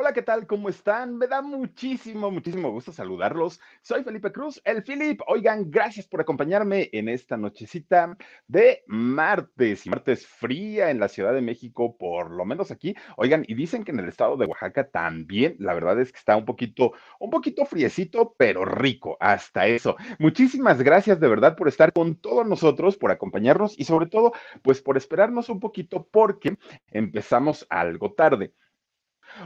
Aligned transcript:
Hola, 0.00 0.12
¿qué 0.12 0.22
tal? 0.22 0.46
¿Cómo 0.46 0.68
están? 0.68 1.16
Me 1.16 1.26
da 1.26 1.42
muchísimo, 1.42 2.30
muchísimo 2.30 2.70
gusto 2.70 2.92
saludarlos. 2.92 3.60
Soy 3.82 4.04
Felipe 4.04 4.30
Cruz, 4.30 4.62
el 4.64 4.84
Philip. 4.84 5.20
Oigan, 5.26 5.72
gracias 5.72 6.06
por 6.06 6.20
acompañarme 6.20 6.88
en 6.92 7.08
esta 7.08 7.36
nochecita 7.36 8.16
de 8.46 8.84
martes. 8.86 9.88
Martes 9.88 10.24
fría 10.24 10.92
en 10.92 11.00
la 11.00 11.08
Ciudad 11.08 11.34
de 11.34 11.40
México, 11.40 11.96
por 11.98 12.30
lo 12.30 12.44
menos 12.44 12.70
aquí. 12.70 12.94
Oigan, 13.16 13.44
y 13.48 13.56
dicen 13.56 13.82
que 13.82 13.90
en 13.90 13.98
el 13.98 14.08
estado 14.08 14.36
de 14.36 14.46
Oaxaca 14.46 14.88
también. 14.88 15.56
La 15.58 15.74
verdad 15.74 16.00
es 16.00 16.12
que 16.12 16.18
está 16.18 16.36
un 16.36 16.44
poquito, 16.44 16.92
un 17.18 17.30
poquito 17.30 17.66
friecito, 17.66 18.36
pero 18.38 18.64
rico. 18.64 19.16
Hasta 19.18 19.66
eso. 19.66 19.96
Muchísimas 20.20 20.80
gracias 20.80 21.18
de 21.18 21.26
verdad 21.26 21.56
por 21.56 21.66
estar 21.66 21.92
con 21.92 22.14
todos 22.14 22.46
nosotros, 22.46 22.96
por 22.96 23.10
acompañarnos 23.10 23.76
y 23.76 23.82
sobre 23.82 24.06
todo, 24.06 24.30
pues 24.62 24.80
por 24.80 24.96
esperarnos 24.96 25.48
un 25.48 25.58
poquito 25.58 26.06
porque 26.08 26.56
empezamos 26.86 27.66
algo 27.68 28.12
tarde. 28.12 28.54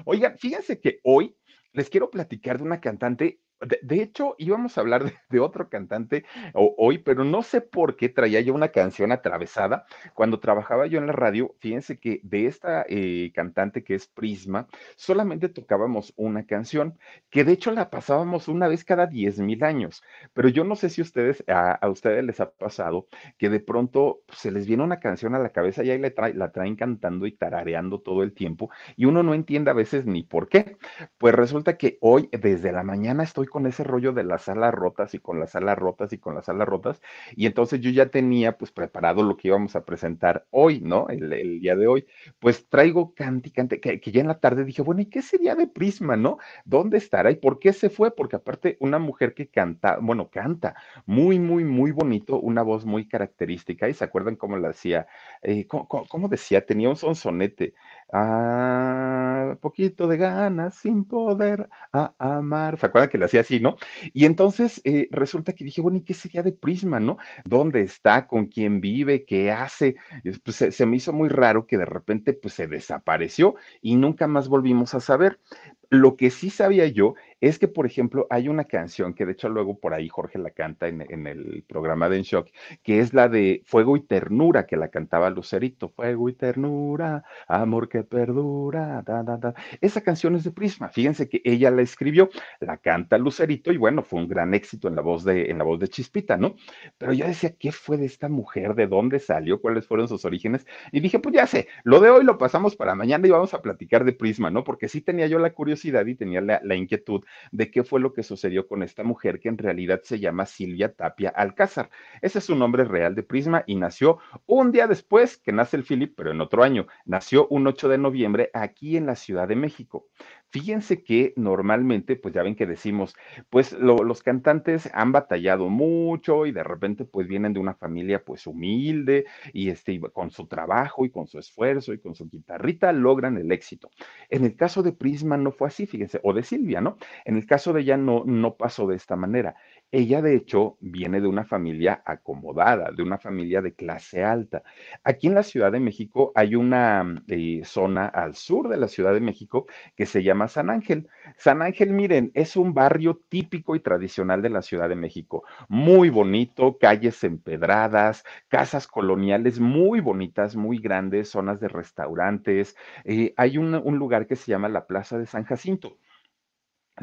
Oigan, 0.05 0.39
fíjense 0.39 0.81
que 0.81 1.01
hoy 1.03 1.37
les 1.73 1.89
quiero 1.89 2.11
platicar 2.11 2.59
de 2.59 2.65
una 2.65 2.81
cantante 2.81 3.41
de, 3.83 4.03
hecho, 4.03 4.35
íbamos 4.39 4.77
a 4.77 4.81
hablar 4.81 5.13
de, 5.29 5.41
otro 5.41 5.69
cantante 5.69 6.25
hoy, 6.55 6.99
pero 6.99 7.25
no 7.25 7.43
sé 7.43 7.61
por 7.61 7.97
qué 7.97 8.09
traía 8.09 8.41
yo 8.41 8.55
una 8.55 8.69
canción 8.69 9.13
atravesada. 9.13 9.87
Cuando 10.15 10.41
trabajaba 10.41 10.87
yo 10.87 10.99
en 10.99 11.07
la 11.07 11.13
radio, 11.13 11.55
fíjense 11.59 11.99
que 11.99 12.21
de 12.23 12.47
esta 12.47 12.85
eh, 12.89 13.31
cantante 13.35 13.85
que 13.85 13.95
es 13.95 14.07
Prisma, 14.07 14.69
solamente 14.97 15.49
tocábamos 15.49 16.13
una 16.17 16.47
canción, 16.47 16.99
que 17.31 17.45
de 17.45 17.53
hecho 17.53 17.71
la 17.73 17.91
pasábamos 17.91 18.49
una 18.49 18.69
vez 18.69 18.85
cada 18.85 19.07
10 19.07 19.41
mil 19.41 19.65
años. 19.65 20.03
Pero 20.33 20.49
yo 20.49 20.65
no 20.65 20.77
sé 20.77 20.89
si 20.91 21.03
ustedes, 21.03 21.45
a, 21.49 21.79
ustedes 21.89 22.25
les 22.25 22.41
ha 22.41 22.51
pasado 22.51 23.09
que 23.39 23.49
de 23.49 23.61
pronto 23.61 24.23
se 24.33 24.51
les 24.51 24.67
viene 24.67 24.83
una 24.83 25.01
canción 25.01 25.35
a 25.35 25.39
la 25.39 25.51
cabeza 25.51 25.85
y 25.85 25.91
ahí 25.91 25.99
la, 25.99 26.11
trae, 26.11 26.35
la 26.35 26.53
traen 26.53 26.77
cantando 26.77 27.27
y 27.27 27.33
tarareando 27.33 28.01
todo 28.01 28.23
el 28.23 28.33
tiempo 28.33 28.71
y 28.97 29.05
uno 29.05 29.23
no 29.23 29.35
entiende 29.35 29.71
a 29.71 29.75
veces 29.75 30.07
ni 30.07 30.23
por 30.23 30.49
qué. 30.49 30.77
Pues 31.19 31.35
resulta 31.35 31.77
que 31.77 31.99
hoy, 32.01 32.29
desde 32.33 32.73
la 32.73 32.83
mañana, 32.83 33.23
estoy 33.23 33.47
con 33.53 33.67
ese 33.67 33.85
rollo 33.85 34.13
de 34.13 34.25
las 34.25 34.49
alas 34.49 34.75
rotas 34.75 35.15
y 35.15 35.19
con 35.19 35.39
las 35.39 35.55
alas 35.55 35.79
rotas 35.79 36.13
y 36.13 36.19
con 36.19 36.35
las 36.35 36.49
alas 36.49 36.67
rotas. 36.67 37.03
Y 37.37 37.47
entonces 37.47 37.81
yo 37.81 37.91
ya 37.91 38.07
tenía 38.07 38.57
pues 38.59 38.73
preparado 38.73 39.23
lo 39.23 39.37
que 39.37 39.49
íbamos 39.49 39.77
a 39.77 39.85
presentar 39.85 40.47
hoy, 40.51 40.81
¿no? 40.81 41.09
El, 41.09 41.61
día 41.61 41.77
de 41.77 41.87
hoy. 41.87 42.07
Pues 42.41 42.67
traigo 42.69 43.15
canti, 43.15 43.51
canti, 43.51 43.79
que, 43.79 44.01
que, 44.01 44.11
ya 44.11 44.21
en 44.23 44.29
la 44.29 44.41
tarde 44.41 44.65
dije, 44.65 44.83
bueno, 44.83 45.03
¿y 45.03 45.07
qué 45.07 45.23
sería 45.23 45.55
de 45.55 45.67
Prisma, 45.67 46.17
no? 46.17 46.39
¿Dónde 46.65 46.99
estará? 46.99 47.31
¿Y 47.31 47.37
por 47.37 47.59
qué 47.59 47.73
se 47.73 47.91
fue? 47.91 48.11
Porque 48.11 48.37
aparte 48.37 48.77
una 48.81 48.99
mujer 48.99 49.35
que 49.35 49.49
canta, 49.49 49.99
bueno, 50.01 50.31
canta 50.31 50.75
muy, 51.07 51.39
muy, 51.39 51.65
muy 51.65 51.93
bonito, 51.93 52.41
una 52.41 52.63
voz 52.63 52.85
muy 52.87 53.07
característica. 53.07 53.89
¿Y 53.89 53.95
se 53.95 54.05
acuerdan 54.05 54.37
cómo 54.37 54.57
la 54.57 54.71
hacía? 54.71 55.07
Eh, 55.43 55.67
¿cómo, 55.67 55.87
cómo, 55.89 56.07
cómo, 56.09 56.29
decía? 56.29 56.65
Tenía 56.65 56.89
un 56.89 56.97
sonsonete. 56.97 57.75
Ah, 58.15 59.57
poquito 59.63 60.07
de 60.07 60.19
ganas 60.19 60.75
sin 60.75 61.05
poder 61.07 61.71
a 61.95 62.15
amar. 62.19 62.79
¿Se 62.79 62.85
acuerdan 62.85 63.09
que 63.09 63.17
le 63.17 63.25
hacía 63.25 63.41
así, 63.41 63.59
no? 63.59 63.77
Y 64.13 64.27
entonces 64.27 64.83
eh, 64.85 65.09
resulta 65.11 65.55
que 65.55 65.65
dije, 65.65 65.81
bueno, 65.81 65.97
¿y 65.97 66.03
qué 66.05 66.13
sería 66.13 66.43
de 66.43 66.53
Prisma, 66.53 67.01
no? 67.01 67.17
¿Dónde 67.47 67.81
está? 67.81 68.27
¿Con 68.27 68.47
quién 68.47 68.83
vive? 68.83 69.25
¿Qué 69.25 69.51
hace? 69.51 69.97
Pues 70.45 70.57
se, 70.57 70.73
se 70.73 70.85
me 70.85 70.97
hizo 70.97 71.15
muy 71.15 71.31
raro 71.31 71.67
que 71.67 71.79
de 71.79 71.87
repente 71.87 72.35
pues 72.35 72.53
se 72.53 72.67
desapareció 72.67 73.55
y 73.81 73.97
nunca 73.97 74.27
más 74.27 74.47
volvimos 74.49 74.95
a 74.95 75.01
saber. 75.01 75.41
Lo 75.89 76.17
que 76.17 76.31
sí 76.31 76.51
sabía 76.51 76.87
yo 76.89 77.15
es 77.43 77.59
que, 77.59 77.69
por 77.69 77.87
ejemplo, 77.87 78.27
hay 78.31 78.49
una 78.49 78.65
canción 78.65 79.15
que 79.15 79.27
de 79.27 79.33
hecho 79.33 79.49
luego 79.49 79.79
por 79.79 79.93
ahí 79.93 80.09
Jorge 80.09 80.39
la 80.39 80.51
canta 80.51 80.89
en, 80.89 81.27
el 81.27 81.65
programa 81.69 82.09
de 82.09 82.19
En 82.19 82.23
Shock, 82.23 82.49
que 82.83 83.01
es 83.01 83.13
la 83.13 83.29
de 83.29 83.63
Fuego 83.67 83.97
y 83.97 84.01
Ternura, 84.01 84.67
que 84.67 84.77
la 84.77 84.89
cantaba 84.89 85.29
Lucerito. 85.29 85.91
Fuego 85.91 86.29
y 86.29 86.35
ternura, 86.35 87.25
amor 87.49 87.89
que 87.89 88.05
perdura. 88.05 89.03
Da, 89.05 89.23
da, 89.23 89.37
da. 89.37 89.55
Esa 89.81 90.03
canción 90.03 90.37
es 90.37 90.45
de 90.45 90.53
Prisma. 90.53 90.89
Fíjense 90.89 91.29
que 91.29 91.43
ella 91.45 91.71
la 91.71 91.83
escribió, 91.83 92.31
la 92.61 92.77
canta 92.77 93.19
Lucerito 93.19 93.73
y 93.73 93.77
bueno, 93.77 94.03
fue 94.03 94.21
un 94.21 94.29
gran 94.29 94.55
éxito 94.55 94.89
en 94.89 94.95
la 94.95 95.03
voz 95.03 95.25
de, 95.25 95.51
en 95.51 95.59
la 95.59 95.65
voz 95.65 95.81
de 95.81 95.89
Chispita, 95.89 96.37
¿no? 96.37 96.55
Pero 96.97 97.13
yo 97.13 97.27
decía, 97.27 97.55
¿qué 97.59 97.73
fue 97.73 97.97
de 97.97 98.07
esta 98.07 98.29
mujer? 98.29 98.75
¿De 98.75 98.87
dónde 98.87 99.19
salió? 99.19 99.61
¿Cuáles 99.61 99.87
fueron 99.87 100.07
sus 100.07 100.25
orígenes? 100.25 100.67
Y 100.93 101.01
dije, 101.01 101.19
pues 101.19 101.35
ya 101.35 101.47
sé, 101.47 101.67
lo 101.85 102.01
de 102.01 102.11
hoy 102.11 102.25
lo 102.25 102.39
pasamos 102.39 102.77
para 102.77 102.95
mañana 102.95 103.27
y 103.27 103.31
vamos 103.31 103.53
a 103.53 103.63
platicar 103.63 104.05
de 104.05 104.13
Prisma, 104.13 104.51
¿no? 104.51 104.63
Porque 104.63 104.89
sí 104.89 105.01
tenía 105.01 105.27
yo 105.27 105.41
la 105.41 105.53
curiosidad 105.53 106.07
y 106.07 106.15
tenía 106.15 106.41
la, 106.41 106.77
inquietud 106.77 107.25
de 107.51 107.71
qué 107.71 107.85
fue 107.85 108.01
lo 108.01 108.13
que 108.13 108.23
sucedió 108.23 108.67
con 108.67 108.83
esta 108.83 109.03
mujer 109.03 109.41
que 109.41 109.49
en 109.49 109.59
realidad 109.59 110.01
se 110.03 110.19
llama 110.19 110.47
Silvia 110.47 110.93
Tapia 110.93 111.31
Alcázar. 111.31 111.91
Ese 112.21 112.39
es 112.39 112.45
su 112.45 112.55
nombre 112.55 112.85
real 112.85 113.15
de 113.15 113.23
Prisma 113.23 113.65
y 113.67 113.77
nació 113.77 114.19
un 114.47 114.73
día 114.73 114.87
después 114.87 115.39
que 115.39 115.53
nace 115.53 115.77
el 115.77 115.85
Philip, 115.85 116.15
pero 116.17 116.31
en 116.31 116.41
otro 116.41 116.63
año. 116.63 116.87
Nació 117.05 117.47
un 117.49 117.67
8 117.67 117.89
de 117.89 117.99
noviembre 117.99 118.51
aquí 118.55 118.97
en 118.97 119.07
la 119.07 119.17
Ciudad 119.17 119.49
de 119.49 119.57
México. 119.57 120.09
Fíjense 120.53 121.03
que 121.03 121.33
normalmente, 121.37 122.15
pues 122.15 122.35
ya 122.35 122.43
ven 122.43 122.55
que 122.57 122.67
decimos, 122.67 123.15
pues 123.49 123.73
lo, 123.73 124.05
los 124.05 124.23
cantantes 124.23 124.91
han 124.93 125.11
batallado 125.11 125.71
mucho 125.71 126.45
y 126.45 126.53
de 126.53 126.63
repente 126.63 127.07
pues 127.07 127.27
vienen 127.27 127.55
de 127.55 127.61
una 127.61 127.73
familia 127.75 128.23
pues 128.23 128.47
humilde 128.47 129.25
y 129.55 129.71
este, 129.71 129.99
con 130.13 130.31
su 130.31 130.47
trabajo 130.49 131.07
y 131.07 131.11
con 131.11 131.27
su 131.27 131.39
esfuerzo 131.39 131.95
y 131.95 132.01
con 132.01 132.15
su 132.15 132.29
guitarrita 132.29 132.93
logran 132.93 133.39
el 133.39 133.51
éxito. 133.51 133.89
En 134.29 134.45
el 134.45 134.55
caso 134.55 134.83
de 134.83 134.93
Prisma 134.93 135.39
no 135.39 135.53
fue 135.53 135.69
así, 135.69 135.87
fíjense, 135.87 136.21
o 136.23 136.35
de 136.35 136.43
Silvia, 136.43 136.83
¿no? 136.83 136.99
En 137.25 137.37
el 137.39 137.47
caso 137.47 137.73
de 137.73 137.81
ella 137.81 137.97
no, 137.97 138.23
no 138.27 138.57
pasó 138.59 138.87
de 138.87 138.97
esta 138.97 139.17
manera. 139.17 139.57
Ella, 139.95 140.23
de 140.23 140.35
hecho, 140.35 140.79
viene 140.81 141.21
de 141.21 141.27
una 141.29 141.45
familia 141.45 142.03
acomodada, 142.07 142.91
de 142.93 143.03
una 143.03 143.19
familia 143.19 143.61
de 143.61 143.75
clase 143.75 144.25
alta. 144.25 144.63
Aquí 145.05 145.27
en 145.27 145.35
la 145.35 145.43
Ciudad 145.43 145.71
de 145.71 145.81
México 145.81 146.33
hay 146.35 146.55
una 146.55 147.23
eh, 147.29 147.61
zona 147.65 148.07
al 148.07 148.35
sur 148.35 148.69
de 148.71 148.79
la 148.79 148.89
Ciudad 148.89 149.13
de 149.13 149.21
México 149.21 149.67
que 149.95 150.07
se 150.07 150.23
llama 150.23 150.49
San 150.49 150.71
Ángel. 150.71 151.09
San 151.37 151.61
Ángel, 151.61 151.93
miren, 151.93 152.31
es 152.33 152.57
un 152.57 152.73
barrio 152.73 153.21
típico 153.29 153.77
y 153.77 153.81
tradicional 153.81 154.41
de 154.41 154.49
la 154.49 154.63
Ciudad 154.63 154.89
de 154.89 154.97
México. 154.97 155.45
Muy 155.69 156.09
bonito, 156.09 156.79
calles 156.79 157.23
empedradas, 157.23 158.25
casas 158.49 158.87
coloniales 158.87 159.61
muy 159.61 160.01
bonitas, 160.01 160.57
muy 160.57 160.79
grandes, 160.79 161.29
zonas 161.29 161.61
de 161.61 161.69
restaurantes. 161.69 162.77
Eh, 163.05 163.35
hay 163.37 163.59
un 163.59 163.99
lugar 163.99 164.27
que 164.27 164.37
se 164.37 164.51
llama 164.53 164.71
la 164.71 164.87
Plaza 164.87 165.19
de 165.19 165.27
San 165.27 165.45
Jacinto 165.45 165.99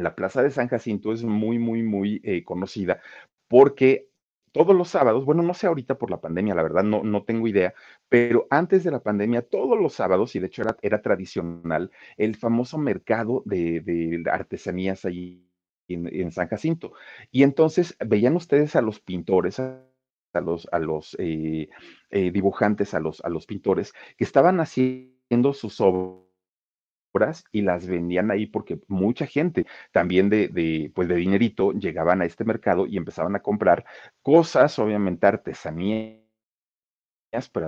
la 0.03 0.15
Plaza 0.15 0.43
de 0.43 0.51
San 0.51 0.67
Jacinto 0.67 1.13
es 1.13 1.23
muy, 1.23 1.59
muy, 1.59 1.83
muy 1.83 2.21
eh, 2.23 2.43
conocida 2.43 2.99
porque 3.47 4.09
todos 4.51 4.75
los 4.75 4.89
sábados, 4.89 5.25
bueno, 5.25 5.43
no 5.43 5.53
sé 5.53 5.67
ahorita 5.67 5.97
por 5.97 6.09
la 6.09 6.21
pandemia, 6.21 6.55
la 6.55 6.63
verdad 6.63 6.83
no, 6.83 7.03
no 7.03 7.23
tengo 7.23 7.47
idea, 7.47 7.73
pero 8.07 8.47
antes 8.49 8.83
de 8.83 8.91
la 8.91 9.01
pandemia, 9.01 9.41
todos 9.43 9.79
los 9.79 9.93
sábados, 9.93 10.35
y 10.35 10.39
de 10.39 10.47
hecho 10.47 10.63
era, 10.81 11.01
tradicional, 11.01 11.91
el 12.17 12.35
famoso 12.35 12.77
mercado 12.77 13.43
de, 13.45 13.81
de 13.81 14.23
artesanías 14.31 15.05
allí 15.05 15.45
en, 15.87 16.07
en, 16.13 16.31
San 16.31 16.47
Jacinto. 16.47 16.93
Y 17.31 17.43
entonces 17.43 17.95
veían 18.05 18.35
ustedes 18.35 18.75
a 18.75 18.81
los 18.81 18.99
pintores, 18.99 19.59
a 19.59 19.83
los, 20.41 20.67
a 20.71 20.79
los 20.79 21.15
eh, 21.19 21.69
eh, 22.09 22.31
dibujantes, 22.31 22.93
a 22.93 22.99
los, 22.99 23.21
a 23.21 23.29
los 23.29 23.45
pintores, 23.45 23.93
que 24.17 24.23
estaban 24.23 24.59
haciendo 24.59 25.53
sus 25.53 25.79
obras 25.81 26.28
y 27.51 27.61
las 27.61 27.87
vendían 27.87 28.31
ahí 28.31 28.45
porque 28.47 28.79
mucha 28.87 29.25
gente 29.25 29.65
también 29.91 30.29
de, 30.29 30.47
de, 30.49 30.91
pues 30.93 31.07
de 31.07 31.15
dinerito 31.15 31.71
llegaban 31.73 32.21
a 32.21 32.25
este 32.25 32.43
mercado 32.45 32.85
y 32.87 32.97
empezaban 32.97 33.35
a 33.35 33.41
comprar 33.41 33.85
cosas, 34.21 34.77
obviamente 34.79 35.27
artesanías, 35.27 36.19
pero 37.53 37.67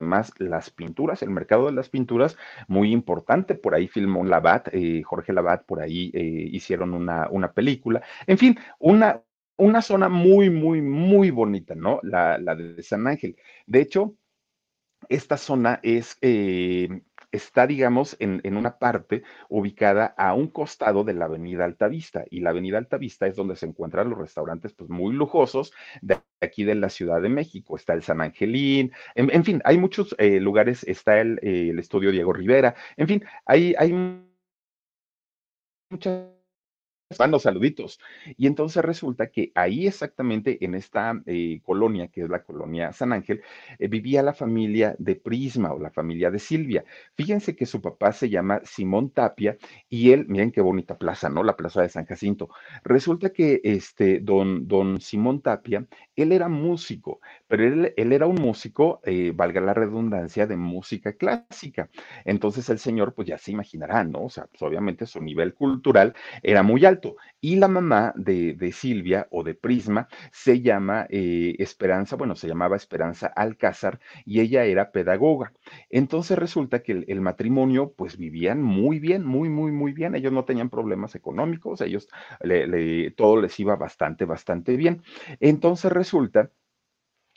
además 0.00 0.32
las 0.38 0.70
pinturas, 0.70 1.22
el 1.22 1.30
mercado 1.30 1.66
de 1.66 1.72
las 1.72 1.88
pinturas, 1.88 2.36
muy 2.68 2.92
importante. 2.92 3.54
Por 3.54 3.74
ahí 3.74 3.88
filmó 3.88 4.24
Labat, 4.24 4.68
eh, 4.72 5.02
Jorge 5.02 5.32
Labat, 5.32 5.64
por 5.64 5.80
ahí 5.80 6.10
eh, 6.14 6.48
hicieron 6.52 6.94
una, 6.94 7.28
una 7.30 7.52
película. 7.52 8.02
En 8.26 8.38
fin, 8.38 8.58
una, 8.78 9.22
una 9.56 9.82
zona 9.82 10.08
muy, 10.08 10.50
muy, 10.50 10.82
muy 10.82 11.30
bonita, 11.30 11.74
¿no? 11.74 12.00
La, 12.02 12.38
la 12.38 12.54
de 12.54 12.82
San 12.82 13.06
Ángel. 13.06 13.36
De 13.66 13.80
hecho, 13.80 14.16
esta 15.08 15.36
zona 15.36 15.80
es, 15.82 16.16
eh, 16.20 17.02
está, 17.32 17.66
digamos, 17.66 18.16
en, 18.20 18.40
en, 18.44 18.56
una 18.56 18.78
parte 18.78 19.22
ubicada 19.48 20.14
a 20.16 20.34
un 20.34 20.48
costado 20.48 21.02
de 21.04 21.14
la 21.14 21.24
avenida 21.24 21.64
Altavista. 21.64 22.24
Y 22.30 22.40
la 22.40 22.50
avenida 22.50 22.78
Altavista 22.78 23.26
es 23.26 23.36
donde 23.36 23.56
se 23.56 23.66
encuentran 23.66 24.10
los 24.10 24.18
restaurantes 24.18 24.72
pues, 24.74 24.90
muy 24.90 25.14
lujosos 25.14 25.72
de 26.00 26.18
aquí 26.40 26.64
de 26.64 26.74
la 26.74 26.90
Ciudad 26.90 27.20
de 27.20 27.28
México. 27.28 27.76
Está 27.76 27.94
el 27.94 28.02
San 28.02 28.20
Angelín, 28.20 28.92
en, 29.14 29.30
en 29.30 29.44
fin, 29.44 29.60
hay 29.64 29.78
muchos 29.78 30.14
eh, 30.18 30.40
lugares, 30.40 30.84
está 30.84 31.20
el, 31.20 31.38
eh, 31.42 31.70
el, 31.70 31.78
estudio 31.78 32.10
Diego 32.10 32.32
Rivera, 32.32 32.74
en 32.96 33.08
fin, 33.08 33.24
hay, 33.46 33.74
hay 33.78 33.92
muchas 35.90 36.31
van 37.18 37.30
los 37.30 37.42
saluditos. 37.42 38.00
Y 38.36 38.46
entonces 38.46 38.84
resulta 38.84 39.28
que 39.30 39.52
ahí 39.54 39.86
exactamente 39.86 40.64
en 40.64 40.74
esta 40.74 41.20
eh, 41.26 41.60
colonia, 41.62 42.08
que 42.08 42.22
es 42.22 42.28
la 42.28 42.42
colonia 42.42 42.92
San 42.92 43.12
Ángel, 43.12 43.42
eh, 43.78 43.88
vivía 43.88 44.22
la 44.22 44.34
familia 44.34 44.94
de 44.98 45.16
Prisma 45.16 45.72
o 45.72 45.78
la 45.78 45.90
familia 45.90 46.30
de 46.30 46.38
Silvia. 46.38 46.84
Fíjense 47.16 47.56
que 47.56 47.66
su 47.66 47.80
papá 47.80 48.12
se 48.12 48.28
llama 48.30 48.60
Simón 48.64 49.10
Tapia 49.10 49.56
y 49.88 50.12
él, 50.12 50.26
miren 50.28 50.52
qué 50.52 50.60
bonita 50.60 50.98
plaza, 50.98 51.28
¿no? 51.28 51.42
La 51.42 51.56
plaza 51.56 51.82
de 51.82 51.88
San 51.88 52.06
Jacinto. 52.06 52.48
Resulta 52.84 53.30
que 53.30 53.60
este 53.64 54.20
don, 54.20 54.66
don 54.68 55.00
Simón 55.00 55.40
Tapia, 55.42 55.86
él 56.16 56.32
era 56.32 56.48
músico, 56.48 57.20
pero 57.48 57.64
él, 57.64 57.94
él 57.96 58.12
era 58.12 58.26
un 58.26 58.36
músico, 58.36 59.00
eh, 59.04 59.32
valga 59.34 59.60
la 59.60 59.74
redundancia, 59.74 60.46
de 60.46 60.56
música 60.56 61.12
clásica. 61.14 61.90
Entonces 62.24 62.68
el 62.70 62.78
señor, 62.78 63.14
pues 63.14 63.28
ya 63.28 63.38
se 63.38 63.52
imaginará, 63.52 64.04
¿no? 64.04 64.24
O 64.24 64.30
sea, 64.30 64.46
pues 64.46 64.62
obviamente 64.62 65.06
su 65.06 65.20
nivel 65.20 65.54
cultural 65.54 66.14
era 66.42 66.62
muy 66.62 66.84
alto. 66.84 67.01
Y 67.40 67.56
la 67.56 67.68
mamá 67.68 68.12
de, 68.16 68.54
de 68.54 68.72
Silvia 68.72 69.26
o 69.30 69.42
de 69.42 69.54
Prisma 69.54 70.08
se 70.30 70.60
llama 70.60 71.06
eh, 71.10 71.54
Esperanza, 71.58 72.16
bueno, 72.16 72.36
se 72.36 72.48
llamaba 72.48 72.76
Esperanza 72.76 73.26
Alcázar 73.26 74.00
y 74.24 74.40
ella 74.40 74.64
era 74.64 74.92
pedagoga. 74.92 75.52
Entonces 75.90 76.38
resulta 76.38 76.82
que 76.82 77.04
el, 77.06 77.20
matrimonio, 77.20 77.92
pues 77.96 78.16
vivían 78.16 78.62
muy 78.62 78.98
bien, 78.98 79.24
muy, 79.24 79.48
muy, 79.48 79.72
muy 79.72 79.92
bien. 79.92 80.14
Ellos 80.14 80.32
no 80.32 80.44
tenían 80.44 80.70
problemas 80.70 81.14
económicos, 81.14 81.80
ellos 81.80 82.08
todo 83.16 83.40
les 83.40 83.60
iba 83.60 83.76
bastante, 83.76 84.24
bastante 84.24 84.76
bien. 84.76 85.02
Entonces 85.40 85.92
resulta 85.92 86.50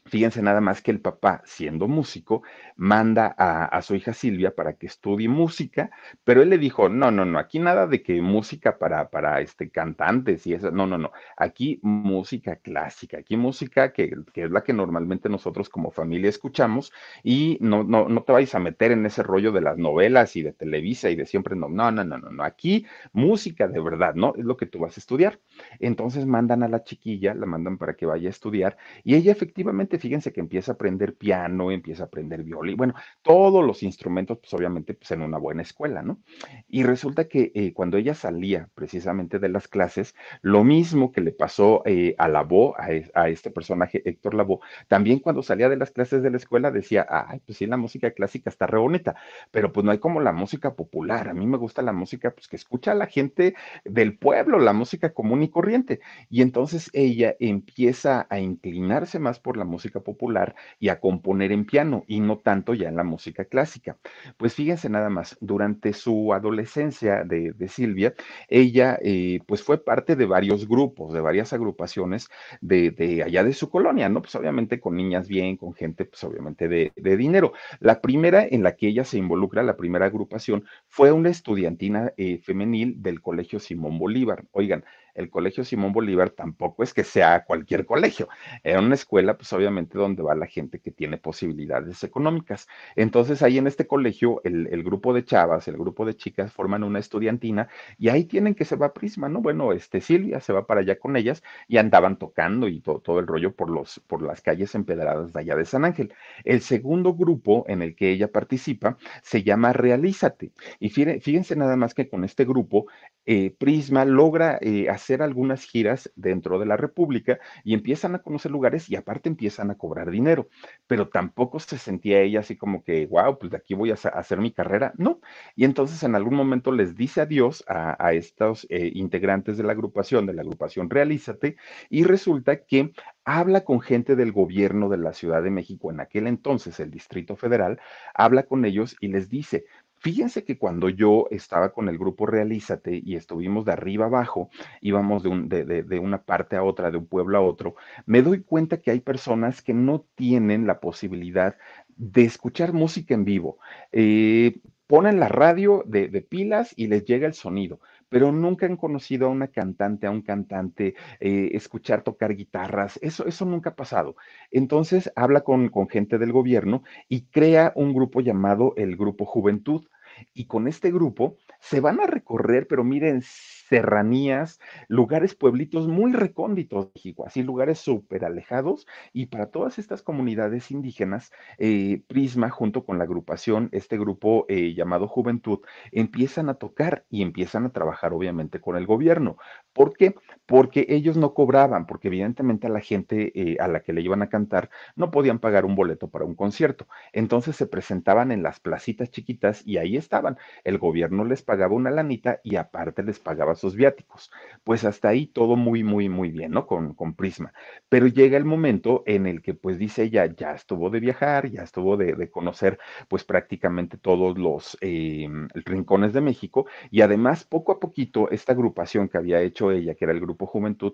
Fíjense 0.08 0.44
nada 0.44 0.62
más 0.62 0.84
que 0.84 0.92
el 0.92 1.02
papá, 1.02 1.42
siendo 1.46 1.88
músico, 1.88 2.44
manda 2.76 3.34
a, 3.40 3.82
su 3.82 3.96
hija 3.96 4.14
Silvia 4.14 4.54
para 4.54 4.74
que 4.74 4.86
estudie 4.86 5.28
música, 5.28 5.90
pero 6.24 6.44
él 6.44 6.52
le 6.52 6.60
dijo, 6.60 6.90
no, 6.90 7.10
no, 7.10 7.26
no, 7.26 7.40
aquí 7.40 7.58
nada 7.58 7.88
de 7.88 8.04
que 8.04 8.22
música 8.22 8.78
para, 8.78 9.10
para 9.10 9.42
este, 9.42 9.72
cantantes 9.72 10.46
y 10.46 10.54
eso, 10.54 10.70
no, 10.70 10.86
no, 10.86 11.00
no, 11.00 11.12
aquí 11.38 11.80
música 11.82 12.58
clásica, 12.58 13.18
aquí 13.18 13.36
música 13.36 13.94
que, 13.94 14.12
que 14.32 14.44
es 14.44 14.52
la 14.52 14.64
que 14.64 14.74
normalmente 14.74 15.28
nosotros 15.28 15.70
como 15.70 15.90
familia 15.90 16.30
escuchamos 16.30 16.94
y 17.24 17.58
no, 17.60 17.84
no, 17.84 18.08
no 18.08 18.22
te 18.22 18.32
vayas 18.32 18.54
a 18.54 18.60
meter 18.60 18.92
en 18.92 19.08
ese 19.08 19.24
rollo 19.24 19.52
de 19.52 19.62
las 19.62 19.80
novelas 19.80 20.36
y 20.36 20.44
de 20.44 20.54
Televisa 20.54 21.10
y 21.10 21.16
de 21.16 21.26
siempre, 21.26 21.56
no, 21.56 21.68
no, 21.68 21.92
no, 21.92 22.04
no, 22.04 22.20
no, 22.20 22.30
no, 22.30 22.44
aquí 22.44 22.86
música 23.12 23.68
de 23.68 23.82
verdad, 23.82 24.14
¿no? 24.14 24.34
Es 24.38 24.46
lo 24.46 24.56
que 24.56 24.68
tú 24.68 24.78
vas 24.78 24.98
a 24.98 25.00
estudiar. 25.00 25.40
Entonces 25.80 26.28
mandan 26.28 26.62
a 26.62 26.68
la 26.68 26.84
chiquilla, 26.84 27.34
la 27.34 27.48
mandan 27.48 27.80
para 27.80 27.96
que 27.96 28.06
vaya 28.06 28.28
a 28.28 28.32
estudiar 28.32 28.78
y 29.04 29.16
ella 29.16 29.32
efectivamente 29.32 29.95
fíjense 30.00 30.34
que 30.34 30.40
empieza 30.40 30.72
a 30.72 30.76
aprender 30.76 31.16
piano, 31.16 31.72
empieza 31.72 32.04
a 32.04 32.06
aprender 32.08 32.44
violín, 32.44 32.78
bueno, 32.78 32.94
todos 33.22 33.66
los 33.66 33.84
instrumentos, 33.84 34.40
pues 34.40 34.54
obviamente, 34.54 34.94
pues 34.94 35.12
en 35.12 35.22
una 35.22 35.38
buena 35.38 35.62
escuela, 35.62 36.02
¿no? 36.02 36.20
Y 36.68 36.84
resulta 36.84 37.28
que 37.28 37.52
eh, 37.56 37.74
cuando 37.74 37.98
ella 37.98 38.14
salía 38.14 38.70
precisamente 38.76 39.40
de 39.40 39.50
las 39.50 39.68
clases, 39.68 40.16
lo 40.42 40.64
mismo 40.64 41.12
que 41.12 41.22
le 41.22 41.32
pasó 41.32 41.82
eh, 41.86 42.16
a 42.18 42.28
Labo, 42.28 42.76
a, 42.78 42.88
a, 43.14 43.30
este 43.30 43.52
personaje 43.52 44.02
Héctor 44.06 44.34
Labo, 44.34 44.62
también 44.88 45.20
cuando 45.20 45.44
salía 45.44 45.70
de 45.70 45.78
las 45.78 45.92
clases 45.92 46.22
de 46.24 46.32
la 46.32 46.38
escuela 46.38 46.72
decía, 46.72 47.06
ay, 47.10 47.42
pues 47.46 47.58
sí, 47.58 47.66
la 47.66 47.78
música 47.78 48.12
clásica 48.12 48.50
está 48.50 48.68
re 48.68 48.78
bonita, 48.78 49.16
pero 49.52 49.72
pues 49.72 49.84
no 49.84 49.92
hay 49.92 50.00
como 50.00 50.22
la 50.22 50.32
música 50.32 50.76
popular, 50.76 51.30
a 51.30 51.34
mí 51.34 51.46
me 51.48 51.58
gusta 51.58 51.82
la 51.82 51.94
música, 51.94 52.32
pues 52.32 52.48
que 52.48 52.56
escucha 52.56 52.92
a 52.92 52.96
la 52.96 53.08
gente 53.08 53.56
del 53.84 54.18
pueblo, 54.18 54.60
la 54.60 54.74
música 54.74 55.14
común 55.14 55.44
y 55.44 55.50
corriente. 55.50 56.00
Y 56.30 56.42
entonces 56.42 56.90
ella 56.94 57.36
empieza 57.40 58.28
a 58.30 58.40
inclinarse 58.40 59.20
más 59.20 59.40
por 59.40 59.58
la 59.58 59.66
música 59.66 59.85
música 59.86 60.00
popular 60.00 60.56
y 60.80 60.90
a 60.90 61.00
componer 61.00 61.52
en 61.52 61.66
piano 61.66 62.04
y 62.08 62.20
no 62.20 62.40
tanto 62.40 62.74
ya 62.74 62.90
en 62.90 62.96
la 62.96 63.04
música 63.04 63.46
clásica. 63.46 63.98
Pues 64.38 64.56
fíjense 64.56 64.90
nada 64.90 65.10
más, 65.10 65.38
durante 65.42 65.94
su 65.94 66.34
adolescencia 66.34 67.24
de, 67.24 67.52
de 67.54 67.68
Silvia, 67.68 68.16
ella 68.48 68.98
eh, 69.04 69.40
pues 69.46 69.62
fue 69.62 69.84
parte 69.84 70.16
de 70.16 70.26
varios 70.26 70.68
grupos, 70.68 71.14
de 71.14 71.22
varias 71.22 71.54
agrupaciones 71.54 72.30
de, 72.62 73.22
allá 73.24 73.44
de 73.44 73.54
su 73.54 73.70
colonia, 73.70 74.10
¿no? 74.10 74.22
Pues 74.22 74.34
obviamente 74.36 74.80
con 74.80 74.96
niñas 74.96 75.28
bien, 75.28 75.58
con 75.58 75.74
gente 75.74 76.06
pues 76.06 76.24
obviamente 76.24 76.68
de, 76.68 76.92
de 76.96 77.18
dinero. 77.18 77.54
La 77.80 78.02
primera 78.02 78.44
en 78.50 78.64
la 78.64 78.76
que 78.76 78.88
ella 78.88 79.04
se 79.04 79.18
involucra, 79.20 79.62
la 79.62 79.78
primera 79.78 80.08
agrupación, 80.08 80.66
fue 80.88 81.12
una 81.12 81.30
estudiantina 81.30 82.12
eh, 82.18 82.40
femenil 82.40 83.04
del 83.04 83.22
Colegio 83.22 83.60
Simón 83.60 84.00
Bolívar. 84.00 84.46
Oigan, 84.52 84.84
el 85.16 85.30
Colegio 85.30 85.64
Simón 85.64 85.94
Bolívar 85.94 86.30
tampoco 86.30 86.84
es 86.84 86.94
que 86.94 87.04
sea 87.04 87.46
cualquier 87.46 87.86
colegio, 87.86 88.28
era 88.64 88.80
una 88.80 88.96
escuela, 88.96 89.38
pues 89.38 89.52
obviamente 89.54 89.98
donde 89.98 90.22
va 90.22 90.36
la 90.36 90.46
gente 90.46 90.80
que 90.80 90.92
tiene 90.92 91.18
posibilidades 91.18 92.04
económicas. 92.04 92.68
Entonces 92.96 93.42
ahí 93.42 93.58
en 93.58 93.68
este 93.68 93.88
colegio, 93.88 94.42
el, 94.44 94.84
grupo 94.84 95.14
de 95.14 95.26
chavas, 95.26 95.68
el 95.68 95.78
grupo 95.78 96.06
de 96.06 96.16
chicas 96.16 96.54
forman 96.54 96.84
una 96.84 97.00
estudiantina 97.00 97.70
y 97.98 98.10
ahí 98.10 98.26
tienen 98.26 98.54
que 98.54 98.66
se 98.66 98.76
va 98.76 98.94
Prisma, 98.94 99.30
¿no? 99.30 99.42
Bueno, 99.42 99.72
este 99.72 100.02
Silvia 100.02 100.40
se 100.40 100.54
va 100.54 100.68
para 100.68 100.82
allá 100.82 101.00
con 101.00 101.16
ellas 101.18 101.44
y 101.68 101.78
andaban 101.78 102.18
tocando 102.18 102.68
y 102.68 102.82
todo, 102.82 103.00
todo 103.00 103.20
el 103.20 103.28
rollo 103.28 103.56
por, 103.56 103.70
los, 103.70 104.00
por 104.08 104.22
las 104.22 104.42
calles 104.42 104.76
empedradas 104.76 105.34
de 105.34 105.40
allá 105.40 105.56
de 105.56 105.66
San 105.66 105.86
Ángel. 105.86 106.14
El 106.44 106.62
segundo 106.62 107.14
grupo 107.14 107.66
en 107.68 107.82
el 107.82 107.96
que 107.96 108.12
ella 108.12 108.32
participa 108.32 108.98
se 109.24 109.44
llama 109.44 109.74
Realízate. 109.74 110.52
Y 110.80 110.90
fíjense 110.90 111.56
nada 111.56 111.76
más 111.76 111.94
que 111.94 112.10
con 112.10 112.24
este 112.24 112.46
grupo, 112.46 112.88
eh, 113.26 113.56
Prisma 113.58 114.06
logra 114.06 114.58
eh, 114.62 114.90
hacer 114.90 115.22
algunas 115.22 115.64
giras 115.66 116.12
dentro 116.16 116.60
de 116.60 116.66
la 116.66 116.78
República 116.78 117.40
y 117.64 117.74
empiezan 117.74 118.16
a 118.16 118.20
conocer 118.20 118.52
lugares 118.52 118.90
y 118.90 118.96
aparte 118.96 119.30
empiezan 119.30 119.72
a 119.72 119.76
cobrar 119.78 120.12
dinero, 120.12 120.50
pero 120.88 121.10
tampoco 121.10 121.60
se 121.60 121.78
sentía 121.78 122.22
ella 122.22 122.42
así 122.42 122.56
como 122.56 122.84
que, 122.84 123.06
wow, 123.08 123.38
pues 123.40 123.52
de 123.52 123.58
aquí 123.58 123.74
voy 123.74 123.92
a 123.92 123.96
hacer 123.96 124.40
mi 124.40 124.52
carrera, 124.52 124.94
no. 124.98 125.20
Y 125.56 125.66
entonces 125.66 126.04
en 126.04 126.16
algún 126.16 126.36
momento 126.36 126.72
les 126.72 126.96
dice 126.96 127.22
adiós 127.22 127.64
a, 127.68 127.96
a 128.04 128.14
estos 128.14 128.66
eh, 128.70 128.92
integrantes 128.94 129.58
de 129.58 129.64
la 129.64 129.74
agrupación, 129.74 130.26
de 130.26 130.34
la 130.34 130.42
agrupación 130.42 130.90
Realízate, 130.90 131.58
y 131.90 132.04
resulta 132.04 132.64
que 132.66 132.92
habla 133.24 133.64
con 133.66 133.82
gente 133.82 134.16
del 134.16 134.32
gobierno 134.32 134.90
de 134.90 134.98
la 134.98 135.14
Ciudad 135.14 135.42
de 135.42 135.50
México, 135.50 135.92
en 135.92 136.00
aquel 136.00 136.28
entonces 136.28 136.80
el 136.80 136.92
Distrito 136.92 137.36
Federal, 137.36 137.80
habla 138.14 138.44
con 138.44 138.66
ellos 138.66 138.96
y 139.02 139.08
les 139.08 139.30
dice, 139.30 139.66
Fíjense 139.98 140.44
que 140.44 140.58
cuando 140.58 140.90
yo 140.90 141.28
estaba 141.32 141.72
con 141.74 141.90
el 141.90 141.98
grupo 141.98 142.26
Realízate 142.26 143.02
y 143.04 143.16
estuvimos 143.16 143.66
de 143.66 143.72
arriba 143.72 144.06
abajo, 144.06 144.50
íbamos 144.82 145.24
de, 145.24 145.30
un, 145.30 145.50
de, 145.50 145.66
de, 145.66 145.84
de, 145.84 146.00
una 146.00 146.22
parte 146.22 146.56
a 146.56 146.64
otra, 146.64 146.92
de 146.92 146.98
un 146.98 147.08
pueblo 147.08 147.38
a 147.38 147.42
otro, 147.42 147.76
me 148.06 148.22
doy 148.22 148.44
cuenta 148.44 148.82
que 148.82 148.92
hay 148.92 149.00
personas 149.00 149.62
que 149.62 149.74
no 149.74 150.06
tienen 150.16 150.68
la 150.68 150.80
posibilidad 150.80 151.56
de 151.96 152.24
escuchar 152.24 152.74
música 152.74 153.14
en 153.14 153.26
vivo. 153.26 153.58
Eh, 153.92 154.60
ponen 154.88 155.20
la 155.20 155.28
radio 155.28 155.84
de, 155.86 156.10
pilas 156.22 156.74
y 156.76 156.88
les 156.88 157.06
llega 157.06 157.28
el 157.28 157.34
sonido, 157.34 157.80
pero 158.16 158.32
nunca 158.32 158.66
han 158.66 158.78
conocido 158.78 159.28
a 159.28 159.30
una 159.30 159.50
cantante, 159.50 160.08
a 160.08 160.10
un 160.10 160.22
cantante, 160.22 160.96
eh, 161.20 161.50
escuchar 161.52 162.02
tocar 162.02 162.34
guitarras, 162.34 162.98
eso, 163.02 163.26
eso 163.28 163.44
nunca 163.44 163.72
ha 163.72 163.76
pasado. 163.76 164.16
Entonces 164.52 165.12
habla 165.18 165.42
con, 165.42 165.68
con 165.68 165.90
gente 165.90 166.18
del 166.18 166.32
gobierno 166.32 166.84
y 167.10 167.26
crea 167.26 167.74
un 167.76 167.94
grupo 167.94 168.22
llamado 168.22 168.74
el 168.78 168.96
Grupo 168.96 169.26
Juventud 169.26 169.86
y 170.34 170.46
con 170.46 170.70
este 170.70 170.94
grupo 170.94 171.36
se 171.60 171.82
van 171.82 172.00
a 172.00 172.08
recorrer, 172.08 172.68
pero 172.68 172.86
miren, 172.86 173.22
serranías, 173.68 174.60
lugares, 174.88 175.36
pueblitos 175.36 175.88
muy 175.88 176.14
recónditos, 176.14 176.92
México, 176.96 177.26
así 177.26 177.44
lugares 177.44 177.80
súper 177.80 178.26
alejados. 178.26 178.88
Y 179.14 179.28
para 179.28 179.48
todas 179.48 179.80
estas 179.80 180.02
comunidades 180.02 180.72
indígenas, 180.72 181.32
eh, 181.58 182.04
Prisma, 182.08 182.50
junto 182.50 182.86
con 182.86 182.98
la 182.98 183.06
agrupación, 183.06 183.70
este 183.72 183.98
grupo 183.98 184.46
eh, 184.50 184.74
llamado 184.76 185.08
Juventud, 185.08 185.60
empiezan 185.92 186.50
a 186.50 186.56
tocar 186.56 187.06
y 187.10 187.22
empiezan 187.22 187.66
a 187.66 187.72
trabajar, 187.72 188.14
obviamente, 188.14 188.60
con 188.62 188.76
el 188.76 188.86
gobierno. 188.86 189.38
¿Por 189.74 189.94
qué? 189.94 190.16
Porque 190.46 190.86
ellos 190.90 191.18
no 191.18 191.34
cobraban, 191.34 191.86
porque 191.88 192.08
evidentemente 192.10 192.68
a 192.68 192.70
la 192.70 192.82
gente 192.82 193.32
eh, 193.36 193.58
a 193.60 193.68
la 193.68 193.82
que 193.82 193.94
le 193.94 194.02
iban 194.02 194.22
a 194.22 194.30
cantar 194.30 194.70
no 194.96 195.12
podían 195.12 195.40
pagar 195.40 195.66
un 195.66 195.76
boleto 195.76 196.10
para 196.10 196.26
un 196.26 196.36
concierto. 196.36 196.88
Entonces 197.14 197.56
se 197.56 197.68
presentaban 197.68 198.32
en 198.32 198.44
las 198.44 198.60
placitas 198.60 199.10
chiquitas 199.10 199.64
y 199.66 199.78
ahí 199.78 199.98
estaban. 199.98 200.38
El 200.64 200.78
gobierno 200.78 201.26
les 201.26 201.42
pagaba 201.42 201.74
una 201.76 201.92
lanita 201.92 202.40
y 202.44 202.56
aparte 202.58 203.04
les 203.04 203.20
pagaba 203.20 203.55
sus 203.56 203.76
viáticos. 203.76 204.32
Pues 204.64 204.84
hasta 204.86 205.10
ahí 205.10 205.28
todo 205.28 205.56
muy, 205.56 205.84
muy, 205.84 206.10
muy 206.10 206.32
bien, 206.32 206.52
¿no? 206.52 206.66
Con, 206.68 206.94
con 206.94 207.14
Prisma. 207.16 207.54
Pero 207.90 208.08
llega 208.08 208.38
el 208.38 208.46
momento 208.46 209.04
en 209.06 209.28
el 209.28 209.42
que 209.42 209.54
pues 209.54 209.78
dice 209.78 210.04
ella, 210.04 210.26
ya 210.26 210.52
estuvo 210.54 210.90
de 210.90 211.00
viajar, 211.00 211.50
ya 211.50 211.64
estuvo 211.64 211.98
de, 211.98 212.30
conocer 212.32 212.80
pues 213.08 213.24
prácticamente 213.24 213.98
todos 213.98 214.38
los 214.38 214.78
eh, 214.82 215.28
rincones 215.54 216.14
de 216.14 216.22
México 216.22 216.66
y 216.92 217.02
además 217.02 217.44
poco 217.46 217.72
a 217.72 217.80
poquito 217.80 218.30
esta 218.32 218.54
agrupación 218.54 219.10
que 219.10 219.18
había 219.18 219.42
hecho 219.42 219.72
ella, 219.72 219.96
que 219.96 220.06
era 220.06 220.14
el 220.14 220.20
Grupo 220.20 220.46
Juventud, 220.48 220.94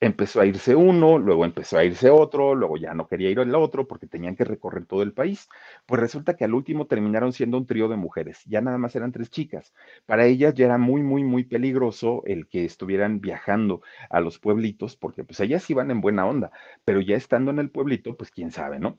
empezó 0.00 0.40
a 0.40 0.46
irse 0.46 0.74
uno, 0.74 1.18
luego 1.18 1.44
empezó 1.44 1.78
a 1.78 1.84
irse 1.84 2.10
otro, 2.10 2.54
luego 2.54 2.76
ya 2.76 2.92
no 2.94 3.06
quería 3.06 3.30
ir 3.30 3.38
el 3.38 3.54
otro 3.54 3.86
porque 3.88 4.06
tenían 4.06 4.36
que 4.36 4.44
recorrer 4.44 4.86
todo 4.86 5.02
el 5.02 5.12
país. 5.12 5.48
Pues 5.86 6.00
resulta 6.00 6.36
que 6.36 6.44
al 6.44 6.54
último 6.54 6.86
terminaron 6.86 7.32
siendo 7.32 7.56
un 7.58 7.66
trío 7.66 7.88
de 7.88 7.96
mujeres, 7.96 8.42
ya 8.46 8.60
nada 8.60 8.78
más 8.78 8.94
eran 8.96 9.12
tres 9.12 9.30
chicas. 9.30 9.72
Para 10.04 10.26
ellas 10.26 10.54
ya 10.54 10.66
era 10.66 10.78
muy, 10.78 11.02
muy, 11.02 11.24
muy 11.24 11.44
peligroso 11.44 11.95
el 12.26 12.48
que 12.48 12.64
estuvieran 12.64 13.20
viajando 13.20 13.82
a 14.10 14.20
los 14.20 14.38
pueblitos 14.38 14.96
porque 14.96 15.24
pues 15.24 15.40
ellas 15.40 15.68
iban 15.70 15.90
en 15.90 16.00
buena 16.00 16.26
onda, 16.26 16.50
pero 16.84 17.00
ya 17.00 17.16
estando 17.16 17.50
en 17.50 17.58
el 17.58 17.70
pueblito, 17.70 18.16
pues 18.16 18.30
quién 18.30 18.50
sabe, 18.50 18.78
¿no? 18.78 18.98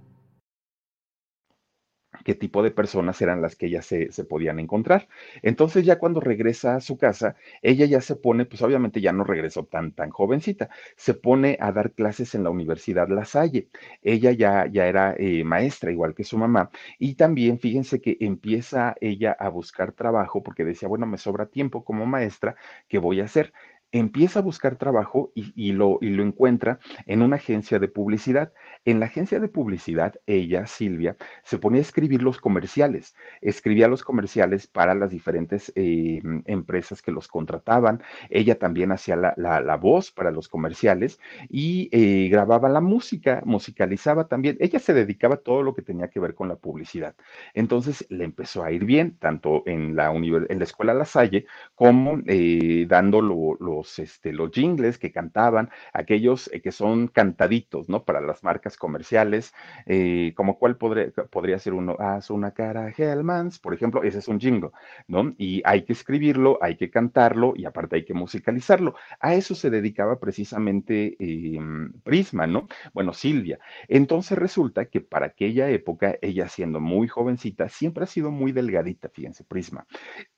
qué 2.23 2.35
tipo 2.35 2.63
de 2.63 2.71
personas 2.71 3.21
eran 3.21 3.41
las 3.41 3.55
que 3.55 3.67
ella 3.67 3.81
se, 3.81 4.11
se, 4.11 4.23
podían 4.25 4.59
encontrar. 4.59 5.07
Entonces 5.41 5.85
ya 5.85 5.97
cuando 5.99 6.19
regresa 6.19 6.75
a 6.75 6.81
su 6.81 6.97
casa, 6.97 7.35
ella 7.61 7.85
ya 7.85 8.01
se 8.01 8.15
pone, 8.15 8.45
pues 8.45 8.61
obviamente 8.61 9.01
ya 9.01 9.11
no 9.11 9.23
regresó 9.23 9.65
tan, 9.65 9.91
tan 9.93 10.09
jovencita, 10.09 10.69
se 10.95 11.13
pone 11.13 11.57
a 11.59 11.71
dar 11.71 11.91
clases 11.93 12.35
en 12.35 12.43
la 12.43 12.49
Universidad 12.49 13.07
La 13.09 13.25
Salle. 13.25 13.69
Ella 14.01 14.31
ya, 14.31 14.65
ya 14.67 14.87
era 14.87 15.15
eh, 15.17 15.43
maestra, 15.43 15.91
igual 15.91 16.13
que 16.15 16.23
su 16.23 16.37
mamá, 16.37 16.69
y 16.99 17.15
también 17.15 17.59
fíjense 17.59 18.01
que 18.01 18.17
empieza 18.19 18.95
ella 19.01 19.35
a 19.39 19.49
buscar 19.49 19.91
trabajo 19.93 20.43
porque 20.43 20.63
decía, 20.65 20.87
bueno, 20.87 21.05
me 21.05 21.17
sobra 21.17 21.45
tiempo 21.47 21.83
como 21.83 22.05
maestra, 22.05 22.55
¿qué 22.87 22.97
voy 22.99 23.21
a 23.21 23.25
hacer? 23.25 23.53
Empieza 23.91 24.39
a 24.39 24.41
buscar 24.41 24.77
trabajo 24.77 25.31
y, 25.35 25.71
lo, 25.73 25.97
y, 26.01 26.09
lo, 26.09 26.23
encuentra 26.23 26.79
en 27.05 27.21
una 27.21 27.35
agencia 27.35 27.79
de 27.79 27.87
publicidad. 27.87 28.53
En 28.85 28.99
la 28.99 29.07
agencia 29.07 29.39
de 29.39 29.47
publicidad, 29.47 30.15
ella, 30.25 30.65
Silvia, 30.65 31.17
se 31.43 31.57
ponía 31.57 31.79
a 31.79 31.81
escribir 31.81 32.23
los 32.23 32.39
comerciales, 32.39 33.15
escribía 33.41 33.87
los 33.87 34.03
comerciales 34.03 34.67
para 34.67 34.95
las 34.95 35.11
diferentes 35.11 35.71
eh, 35.75 36.21
empresas 36.45 37.01
que 37.01 37.11
los 37.11 37.27
contrataban. 37.27 38.01
Ella 38.29 38.57
también 38.57 38.91
hacía 38.91 39.15
la, 39.15 39.33
la, 39.37 39.61
la 39.61 39.75
voz 39.75 40.11
para 40.11 40.31
los 40.31 40.47
comerciales 40.47 41.19
y 41.49 41.89
eh, 41.91 42.29
grababa 42.29 42.69
la 42.69 42.81
música, 42.81 43.41
musicalizaba 43.45 44.27
también. 44.27 44.57
Ella 44.59 44.79
se 44.79 44.93
dedicaba 44.93 45.35
a 45.35 45.39
todo 45.39 45.63
lo 45.63 45.73
que 45.73 45.81
tenía 45.81 46.09
que 46.09 46.19
ver 46.19 46.33
con 46.33 46.47
la 46.47 46.55
publicidad. 46.55 47.15
Entonces 47.53 48.05
le 48.09 48.23
empezó 48.23 48.63
a 48.63 48.71
ir 48.71 48.85
bien, 48.85 49.17
tanto 49.17 49.63
en 49.65 49.95
la, 49.95 50.11
en 50.11 50.57
la 50.59 50.63
escuela 50.63 50.93
La 50.93 51.05
Salle 51.05 51.45
como 51.75 52.19
eh, 52.25 52.85
dando 52.87 53.21
lo, 53.21 53.57
lo 53.59 53.80
los, 53.81 53.99
este, 53.99 54.31
los 54.31 54.51
jingles 54.51 54.97
que 54.97 55.11
cantaban, 55.11 55.69
aquellos 55.93 56.49
eh, 56.53 56.61
que 56.61 56.71
son 56.71 57.07
cantaditos, 57.07 57.89
¿no? 57.89 58.03
Para 58.03 58.21
las 58.21 58.43
marcas 58.43 58.77
comerciales, 58.77 59.53
eh, 59.87 60.33
como 60.35 60.57
cuál 60.59 60.77
podría, 60.77 61.59
ser 61.59 61.73
uno, 61.73 61.95
haz 61.99 62.29
una 62.29 62.51
cara 62.51 62.93
Hellmans, 62.95 63.59
por 63.59 63.73
ejemplo, 63.73 64.03
ese 64.03 64.19
es 64.19 64.27
un 64.27 64.39
jingle, 64.39 64.69
¿no? 65.07 65.33
Y 65.37 65.61
hay 65.65 65.83
que 65.83 65.93
escribirlo, 65.93 66.59
hay 66.61 66.75
que 66.75 66.89
cantarlo 66.89 67.53
y 67.55 67.65
aparte 67.65 67.95
hay 67.97 68.05
que 68.05 68.13
musicalizarlo. 68.13 68.95
A 69.19 69.33
eso 69.33 69.55
se 69.55 69.69
dedicaba 69.69 70.19
precisamente 70.19 71.15
eh, 71.19 71.59
Prisma, 72.03 72.45
¿no? 72.47 72.67
Bueno, 72.93 73.13
Silvia. 73.13 73.59
Entonces 73.87 74.37
resulta 74.37 74.85
que 74.85 75.01
para 75.01 75.27
aquella 75.27 75.69
época, 75.69 76.17
ella 76.21 76.47
siendo 76.47 76.79
muy 76.79 77.07
jovencita, 77.07 77.69
siempre 77.69 78.03
ha 78.03 78.07
sido 78.07 78.29
muy 78.31 78.51
delgadita, 78.51 79.09
fíjense, 79.09 79.43
Prisma. 79.43 79.87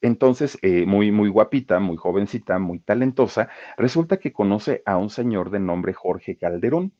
Entonces, 0.01 0.57
eh, 0.61 0.85
muy, 0.85 1.11
muy 1.11 1.29
guapita, 1.29 1.79
muy 1.79 1.97
jovencita, 1.97 2.59
muy 2.59 2.79
talentosa 2.79 3.32
resulta 3.77 4.17
que 4.17 4.33
conoce 4.33 4.81
a 4.85 4.97
un 4.97 5.09
señor 5.09 5.49
de 5.49 5.59
nombre 5.59 5.93
Jorge 5.93 6.37
Calderón. 6.37 6.93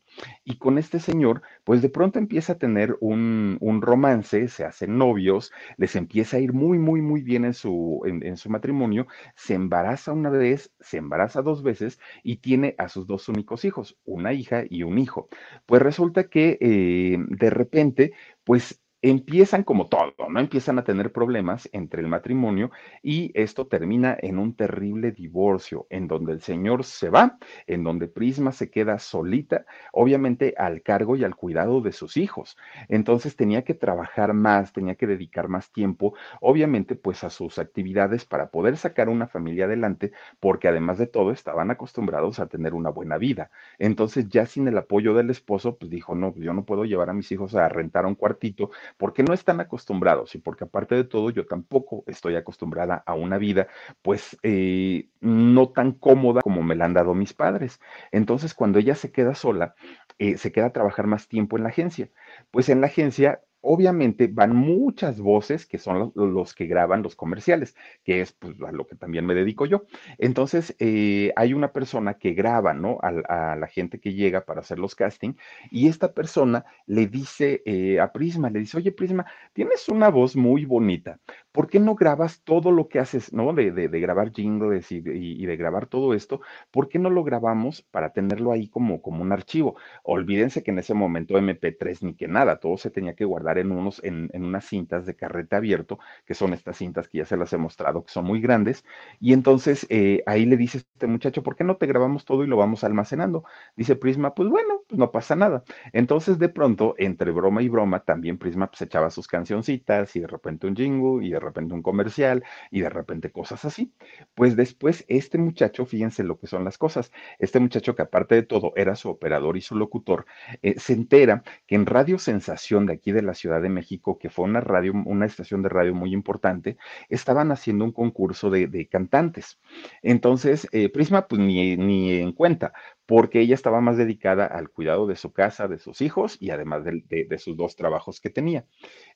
Y 0.43 0.57
con 0.57 0.77
este 0.77 0.99
señor, 0.99 1.41
pues 1.63 1.81
de 1.81 1.89
pronto 1.89 2.19
empieza 2.19 2.53
a 2.53 2.57
tener 2.59 2.95
un, 3.01 3.57
romance, 3.81 4.47
se 4.47 4.63
hacen 4.63 4.97
novios, 4.97 5.51
les 5.77 5.95
empieza 5.95 6.37
a 6.37 6.39
ir 6.39 6.53
muy, 6.53 6.77
muy, 6.77 7.01
muy 7.01 7.23
bien 7.23 7.45
en 7.45 7.53
su, 7.55 8.01
en, 8.05 8.23
en 8.23 8.37
su 8.37 8.49
matrimonio, 8.49 9.07
se 9.35 9.55
embaraza 9.55 10.13
una 10.13 10.29
vez, 10.29 10.71
se 10.79 10.97
embaraza 10.97 11.41
dos 11.41 11.63
veces 11.63 11.99
y 12.21 12.37
tiene 12.37 12.75
a 12.77 12.89
sus 12.89 13.07
dos 13.07 13.27
únicos 13.27 13.65
hijos, 13.65 13.97
una 14.05 14.33
hija 14.33 14.63
y 14.69 14.83
un 14.83 14.99
hijo. 14.99 15.29
Pues 15.65 15.81
resulta 15.81 16.25
que 16.29 16.57
eh, 16.61 17.17
de 17.29 17.49
repente, 17.49 18.13
pues 18.43 18.81
empiezan 19.03 19.63
como 19.63 19.88
todo, 19.89 20.13
¿no? 20.29 20.39
Empiezan 20.39 20.79
a 20.79 20.83
tener 20.86 21.12
problemas 21.12 21.69
entre 21.74 22.01
el 22.01 22.07
matrimonio 22.07 22.72
y 23.03 23.31
esto 23.36 23.67
termina 23.67 24.17
en 24.19 24.39
un 24.39 24.55
terrible 24.55 25.12
divorcio, 25.12 25.86
en 25.89 26.07
donde 26.07 26.31
el 26.31 26.41
señor 26.41 26.86
se 26.86 27.10
va, 27.10 27.38
en 27.67 27.83
donde 27.83 28.07
Prisma 28.07 28.53
se 28.53 28.72
queda 28.72 28.98
solita, 29.00 29.65
obviamente 29.91 30.55
al 30.57 30.81
cargo 30.83 31.17
y 31.17 31.25
al 31.25 31.36
cuidado 31.36 31.81
de 31.81 31.91
sus 31.91 32.15
hijos. 32.15 32.57
Entonces 32.88 33.36
tenía 33.36 33.63
que 33.65 33.74
trabajar 33.74 34.33
más, 34.33 34.72
tenía 34.72 34.95
que 34.95 35.05
dedicar 35.05 35.50
más 35.50 35.69
tiempo, 35.74 36.13
obviamente 36.39 36.95
pues 36.95 37.25
a 37.25 37.29
sus 37.29 37.60
actividades 37.60 38.24
para 38.25 38.51
poder 38.51 38.77
sacar 38.77 39.10
una 39.10 39.27
familia 39.27 39.65
adelante, 39.65 40.13
porque 40.39 40.69
además 40.69 40.98
de 40.98 41.07
todo 41.07 41.31
estaban 41.31 41.72
acostumbrados 41.72 42.39
a 42.39 42.48
tener 42.48 42.74
una 42.74 42.89
buena 42.89 43.17
vida. 43.17 43.51
Entonces 43.79 44.29
ya 44.29 44.45
sin 44.45 44.65
el 44.69 44.77
apoyo 44.77 45.13
del 45.13 45.29
esposo, 45.29 45.77
pues 45.77 45.91
dijo, 45.91 46.15
no, 46.15 46.33
yo 46.38 46.53
no 46.53 46.63
puedo 46.65 46.86
llevar 46.86 47.10
a 47.10 47.13
mis 47.13 47.29
hijos 47.33 47.53
a 47.55 47.67
rentar 47.67 48.05
un 48.05 48.15
cuartito 48.15 48.72
porque 48.97 49.23
no 49.23 49.33
están 49.33 49.59
acostumbrados 49.59 50.35
y 50.35 50.38
porque 50.38 50.65
aparte 50.65 50.95
de 50.95 51.03
todo 51.03 51.29
yo 51.29 51.45
tampoco 51.45 52.03
estoy 52.07 52.35
acostumbrada 52.35 53.03
a 53.05 53.13
una 53.13 53.38
vida 53.38 53.67
pues 54.01 54.38
eh, 54.43 55.09
no 55.21 55.69
tan 55.69 55.93
cómoda 55.93 56.41
como 56.41 56.63
me 56.63 56.75
la 56.75 56.85
han 56.85 56.93
dado 56.93 57.13
mis 57.13 57.33
padres. 57.33 57.79
Entonces 58.12 58.53
cuando 58.53 58.79
ella 58.79 58.95
se 58.95 59.12
queda 59.12 59.35
sola, 59.35 59.75
eh, 60.19 60.38
se 60.38 60.51
queda 60.51 60.67
a 60.67 60.73
trabajar 60.73 61.07
más 61.07 61.27
tiempo 61.27 61.57
en 61.57 61.63
la 61.63 61.69
agencia. 61.69 62.09
Pues 62.51 62.69
en 62.69 62.81
la 62.81 62.88
agencia 62.88 63.41
obviamente 63.63 64.27
van 64.27 64.55
muchas 64.55 65.20
voces 65.20 65.65
que 65.65 65.79
son 65.79 66.12
los, 66.15 66.53
que 66.53 66.67
graban 66.67 67.01
los 67.01 67.15
comerciales, 67.15 67.75
que 68.03 68.22
es 68.22 68.34
pues, 68.34 68.55
a 68.62 68.72
lo 68.72 68.86
que 68.86 68.96
también 68.96 69.25
me 69.25 69.34
dedico 69.34 69.65
yo. 69.65 69.86
Entonces, 70.17 70.75
eh, 70.79 71.32
hay 71.36 71.53
una 71.53 71.72
persona 71.72 72.15
que 72.15 72.34
graba, 72.34 72.74
¿no? 72.74 73.00
A, 73.01 73.51
a, 73.51 73.55
la 73.55 73.67
gente 73.67 74.00
que 74.00 74.13
llega 74.13 74.46
para 74.46 74.60
hacer 74.60 74.79
los 74.79 74.96
casting 74.96 75.34
y 75.72 75.88
esta 75.88 76.13
persona 76.13 76.65
le 76.86 77.08
dice 77.08 77.62
eh, 77.65 78.00
a 78.00 78.12
Prisma, 78.12 78.50
le 78.50 78.60
dice, 78.60 78.77
oye 78.77 78.91
Prisma, 78.91 79.25
tienes 79.53 79.88
una 79.89 80.10
voz 80.10 80.36
muy 80.36 80.65
bonita, 80.65 81.20
¿por 81.53 81.69
qué 81.69 81.79
no 81.79 81.95
grabas 81.95 82.41
todo 82.43 82.72
lo 82.72 82.89
que 82.89 83.00
haces, 83.00 83.31
¿no? 83.31 83.53
De, 83.53 83.72
de, 83.72 84.00
grabar 84.00 84.33
jingles 84.33 84.91
y, 84.91 85.01
de 85.01 85.55
grabar 85.55 85.86
todo 85.88 86.13
esto, 86.13 86.41
¿por 86.72 86.89
qué 86.89 87.00
no 87.00 87.10
lo 87.10 87.24
grabamos 87.24 87.83
para 87.83 88.12
tenerlo 88.12 88.51
ahí 88.51 88.67
como, 88.67 89.01
como 89.01 89.22
un 89.22 89.31
archivo? 89.31 89.77
Olvídense 90.03 90.63
que 90.63 90.72
en 90.72 90.79
ese 90.79 90.93
momento 90.95 91.36
MP3 91.38 92.01
ni 92.01 92.15
que 92.15 92.27
nada, 92.27 92.60
todo 92.60 92.77
se 92.77 92.89
tenía 92.89 93.15
que 93.15 93.24
guardar 93.24 93.60
en, 93.60 93.72
unos, 93.72 94.03
en, 94.03 94.29
en, 94.33 94.43
unas 94.43 94.65
cintas 94.65 95.05
de 95.05 95.15
carrete 95.15 95.55
abierto, 95.55 96.00
que 96.25 96.33
son 96.33 96.53
estas 96.53 96.77
cintas 96.77 97.07
que 97.07 97.19
ya 97.19 97.25
se 97.25 97.38
las 97.38 97.53
he 97.53 97.57
mostrado, 97.57 98.03
que 98.03 98.12
son 98.12 98.25
muy 98.25 98.41
grandes. 98.41 98.83
Y 99.19 99.33
entonces 99.33 99.86
eh, 99.89 100.24
ahí 100.25 100.45
le 100.45 100.57
dice 100.57 100.79
este 100.79 101.07
muchacho, 101.07 101.43
¿por 101.43 101.55
qué 101.55 101.63
no 101.63 101.77
te 101.77 101.86
grabamos 101.86 102.25
todo 102.25 102.43
y 102.43 102.48
lo 102.48 102.57
vamos 102.57 102.83
almacenando? 102.83 103.43
Dice 103.75 103.95
Prisma, 103.95 104.33
pues 104.33 104.50
bueno, 104.50 104.81
pues 104.88 104.98
no 104.98 105.12
pasa 105.12 105.36
nada. 105.36 105.63
Entonces 105.91 106.39
de 106.39 106.50
pronto, 106.50 106.95
entre 106.98 107.31
broma 107.31 107.62
y 107.62 107.69
broma, 107.69 108.00
también 108.00 108.39
Prisma 108.39 108.67
pues 108.67 108.81
echaba 108.81 109.12
sus 109.12 109.27
cancioncitas 109.27 110.15
y 110.15 110.19
de 110.22 110.27
repente 110.27 110.67
un 110.67 110.75
jingle 110.75 111.25
y 111.25 111.31
de 111.31 111.42
repente 111.43 111.73
un 111.73 111.81
comercial 111.81 112.43
y 112.71 112.81
de 112.81 112.89
repente 112.89 113.31
cosas 113.31 113.65
así. 113.65 113.93
Pues 114.35 114.55
después 114.55 115.05
este 115.07 115.38
muchacho, 115.38 115.85
fíjense 115.85 116.23
lo 116.23 116.39
que 116.39 116.47
son 116.47 116.63
las 116.63 116.77
cosas, 116.77 117.12
este 117.39 117.59
muchacho 117.59 117.95
que 117.95 118.01
aparte 118.01 118.35
de 118.35 118.43
todo 118.43 118.73
era 118.75 118.95
su 118.95 119.09
operador 119.09 119.57
y 119.57 119.62
su 119.62 119.75
locutor, 119.75 120.25
eh, 120.62 120.79
se 120.79 120.93
entera 120.93 121.43
que 121.67 121.75
en 121.75 121.85
Radio 121.85 122.17
Sensación 122.17 122.85
de 122.85 122.93
aquí 122.93 123.12
de 123.12 123.21
la 123.21 123.33
Ciudad 123.33 123.62
de 123.62 123.69
México, 123.69 124.17
que 124.17 124.29
fue 124.29 124.45
una 124.45 124.62
radio, 124.62 124.93
una 125.05 125.25
estación 125.25 125.62
de 125.62 125.69
radio 125.69 125.93
muy 125.93 126.13
importante, 126.13 126.77
estaban 127.09 127.51
haciendo 127.51 127.85
un 127.85 127.91
concurso 127.91 128.50
de, 128.50 128.88
cantantes. 128.89 129.59
Entonces, 130.01 130.67
eh, 130.71 130.89
Prisma, 130.89 131.27
pues 131.27 131.39
ni, 131.41 131.77
ni, 131.77 132.12
en 132.15 132.33
cuenta, 132.33 132.73
porque 133.05 133.41
ella 133.41 133.55
estaba 133.55 133.81
más 133.81 133.98
dedicada 133.98 134.45
al 134.45 134.69
cuidado 134.69 135.07
de 135.07 135.15
su 135.15 135.33
casa, 135.33 135.67
de 135.67 135.77
sus 135.77 136.01
hijos 136.01 136.38
y 136.39 136.51
además 136.51 136.83
de, 136.86 137.38
sus 137.38 137.57
dos 137.57 137.75
trabajos 137.75 138.22
que 138.22 138.29
tenía. 138.29 138.65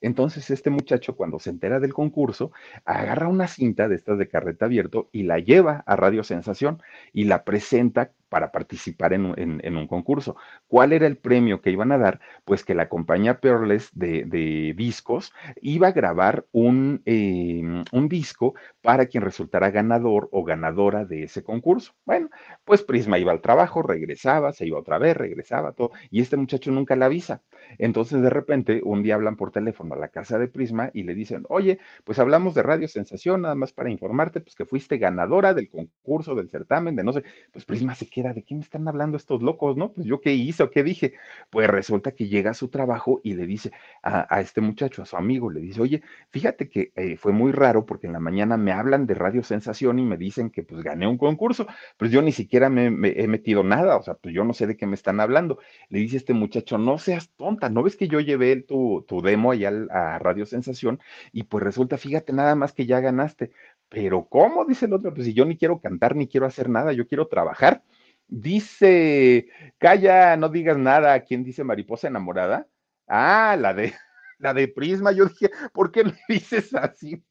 Entonces 0.01 0.49
este 0.49 0.69
muchacho 0.69 1.15
cuando 1.15 1.39
se 1.39 1.49
entera 1.49 1.79
del 1.79 1.93
concurso, 1.93 2.51
agarra 2.85 3.27
una 3.27 3.47
cinta 3.47 3.87
de 3.87 3.95
estas 3.95 4.17
de 4.17 4.27
carreta 4.27 4.65
abierto 4.65 5.09
y 5.11 5.23
la 5.23 5.39
lleva 5.39 5.83
a 5.85 5.95
Radio 5.95 6.23
Sensación 6.23 6.81
y 7.13 7.25
la 7.25 7.43
presenta 7.43 8.11
para 8.29 8.51
participar 8.51 9.13
en, 9.13 9.77
un 9.77 9.87
concurso. 9.87 10.35
¿Cuál 10.67 10.93
era 10.93 11.07
el 11.07 11.17
premio 11.17 11.61
que 11.61 11.71
iban 11.71 11.91
a 11.91 11.97
dar? 11.97 12.19
Pues 12.45 12.63
que 12.63 12.75
la 12.75 12.89
compañía 12.89 13.39
Peerless 13.39 13.89
de, 13.93 14.73
discos 14.75 15.33
iba 15.61 15.87
a 15.87 15.91
grabar 15.91 16.45
un, 16.51 17.01
eh, 17.05 17.83
un, 17.91 18.07
disco 18.09 18.55
para 18.81 19.07
quien 19.07 19.23
resultara 19.23 19.71
ganador 19.71 20.29
o 20.31 20.43
ganadora 20.43 21.05
de 21.05 21.23
ese 21.23 21.43
concurso. 21.43 21.93
Bueno, 22.05 22.29
pues 22.63 22.83
Prisma 22.83 23.19
iba 23.19 23.31
al 23.31 23.41
trabajo, 23.41 23.81
regresaba, 23.81 24.53
se 24.53 24.65
iba 24.65 24.79
otra 24.79 24.97
vez, 24.97 25.15
regresaba, 25.17 25.73
todo, 25.73 25.91
y 26.09 26.21
este 26.21 26.37
muchacho 26.37 26.71
nunca 26.71 26.95
la 26.95 27.05
avisa. 27.05 27.41
Entonces 27.77 28.21
de 28.21 28.29
repente 28.29 28.81
un 28.83 29.03
día 29.03 29.15
hablan 29.15 29.35
por 29.35 29.51
teléfono 29.51 29.95
a 29.95 29.97
la 29.97 30.09
casa 30.09 30.37
de 30.37 30.47
Prisma 30.47 30.89
y 30.93 31.03
le 31.03 31.15
dicen, 31.15 31.45
oye, 31.49 31.79
pues 32.03 32.19
hablamos 32.19 32.53
de 32.55 32.63
Radio 32.63 32.87
Sensación, 32.87 33.41
nada 33.41 33.55
más 33.55 33.73
para 33.73 33.89
informarte, 33.89 34.41
pues 34.41 34.55
que 34.55 34.65
fuiste 34.65 34.97
ganadora 34.97 35.53
del 35.53 35.69
concurso, 35.69 36.35
del 36.35 36.49
certamen, 36.49 36.95
de 36.95 37.03
no 37.03 37.13
sé, 37.13 37.23
pues 37.51 37.65
Prisma 37.65 37.95
se 37.95 38.07
¿de 38.23 38.43
qué 38.43 38.55
me 38.55 38.61
están 38.61 38.87
hablando 38.87 39.17
estos 39.17 39.41
locos, 39.41 39.77
no? 39.77 39.91
Pues 39.93 40.07
yo 40.07 40.19
qué 40.21 40.33
hice 40.33 40.63
o 40.63 40.71
qué 40.71 40.83
dije. 40.83 41.13
Pues 41.49 41.67
resulta 41.69 42.11
que 42.11 42.27
llega 42.27 42.51
a 42.51 42.53
su 42.53 42.69
trabajo 42.69 43.21
y 43.23 43.35
le 43.35 43.45
dice 43.45 43.71
a, 44.01 44.33
a 44.33 44.41
este 44.41 44.61
muchacho, 44.61 45.03
a 45.03 45.05
su 45.05 45.15
amigo, 45.17 45.49
le 45.49 45.61
dice, 45.61 45.81
oye, 45.81 46.01
fíjate 46.31 46.69
que 46.69 46.91
eh, 46.95 47.17
fue 47.17 47.31
muy 47.31 47.51
raro 47.51 47.85
porque 47.85 48.07
en 48.07 48.13
la 48.13 48.19
mañana 48.19 48.57
me 48.57 48.71
hablan 48.71 49.05
de 49.05 49.13
Radio 49.13 49.43
Sensación 49.43 49.99
y 49.99 50.05
me 50.05 50.17
dicen 50.17 50.49
que 50.49 50.63
pues 50.63 50.83
gané 50.83 51.07
un 51.07 51.17
concurso, 51.17 51.67
pues 51.97 52.11
yo 52.11 52.21
ni 52.21 52.31
siquiera 52.31 52.69
me, 52.69 52.89
me, 52.89 53.09
he 53.15 53.27
metido 53.27 53.63
nada, 53.63 53.97
o 53.97 54.03
sea, 54.03 54.15
pues 54.15 54.33
yo 54.33 54.43
no 54.43 54.53
sé 54.53 54.67
de 54.67 54.77
qué 54.77 54.87
me 54.87 54.95
están 54.95 55.19
hablando. 55.19 55.59
Le 55.89 55.99
dice 55.99 56.17
este 56.17 56.33
muchacho, 56.33 56.77
no 56.77 56.97
seas 56.97 57.29
tonta, 57.37 57.69
¿no 57.69 57.83
ves 57.83 57.95
que 57.95 58.07
yo 58.07 58.19
llevé 58.19 58.55
tu, 58.63 59.05
tu 59.07 59.21
demo 59.21 59.51
allá 59.51 59.71
a 59.91 60.19
Radio 60.19 60.45
Sensación? 60.45 60.99
Y 61.31 61.43
pues 61.43 61.63
resulta, 61.63 61.97
fíjate 61.97 62.33
nada 62.33 62.55
más 62.55 62.73
que 62.73 62.85
ya 62.85 62.99
ganaste. 62.99 63.51
Pero 63.89 64.25
¿cómo? 64.25 64.65
Dice 64.65 64.85
el 64.85 64.93
otro, 64.93 65.13
pues 65.13 65.25
si 65.25 65.33
yo 65.33 65.45
ni 65.45 65.57
quiero 65.57 65.79
cantar 65.79 66.15
ni 66.15 66.27
quiero 66.27 66.45
hacer 66.45 66.69
nada, 66.69 66.93
yo 66.93 67.07
quiero 67.07 67.27
trabajar. 67.27 67.83
Dice, 68.27 69.47
calla, 69.77 70.35
no 70.37 70.49
digas 70.49 70.77
nada. 70.77 71.19
¿Quién 71.23 71.43
dice 71.43 71.63
mariposa 71.63 72.07
enamorada? 72.07 72.67
Ah, 73.07 73.55
la 73.59 73.73
de, 73.73 73.93
la 74.39 74.53
de 74.53 74.67
Prisma. 74.67 75.11
Yo 75.11 75.25
dije, 75.27 75.49
¿por 75.73 75.91
qué 75.91 76.03
me 76.03 76.13
dices 76.29 76.73
así? 76.75 77.23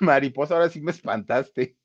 Mariposa, 0.00 0.54
ahora 0.54 0.68
sí 0.68 0.80
me 0.80 0.90
espantaste. 0.92 1.76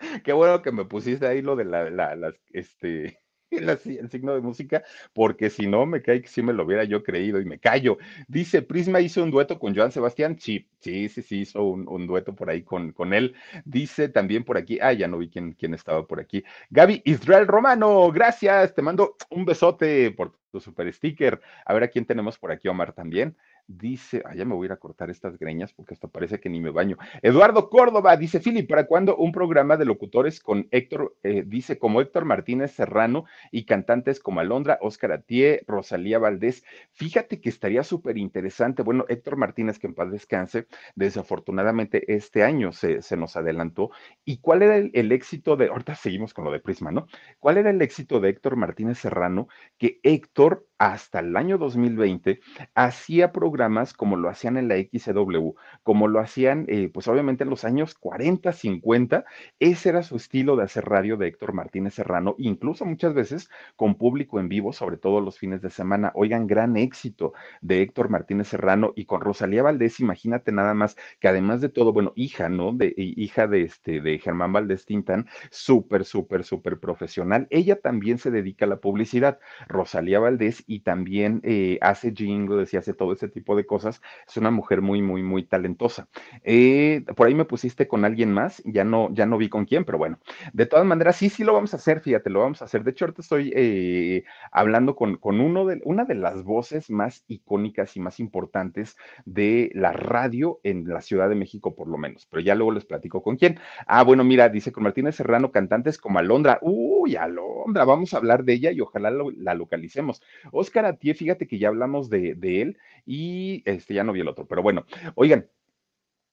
Qué 0.24 0.32
bueno 0.32 0.62
que 0.62 0.72
me 0.72 0.84
pusiste 0.84 1.26
ahí 1.26 1.42
lo 1.42 1.56
de 1.56 1.64
la, 1.64 1.90
la 1.90 2.16
las, 2.16 2.34
este, 2.52 3.18
el, 3.50 4.10
signo 4.10 4.34
de 4.34 4.40
música, 4.40 4.82
porque 5.12 5.50
si 5.50 5.66
no, 5.66 5.86
me 5.86 6.02
cae 6.02 6.22
que 6.22 6.28
si 6.28 6.42
me 6.42 6.52
lo 6.52 6.64
hubiera 6.64 6.84
yo 6.84 7.02
creído 7.02 7.40
y 7.40 7.44
me 7.44 7.58
callo. 7.58 7.98
Dice, 8.28 8.62
Prisma 8.62 9.00
hizo 9.00 9.22
un 9.22 9.30
dueto 9.30 9.58
con 9.58 9.74
Joan 9.74 9.92
Sebastián. 9.92 10.36
Sí, 10.38 10.66
sí, 10.80 11.08
sí, 11.08 11.22
sí, 11.22 11.40
hizo 11.40 11.62
un, 11.62 12.06
dueto 12.06 12.34
por 12.34 12.50
ahí 12.50 12.62
con, 12.62 12.92
él. 13.12 13.34
Dice 13.64 14.08
también 14.08 14.44
por 14.44 14.56
aquí, 14.56 14.78
ah, 14.80 14.92
ya 14.92 15.08
no 15.08 15.18
vi 15.18 15.28
quién 15.28 15.74
estaba 15.74 16.06
por 16.06 16.20
aquí. 16.20 16.44
Gaby 16.70 17.02
Israel 17.04 17.46
Romano, 17.46 18.10
gracias, 18.12 18.74
te 18.74 18.82
mando 18.82 19.16
un 19.30 19.44
besote 19.44 20.10
por 20.10 20.36
tu 20.50 20.60
super 20.60 20.92
sticker. 20.92 21.40
A 21.64 21.74
ver 21.74 21.84
a 21.84 21.88
quién 21.88 22.04
tenemos 22.04 22.38
por 22.38 22.52
aquí, 22.52 22.68
Omar 22.68 22.92
también. 22.92 23.36
Dice, 23.68 24.22
ah, 24.24 24.34
ya 24.34 24.44
me 24.44 24.54
voy 24.54 24.66
a 24.66 24.68
ir 24.68 24.72
a 24.72 24.76
cortar 24.76 25.10
estas 25.10 25.38
greñas 25.38 25.72
porque 25.72 25.94
hasta 25.94 26.06
parece 26.06 26.38
que 26.38 26.48
ni 26.48 26.60
me 26.60 26.70
baño. 26.70 26.96
Eduardo 27.20 27.68
Córdoba 27.68 28.16
dice, 28.16 28.38
Philip, 28.38 28.68
¿para 28.68 28.86
cuándo 28.86 29.16
un 29.16 29.32
programa 29.32 29.76
de 29.76 29.84
locutores 29.84 30.38
con 30.40 30.68
Héctor, 30.70 31.16
eh, 31.24 31.42
dice, 31.44 31.76
como 31.76 32.00
Héctor 32.00 32.26
Martínez 32.26 32.70
Serrano 32.70 33.24
y 33.50 33.64
cantantes 33.64 34.20
como 34.20 34.38
Alondra, 34.38 34.78
Óscar 34.80 35.10
Atié, 35.10 35.64
Rosalía 35.66 36.20
Valdés? 36.20 36.64
Fíjate 36.92 37.40
que 37.40 37.48
estaría 37.48 37.82
súper 37.82 38.18
interesante. 38.18 38.82
Bueno, 38.82 39.04
Héctor 39.08 39.36
Martínez, 39.36 39.80
que 39.80 39.88
en 39.88 39.94
paz 39.94 40.12
descanse, 40.12 40.68
desafortunadamente 40.94 42.14
este 42.14 42.44
año 42.44 42.70
se, 42.70 43.02
se 43.02 43.16
nos 43.16 43.36
adelantó. 43.36 43.90
¿Y 44.24 44.38
cuál 44.38 44.62
era 44.62 44.76
el, 44.76 44.92
el, 44.94 45.10
éxito 45.10 45.56
de, 45.56 45.68
ahorita 45.68 45.96
seguimos 45.96 46.32
con 46.34 46.44
lo 46.44 46.52
de 46.52 46.60
Prisma, 46.60 46.92
¿no? 46.92 47.08
¿Cuál 47.40 47.58
era 47.58 47.70
el 47.70 47.82
éxito 47.82 48.20
de 48.20 48.28
Héctor 48.28 48.54
Martínez 48.54 48.98
Serrano? 48.98 49.48
Que 49.76 49.98
Héctor 50.04 50.66
hasta 50.78 51.20
el 51.20 51.36
año 51.36 51.58
2020 51.58 52.40
hacía 52.74 53.32
programas 53.32 53.94
como 53.94 54.16
lo 54.16 54.28
hacían 54.28 54.56
en 54.56 54.68
la 54.68 54.76
XW, 54.76 55.54
como 55.82 56.08
lo 56.08 56.20
hacían, 56.20 56.66
eh, 56.68 56.90
pues 56.92 57.08
obviamente 57.08 57.44
en 57.44 57.50
los 57.50 57.64
años 57.64 57.94
40, 57.94 58.52
50, 58.52 59.24
ese 59.58 59.88
era 59.88 60.02
su 60.02 60.16
estilo 60.16 60.56
de 60.56 60.64
hacer 60.64 60.84
radio 60.84 61.16
de 61.16 61.28
Héctor 61.28 61.52
Martínez 61.54 61.94
Serrano, 61.94 62.34
incluso 62.38 62.84
muchas 62.84 63.14
veces 63.14 63.48
con 63.76 63.94
público 63.96 64.38
en 64.40 64.48
vivo, 64.48 64.72
sobre 64.72 64.98
todo 64.98 65.20
los 65.20 65.38
fines 65.38 65.62
de 65.62 65.70
semana. 65.70 66.12
Oigan, 66.14 66.46
gran 66.46 66.76
éxito 66.76 67.32
de 67.60 67.82
Héctor 67.82 68.10
Martínez 68.10 68.48
Serrano 68.48 68.92
y 68.96 69.06
con 69.06 69.20
Rosalía 69.20 69.62
Valdés, 69.62 70.00
imagínate 70.00 70.52
nada 70.52 70.74
más 70.74 70.96
que 71.20 71.28
además 71.28 71.60
de 71.60 71.68
todo, 71.68 71.92
bueno, 71.92 72.12
hija, 72.16 72.48
¿no? 72.48 72.72
De 72.72 72.92
hija 72.96 73.46
de 73.46 73.62
este 73.62 74.00
de 74.00 74.18
Germán 74.18 74.52
Valdés 74.52 74.84
Tintán, 74.84 75.26
súper, 75.50 76.04
súper, 76.04 76.44
súper 76.44 76.78
profesional. 76.78 77.46
Ella 77.50 77.80
también 77.80 78.18
se 78.18 78.30
dedica 78.30 78.64
a 78.66 78.68
la 78.68 78.80
publicidad. 78.80 79.38
Rosalía 79.68 80.20
Valdés 80.20 80.64
y 80.66 80.80
también 80.80 81.40
eh, 81.44 81.78
hace 81.80 82.12
jingles 82.12 82.72
y 82.74 82.76
hace 82.76 82.94
todo 82.94 83.12
ese 83.12 83.28
tipo 83.28 83.56
de 83.56 83.66
cosas. 83.66 84.02
Es 84.26 84.36
una 84.36 84.50
mujer 84.50 84.82
muy, 84.82 85.02
muy, 85.02 85.22
muy 85.22 85.44
talentosa. 85.44 86.08
Eh, 86.44 87.04
por 87.16 87.26
ahí 87.26 87.34
me 87.34 87.44
pusiste 87.44 87.88
con 87.88 88.04
alguien 88.04 88.32
más, 88.32 88.62
ya 88.64 88.84
no, 88.84 89.08
ya 89.12 89.26
no 89.26 89.38
vi 89.38 89.48
con 89.48 89.64
quién, 89.64 89.84
pero 89.84 89.98
bueno, 89.98 90.18
de 90.52 90.66
todas 90.66 90.84
maneras, 90.86 91.16
sí, 91.16 91.28
sí 91.28 91.44
lo 91.44 91.52
vamos 91.52 91.72
a 91.74 91.76
hacer, 91.76 92.00
fíjate, 92.00 92.30
lo 92.30 92.40
vamos 92.40 92.62
a 92.62 92.66
hacer. 92.66 92.84
De 92.84 92.90
hecho, 92.90 93.04
ahorita 93.04 93.22
estoy 93.22 93.52
eh, 93.54 94.24
hablando 94.50 94.96
con, 94.96 95.16
con 95.16 95.40
uno 95.40 95.66
de, 95.66 95.80
una 95.84 96.04
de 96.04 96.14
las 96.14 96.42
voces 96.42 96.90
más 96.90 97.24
icónicas 97.28 97.96
y 97.96 98.00
más 98.00 98.20
importantes 98.20 98.96
de 99.24 99.70
la 99.74 99.92
radio 99.92 100.60
en 100.62 100.88
la 100.88 101.00
Ciudad 101.00 101.28
de 101.28 101.34
México, 101.34 101.74
por 101.74 101.88
lo 101.88 101.98
menos, 101.98 102.26
pero 102.30 102.40
ya 102.40 102.54
luego 102.54 102.72
les 102.72 102.84
platico 102.84 103.22
con 103.22 103.36
quién. 103.36 103.58
Ah, 103.86 104.02
bueno, 104.02 104.24
mira, 104.24 104.48
dice 104.48 104.72
con 104.72 104.84
Martínez 104.84 105.16
Serrano, 105.16 105.50
cantantes 105.52 105.98
como 105.98 106.18
Alondra. 106.18 106.58
Uy, 106.62 107.16
Alondra, 107.16 107.84
vamos 107.84 108.14
a 108.14 108.18
hablar 108.18 108.44
de 108.44 108.54
ella 108.54 108.70
y 108.72 108.80
ojalá 108.80 109.10
la 109.10 109.54
localicemos. 109.54 110.22
Oscar 110.56 110.86
Atié, 110.86 111.14
fíjate 111.14 111.46
que 111.46 111.58
ya 111.58 111.68
hablamos 111.68 112.10
de, 112.10 112.34
de 112.34 112.62
él 112.62 112.78
y 113.04 113.62
este 113.66 113.94
ya 113.94 114.04
no 114.04 114.12
vi 114.12 114.20
el 114.20 114.28
otro, 114.28 114.46
pero 114.46 114.62
bueno, 114.62 114.84
oigan, 115.14 115.48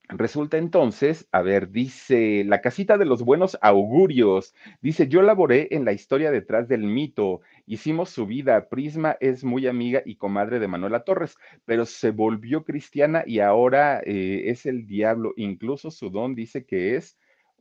Resulta 0.10 0.58
entonces, 0.58 1.28
a 1.32 1.42
ver, 1.42 1.72
dice 1.72 2.44
la 2.46 2.60
casita 2.62 2.98
de 2.98 3.06
los 3.06 3.24
buenos 3.24 3.58
augurios. 3.62 4.54
Dice, 4.82 5.08
yo 5.08 5.22
laboré 5.22 5.70
en 5.72 5.86
la 5.86 5.94
historia 5.94 6.30
detrás 6.30 6.68
del 6.68 6.84
mito. 6.84 7.40
Hicimos 7.66 8.10
su 8.10 8.28
vida. 8.28 8.68
Prisma 8.68 9.16
es 9.22 9.46
muy 9.46 9.66
amiga 9.66 10.04
y 10.06 10.18
comadre 10.18 10.60
de 10.60 10.68
Manuela 10.68 11.06
Torres, 11.06 11.38
pero 11.66 11.86
se 11.86 12.12
volvió 12.12 12.66
cristiana 12.66 13.24
y 13.26 13.40
ahora 13.40 14.02
eh, 14.06 14.44
es 14.48 14.66
el 14.66 14.86
diablo. 14.88 15.34
Incluso 15.38 15.90
su 15.90 16.10
don 16.10 16.36
dice 16.36 16.66
que 16.66 16.98
es 16.98 17.18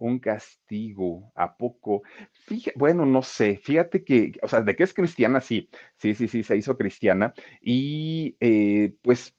un 0.06 0.18
castigo. 0.20 1.32
¿A 1.34 1.56
poco? 1.56 2.02
Bueno, 2.76 3.06
no 3.06 3.22
sé. 3.22 3.58
Fíjate 3.62 4.04
que, 4.04 4.32
o 4.42 4.48
sea, 4.48 4.60
de 4.62 4.76
que 4.76 4.84
es 4.84 4.94
cristiana, 4.94 5.40
sí. 5.40 5.68
Sí, 5.98 6.14
sí, 6.14 6.28
sí, 6.28 6.42
se 6.42 6.56
hizo 6.56 6.76
cristiana. 6.76 7.32
Y 7.60 8.36
eh, 8.40 8.94
pues 9.02 9.36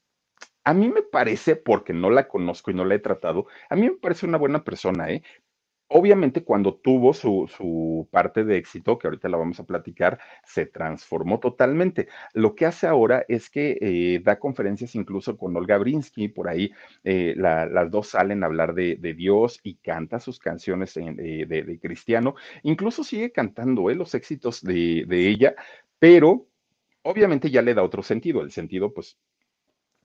a 0.64 0.74
mí 0.74 0.90
me 0.90 1.02
parece, 1.04 1.56
porque 1.56 1.94
no 1.94 2.10
la 2.10 2.28
conozco 2.28 2.72
y 2.72 2.74
no 2.74 2.86
la 2.86 2.96
he 2.96 3.00
tratado, 3.00 3.48
a 3.70 3.76
mí 3.76 3.84
me 3.84 3.98
parece 3.98 4.26
una 4.26 4.38
buena 4.38 4.64
persona, 4.64 5.10
¿eh? 5.12 5.24
Obviamente 5.96 6.44
cuando 6.44 6.74
tuvo 6.74 7.14
su, 7.14 7.48
su, 7.56 8.08
parte 8.10 8.44
de 8.44 8.58
éxito, 8.58 8.98
que 8.98 9.06
ahorita 9.06 9.30
la 9.30 9.38
vamos 9.38 9.60
a 9.60 9.64
platicar, 9.64 10.20
se 10.44 10.66
transformó 10.66 11.40
totalmente. 11.40 12.08
Lo 12.34 12.56
que 12.56 12.66
hace 12.66 12.88
ahora 12.88 13.24
es 13.28 13.52
que 13.52 13.78
eh, 13.80 14.20
da 14.24 14.40
conferencias 14.40 14.96
incluso 14.96 15.38
con 15.38 15.56
Olga 15.56 15.78
Brinsky, 15.78 16.30
por 16.30 16.48
ahí 16.50 16.72
eh, 17.04 17.36
la, 17.38 17.68
las 17.68 17.92
dos 17.92 18.08
salen 18.08 18.42
a 18.44 18.48
hablar 18.48 18.74
de, 18.74 18.96
Dios 19.16 19.60
y 19.62 19.76
canta 19.76 20.20
sus 20.20 20.40
canciones 20.40 20.98
eh, 20.98 21.46
de, 21.48 21.80
cristiano. 21.80 22.34
Incluso 22.64 23.04
sigue 23.04 23.32
cantando 23.32 23.88
los 23.90 24.16
éxitos 24.16 24.64
de 24.64 25.06
ella, 25.30 25.54
pero 26.00 26.48
obviamente 27.04 27.52
ya 27.52 27.62
le 27.62 27.76
da 27.76 27.84
otro 27.84 28.02
sentido, 28.02 28.42
el 28.42 28.52
sentido 28.52 28.92
pues 28.92 29.20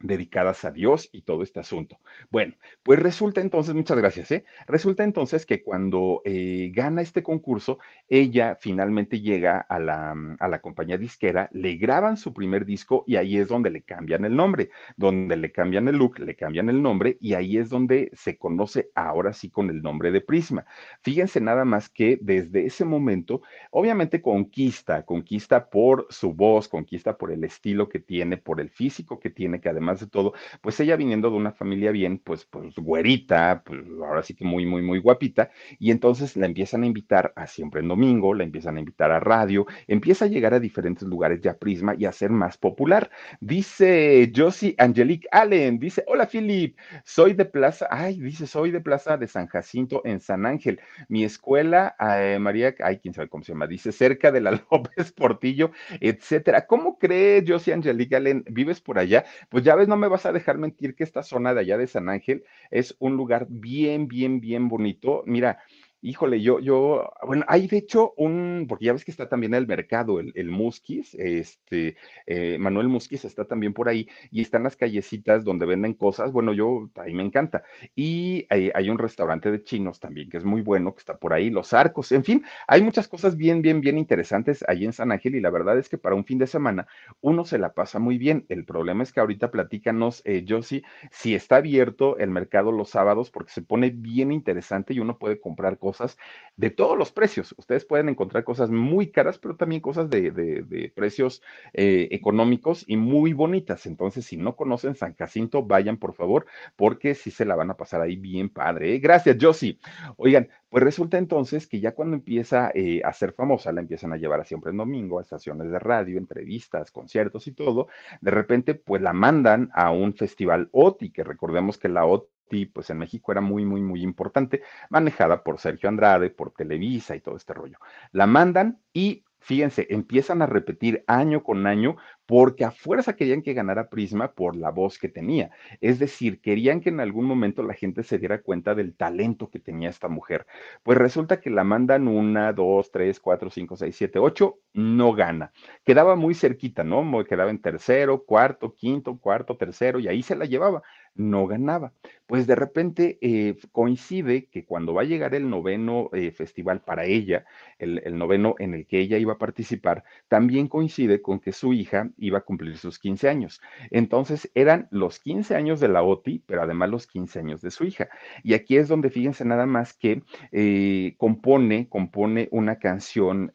dedicadas 0.01 0.65
a 0.65 0.71
Dios 0.71 1.09
y 1.13 1.23
todo 1.23 1.43
este 1.43 1.61
asunto. 1.61 1.99
Bueno, 2.31 2.55
pues 2.83 2.99
resulta 2.99 3.41
entonces, 3.41 3.75
muchas 3.75 3.97
gracias, 3.97 4.31
¿eh? 4.31 4.45
Resulta 4.67 5.05
entonces 5.05 5.47
que 5.47 5.63
cuando 5.63 6.23
eh, 6.25 6.71
gana 6.75 7.03
este 7.03 7.23
concurso, 7.23 7.79
ella 8.09 8.57
finalmente 8.61 9.21
llega 9.21 9.59
a 9.59 9.79
la, 9.79 10.15
a 10.39 10.49
la 10.49 10.61
compañía 10.61 10.99
disquera, 10.99 11.49
le 11.53 11.77
graban 11.77 12.17
su 12.17 12.33
primer 12.33 12.65
disco 12.65 13.05
y 13.07 13.17
ahí 13.17 13.39
es 13.39 13.49
donde 13.49 13.71
le 13.71 13.83
cambian 13.83 14.25
el 14.25 14.37
nombre, 14.37 14.71
donde 14.97 15.37
le 15.37 15.53
cambian 15.53 15.89
el 15.89 15.97
look, 15.97 16.19
le 16.21 16.37
cambian 16.37 16.69
el 16.69 16.83
nombre 16.83 17.17
y 17.21 17.35
ahí 17.35 17.59
es 17.59 17.69
donde 17.69 18.11
se 18.15 18.37
conoce 18.39 18.91
ahora 18.95 19.33
sí 19.33 19.51
con 19.51 19.71
el 19.71 19.83
nombre 19.83 20.11
de 20.11 20.21
Prisma. 20.21 20.67
Fíjense 21.03 21.41
nada 21.41 21.65
más 21.65 21.89
que 21.89 22.19
desde 22.21 22.67
ese 22.67 22.85
momento, 22.85 23.43
obviamente 23.71 24.21
conquista, 24.21 25.05
conquista 25.05 25.69
por 25.71 26.07
su 26.11 26.35
voz, 26.35 26.69
conquista 26.69 27.17
por 27.17 27.33
el 27.33 27.45
estilo 27.45 27.89
que 27.89 28.01
tiene, 28.01 28.37
por 28.37 28.61
el 28.61 28.71
físico 28.71 29.19
que 29.19 29.31
tiene, 29.31 29.61
que 29.61 29.69
además 29.69 29.88
además 29.89 30.01
de 30.01 30.07
todo, 30.09 30.33
pues 30.61 30.79
ella 30.81 30.97
viniendo 30.97 31.31
de 31.31 31.37
una 31.37 31.53
familia 31.53 31.91
bien, 31.93 32.19
pues, 32.19 32.45
pues 32.45 32.75
güerita, 32.77 33.63
pues 33.65 33.81
ahora 34.05 34.23
sí 34.23 34.35
que 34.35 34.45
muy, 34.45 34.67
muy, 34.67 34.83
muy 34.83 34.99
guapita, 34.99 35.51
y 35.79 35.91
entonces 35.91 36.37
la 36.37 36.47
empiezan 36.47 36.83
a 36.83 36.87
invitar 36.87 37.33
a 37.37 37.47
siempre 37.47 37.81
en 37.81 37.89
domingo, 37.89 38.35
la 38.35 38.45
empiezan 38.45 38.77
a 38.77 38.81
invitar 38.81 39.11
a 39.11 39.21
radio, 39.21 39.67
empieza 39.87 40.27
a 40.27 40.29
llegar 40.29 40.55
a 40.55 40.61
diferentes 40.61 41.07
lugares 41.09 41.41
de 41.43 41.49
Prisma 41.55 41.95
y 41.99 42.05
a 42.05 42.13
ser 42.13 42.31
más 42.31 42.57
popular. 42.59 43.11
Dice 43.41 44.31
Josie 44.35 44.75
Angelique 44.79 45.29
Allen, 45.33 45.79
dice, 45.79 46.05
hola 46.07 46.27
Philip, 46.27 46.77
soy 47.05 47.33
de 47.35 47.45
Plaza, 47.45 47.87
ay, 47.91 48.21
dice, 48.21 48.47
soy 48.47 48.71
de 48.71 48.81
Plaza 48.81 49.17
de 49.17 49.27
San 49.27 49.47
Jacinto 49.47 50.03
en 50.05 50.21
San 50.21 50.47
Ángel. 50.47 50.81
Mi 51.09 51.25
escuela, 51.25 51.97
eh, 52.01 52.39
María, 52.41 52.75
ay, 52.83 52.99
quién 52.99 53.15
sabe 53.15 53.29
cómo 53.29 53.43
se 53.45 53.53
llama, 53.53 53.67
dice, 53.67 53.93
cerca 53.93 54.31
de 54.31 54.41
la 54.41 54.51
López 54.71 55.13
Portillo, 55.13 55.71
etcétera. 56.01 56.67
¿Cómo 56.67 56.99
crees, 56.99 57.45
Josie 57.47 57.73
Angelique 57.73 58.17
Allen, 58.17 58.45
vives 58.51 58.81
por 58.81 58.99
allá? 58.99 59.25
Pues 59.49 59.65
ya 59.65 59.75
no 59.87 59.97
me 59.97 60.09
vas 60.09 60.27
a 60.27 60.33
dejar 60.33 60.59
mentir 60.59 60.97
que 60.97 61.05
esta 61.05 61.23
zona 61.23 61.55
de 61.55 61.61
allá 61.61 61.79
de 61.79 61.87
San 61.87 62.09
Ángel 62.09 62.45
es 62.71 62.97
un 62.99 63.17
lugar 63.17 63.47
bien, 63.49 64.09
bien, 64.09 64.41
bien 64.41 64.69
bonito. 64.69 65.23
Mira, 65.27 65.61
Híjole, 66.01 66.41
yo, 66.41 66.61
yo, 66.61 67.11
bueno, 67.27 67.45
hay 67.49 67.67
de 67.67 67.77
hecho 67.79 68.15
un, 68.17 68.67
porque 68.69 68.85
ya 68.85 68.93
ves 68.93 69.05
que 69.05 69.11
está 69.11 69.29
también 69.29 69.53
el 69.55 69.67
mercado, 69.67 70.21
el, 70.21 70.31
el 70.37 70.49
Musquis, 70.49 71.17
este, 71.17 71.97
eh, 72.25 72.57
Manuel 72.61 72.87
Musquis 72.87 73.25
está 73.25 73.47
también 73.47 73.75
por 73.75 73.89
ahí, 73.89 74.09
y 74.31 74.41
están 74.41 74.63
las 74.63 74.77
callecitas 74.77 75.43
donde 75.43 75.67
venden 75.67 75.95
cosas, 75.95 76.31
bueno, 76.31 76.53
yo, 76.53 76.89
ahí 76.95 77.13
me 77.15 77.25
encanta. 77.25 77.65
Y 77.97 78.47
hay, 78.49 78.89
un 78.89 78.99
restaurante 78.99 79.51
de 79.51 79.65
chinos 79.65 79.99
también 79.99 80.31
que 80.31 80.37
es 80.37 80.45
muy 80.45 80.63
bueno, 80.63 80.95
que 80.95 81.01
está 81.01 81.19
por 81.19 81.33
ahí, 81.33 81.51
los 81.51 81.73
arcos, 81.73 82.13
en 82.13 82.23
fin, 82.23 82.45
hay 82.69 82.81
muchas 82.81 83.09
cosas 83.09 83.37
bien, 83.37 83.61
bien, 83.61 83.81
bien 83.81 83.99
interesantes 83.99 84.65
ahí 84.69 84.85
en 84.85 84.93
San 84.93 85.11
Ángel, 85.11 85.35
y 85.35 85.41
la 85.41 85.51
verdad 85.51 85.79
es 85.79 85.89
que 85.89 85.99
para 85.99 86.15
un 86.15 86.25
fin 86.25 86.39
de 86.39 86.47
semana 86.47 86.87
uno 87.21 87.45
se 87.45 87.59
la 87.59 87.75
pasa 87.75 87.99
muy 87.99 88.19
bien. 88.19 88.47
El 88.49 88.65
problema 88.65 89.03
es 89.03 89.13
que 89.13 89.19
ahorita 89.19 89.51
platícanos, 89.51 90.23
eh, 90.25 90.45
Josie, 90.49 90.85
si 91.11 91.35
está 91.35 91.57
abierto 91.57 92.19
el 92.19 92.31
mercado 92.31 92.71
los 92.71 92.91
sábados, 92.91 93.33
porque 93.33 93.51
se 93.53 93.63
pone 93.63 93.91
bien 93.91 94.31
interesante 94.31 94.95
y 94.95 95.01
uno 95.01 95.19
puede 95.19 95.41
comprar 95.41 95.77
cosas 95.79 95.88
cosas 95.89 96.19
de 96.59 96.69
todos 96.69 96.99
los 96.99 97.13
precios. 97.13 97.55
Ustedes 97.57 97.87
pueden 97.87 98.11
encontrar 98.11 98.45
cosas 98.45 98.69
muy 98.69 99.11
caras, 99.11 99.39
pero 99.39 99.57
también 99.57 99.81
cosas 99.81 100.11
de, 100.11 100.93
precios 100.95 101.41
eh, 101.73 102.09
económicos 102.11 102.85
y 102.87 102.99
muy 102.99 103.33
bonitas. 103.33 103.87
Entonces, 103.87 104.27
si 104.27 104.37
no 104.37 104.55
conocen 104.55 104.95
San 104.95 105.15
Jacinto, 105.15 105.63
vayan 105.63 105.97
por 105.97 106.13
favor, 106.13 106.45
porque 106.77 107.15
sí 107.15 107.31
se 107.31 107.47
la 107.47 107.57
van 107.57 107.71
a 107.71 107.77
pasar 107.79 108.03
ahí 108.03 108.17
bien 108.17 108.51
padre. 108.51 108.95
¿eh? 108.95 108.99
Gracias, 108.99 109.39
Josie. 109.41 109.79
Oigan, 110.19 110.51
pues 110.69 110.85
resulta 110.85 111.17
entonces 111.17 111.67
que 111.67 111.81
ya 111.81 111.95
cuando 111.95 112.17
empieza 112.17 112.71
eh, 112.75 113.01
a 113.03 113.15
ser 113.15 113.33
famosa, 113.33 113.73
la 113.73 113.81
empiezan 113.81 114.13
a 114.13 114.19
llevar 114.19 114.41
a 114.41 114.45
siempre 114.45 114.71
en 114.71 114.77
domingo, 114.77 115.19
a 115.19 115.23
estaciones 115.23 115.71
de 115.71 115.79
radio, 115.79 116.19
entrevistas, 116.19 116.91
conciertos 116.91 117.47
y 117.47 117.53
todo. 117.53 117.89
De 118.21 118.31
repente, 118.31 118.75
pues 118.75 119.01
la 119.01 119.15
mandan 119.15 119.71
a 119.73 119.91
un 119.91 120.13
festival 120.13 120.69
OTI, 120.73 121.13
que 121.13 121.25
recordemos 121.25 121.79
que 121.79 121.89
la 121.89 122.05
OTI 122.05 122.38
pues 122.73 122.91
en 122.91 122.99
México 122.99 123.33
era 123.33 123.41
muy, 123.41 123.65
muy, 123.65 123.81
muy 123.81 124.03
importante, 124.03 124.63
manejada 124.91 125.43
por 125.43 125.59
Sergio 125.59 125.89
Andrade, 125.89 126.31
por 126.31 126.53
Televisa 126.53 127.17
y 127.17 127.21
todo 127.21 127.37
este 127.37 127.55
rollo. 127.55 127.79
La 128.13 128.27
mandan 128.27 128.81
y 128.93 129.25
fíjense, 129.41 129.87
empiezan 129.91 130.43
a 130.43 130.47
repetir 130.47 131.05
año 131.07 131.43
con 131.43 131.67
año 131.67 131.97
porque 132.27 132.67
a 132.67 132.71
fuerza 132.71 133.17
querían 133.17 133.41
que 133.41 133.55
ganara 133.55 133.89
Prisma 133.89 134.33
por 134.33 134.55
la 134.55 134.71
voz 134.71 134.99
que 134.99 135.09
tenía. 135.09 135.51
Es 135.81 135.99
decir, 135.99 136.43
querían 136.43 136.83
que 136.83 136.91
en 136.91 137.01
algún 137.01 137.25
momento 137.25 137.63
la 137.63 137.73
gente 137.73 138.03
se 138.03 138.19
diera 138.19 138.43
cuenta 138.43 138.75
del 138.75 138.95
talento 138.95 139.49
que 139.49 139.59
tenía 139.59 139.89
esta 139.89 140.09
mujer. 140.09 140.47
Pues 140.83 140.99
resulta 140.99 141.41
que 141.41 141.49
la 141.49 141.65
mandan 141.65 142.07
una, 142.07 142.53
dos, 142.53 142.91
tres, 142.93 143.19
cuatro, 143.19 143.49
cinco, 143.49 143.77
seis, 143.77 143.97
siete, 143.97 144.19
ocho, 144.19 144.59
no 144.75 145.15
gana. 145.15 145.53
Quedaba 145.85 146.17
muy 146.17 146.35
cerquita, 146.35 146.85
¿no? 146.85 147.25
Quedaba 147.25 147.51
en 147.51 147.63
tercero, 147.63 148.25
cuarto, 148.25 148.75
quinto, 148.75 149.17
cuarto, 149.17 149.57
tercero, 149.57 149.99
y 149.99 150.09
ahí 150.09 150.23
se 150.23 150.37
la 150.37 150.45
llevaba 150.45 150.83
no 151.19 151.47
ganaba. 151.47 151.93
Pues 152.27 152.47
de 152.47 152.55
repente 152.55 153.19
eh, 153.21 153.57
coincide 153.73 154.47
que 154.47 154.65
cuando 154.65 154.95
va 154.95 155.03
a 155.03 155.07
llegar 155.07 155.35
el 155.35 155.49
noveno 155.49 156.11
eh, 156.13 156.31
festival 156.31 156.81
para 156.81 157.05
ella, 157.05 157.45
el, 157.79 158.03
el, 158.05 158.17
noveno 158.17 158.55
en 158.59 158.75
el 158.75 158.87
que 158.87 159.01
ella 159.01 159.19
iba 159.19 159.35
a 159.35 159.39
participar, 159.39 160.05
también 160.29 160.69
coincide 160.69 161.21
con 161.21 161.41
que 161.41 161.53
su 161.53 161.73
hija 161.73 162.11
iba 162.19 162.39
a 162.39 162.43
cumplir 162.43 162.77
sus 162.77 162.99
15 162.99 163.29
años. 163.29 163.61
Entonces 163.91 164.51
eran 164.55 164.89
los 164.91 165.19
15 165.21 165.57
años 165.57 165.81
de 165.81 165.89
la 165.89 166.03
OTI, 166.03 166.43
pero 166.47 166.63
además 166.63 166.91
los 166.91 167.07
15 167.07 167.39
años 167.39 167.63
de 167.63 167.71
su 167.71 167.85
hija. 167.85 168.09
Y 168.43 168.55
aquí 168.55 168.77
es 168.77 168.89
donde 168.89 169.11
fíjense 169.11 169.45
nada 169.45 169.67
más 169.67 169.95
que 169.95 170.23
eh, 170.53 171.15
compone, 171.17 171.89
compone 171.89 172.49
una 172.53 172.79
canción 172.79 173.53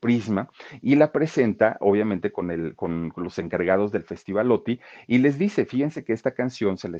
Prisma 0.00 0.48
y 0.80 0.94
la 0.94 1.10
presenta, 1.10 1.76
obviamente, 1.80 2.30
con, 2.32 2.50
el, 2.50 2.74
con 2.76 3.12
los 3.16 3.38
encargados 3.38 3.92
del 3.92 4.04
festival 4.04 4.52
OTI 4.52 4.80
y 5.06 5.18
les 5.18 5.38
dice, 5.38 5.64
fíjense 5.64 6.04
que 6.04 6.12
esta 6.12 6.32
canción 6.32 6.78
se 6.78 6.88
le 6.88 6.99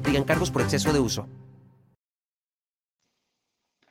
aplican 0.01 0.23
cargos 0.23 0.51
por 0.51 0.61
exceso 0.61 0.91
de 0.91 0.99
uso. 0.99 1.27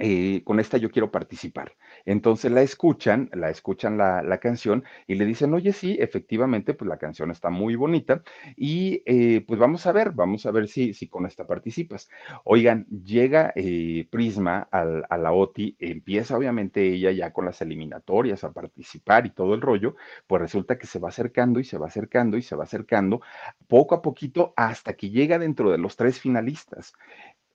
Eh, 0.03 0.43
con 0.45 0.61
esta 0.61 0.79
yo 0.79 0.91
quiero 0.91 1.11
participar. 1.11 1.77
Entonces 2.07 2.51
la 2.51 2.63
escuchan, 2.63 3.29
la 3.35 3.51
escuchan 3.51 3.99
la, 3.99 4.23
la, 4.23 4.39
canción 4.39 4.83
y 5.07 5.17
le 5.17 5.27
dicen, 5.27 5.53
oye, 5.53 5.75
sí, 5.75 5.99
efectivamente, 6.01 6.73
pues 6.73 6.89
la 6.89 6.97
canción 6.97 7.31
está 7.31 7.51
muy 7.51 7.77
bonita 7.77 8.23
y 8.57 9.03
eh, 9.05 9.45
pues 9.47 9.61
vamos 9.61 9.87
a 9.87 9.93
ver, 9.93 10.13
vamos 10.13 10.47
a 10.47 10.53
ver 10.53 10.69
si, 10.69 10.95
si 10.95 11.09
con 11.09 11.27
esta 11.27 11.47
participas. 11.47 12.09
Oigan, 12.45 12.87
llega 12.87 13.53
eh, 13.55 14.09
Prisma 14.11 14.69
al, 14.71 15.05
a 15.11 15.19
la 15.19 15.33
OTI, 15.33 15.77
empieza 15.79 16.35
obviamente 16.35 16.83
ella 16.83 17.11
ya 17.11 17.35
con 17.35 17.45
las 17.45 17.61
eliminatorias 17.61 18.43
a 18.43 18.53
participar 18.53 19.27
y 19.27 19.31
todo 19.31 19.53
el 19.53 19.61
rollo, 19.61 19.97
pues 20.27 20.41
resulta 20.41 20.79
que 20.79 20.87
se 20.87 20.99
va 20.99 21.11
acercando 21.11 21.61
y 21.61 21.65
se 21.65 21.77
va 21.77 21.89
acercando 21.89 22.39
y 22.39 22.43
se 22.43 22.57
va 22.57 22.65
acercando 22.65 23.21
poco 23.69 23.95
a 23.95 24.01
poquito 24.01 24.55
hasta 24.57 24.95
que 24.95 25.11
llega 25.11 25.39
dentro 25.39 25.71
de 25.71 25.77
los 25.77 25.97
tres 25.97 26.19
finalistas. 26.19 26.95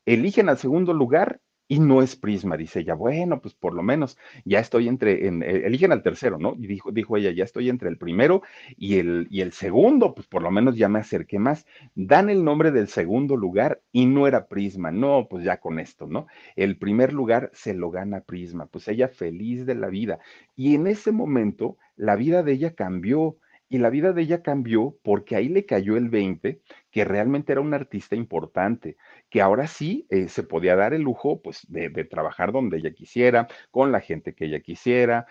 Eligen 0.06 0.50
al 0.50 0.60
segundo 0.60 0.94
lugar 0.94 1.42
y 1.68 1.80
no 1.80 2.02
es 2.02 2.16
Prisma, 2.16 2.58
dice 2.58 2.82
ella. 2.82 2.94
Bueno, 2.94 3.42
pues 3.42 3.54
por 3.56 3.74
lo 3.74 3.82
menos 3.84 4.18
ya 4.44 4.60
estoy 4.60 4.88
entre, 4.88 5.28
en, 5.28 5.42
eh, 5.44 5.64
eligen 5.66 5.92
al 5.92 6.04
tercero, 6.04 6.38
¿no? 6.38 6.56
Y 6.58 6.68
dijo, 6.68 6.92
dijo 6.92 7.18
ella, 7.18 7.32
ya 7.32 7.44
estoy 7.44 7.70
entre 7.70 7.90
el 7.90 7.98
primero 7.98 8.42
y 8.78 8.98
el, 9.00 9.28
y 9.30 9.42
el 9.42 9.52
segundo, 9.52 10.14
pues 10.14 10.28
por 10.28 10.42
lo 10.44 10.52
menos 10.52 10.76
ya 10.76 10.90
me 10.90 11.00
acerqué 11.00 11.40
más. 11.40 11.66
Dan 11.96 12.30
el 12.30 12.44
nombre 12.44 12.72
del 12.72 12.88
segundo 12.88 13.36
lugar 13.36 13.82
y 13.92 14.06
no 14.06 14.28
era 14.28 14.48
Prisma, 14.48 14.92
no, 14.92 15.28
pues 15.30 15.44
ya 15.44 15.60
con 15.60 15.80
esto, 15.80 16.08
¿no? 16.08 16.28
El 16.56 16.78
primer 16.78 17.14
lugar 17.14 17.50
se 17.54 17.74
lo 17.74 17.90
gana 17.92 18.22
Prisma, 18.22 18.68
pues 18.68 18.88
ella 18.88 19.08
feliz 19.08 19.66
de 19.66 19.76
la 19.76 19.88
vida. 19.88 20.20
Y 20.56 20.76
en 20.76 20.88
ese 20.88 21.12
momento 21.12 21.78
la 21.96 22.16
vida 22.16 22.44
de 22.44 22.54
ella 22.54 22.76
cambió 22.76 23.38
y 23.70 23.80
la 23.80 23.90
vida 23.90 24.14
de 24.14 24.22
ella 24.22 24.42
cambió 24.42 24.98
porque 25.04 25.36
ahí 25.36 25.50
le 25.50 25.66
cayó 25.66 25.98
el 25.98 26.10
20, 26.10 26.62
que 26.92 27.06
realmente 27.06 27.52
era 27.52 27.62
un 27.62 27.74
artista 27.74 28.16
importante, 28.16 28.98
que 29.30 29.42
ahora 29.42 29.68
sí 29.68 30.06
eh, 30.10 30.28
se 30.28 30.44
podía 30.44 30.76
dar 30.76 30.94
el 30.94 31.02
lujo 31.02 31.42
pues, 31.42 31.66
de 31.68 31.90
trabajar 32.06 32.52
donde 32.52 32.78
ella 32.78 32.94
quisiera, 32.94 33.48
con 33.72 33.92
la 33.92 34.02
gente 34.02 34.34
que 34.34 34.46
ella 34.46 34.60
quisiera, 34.60 35.28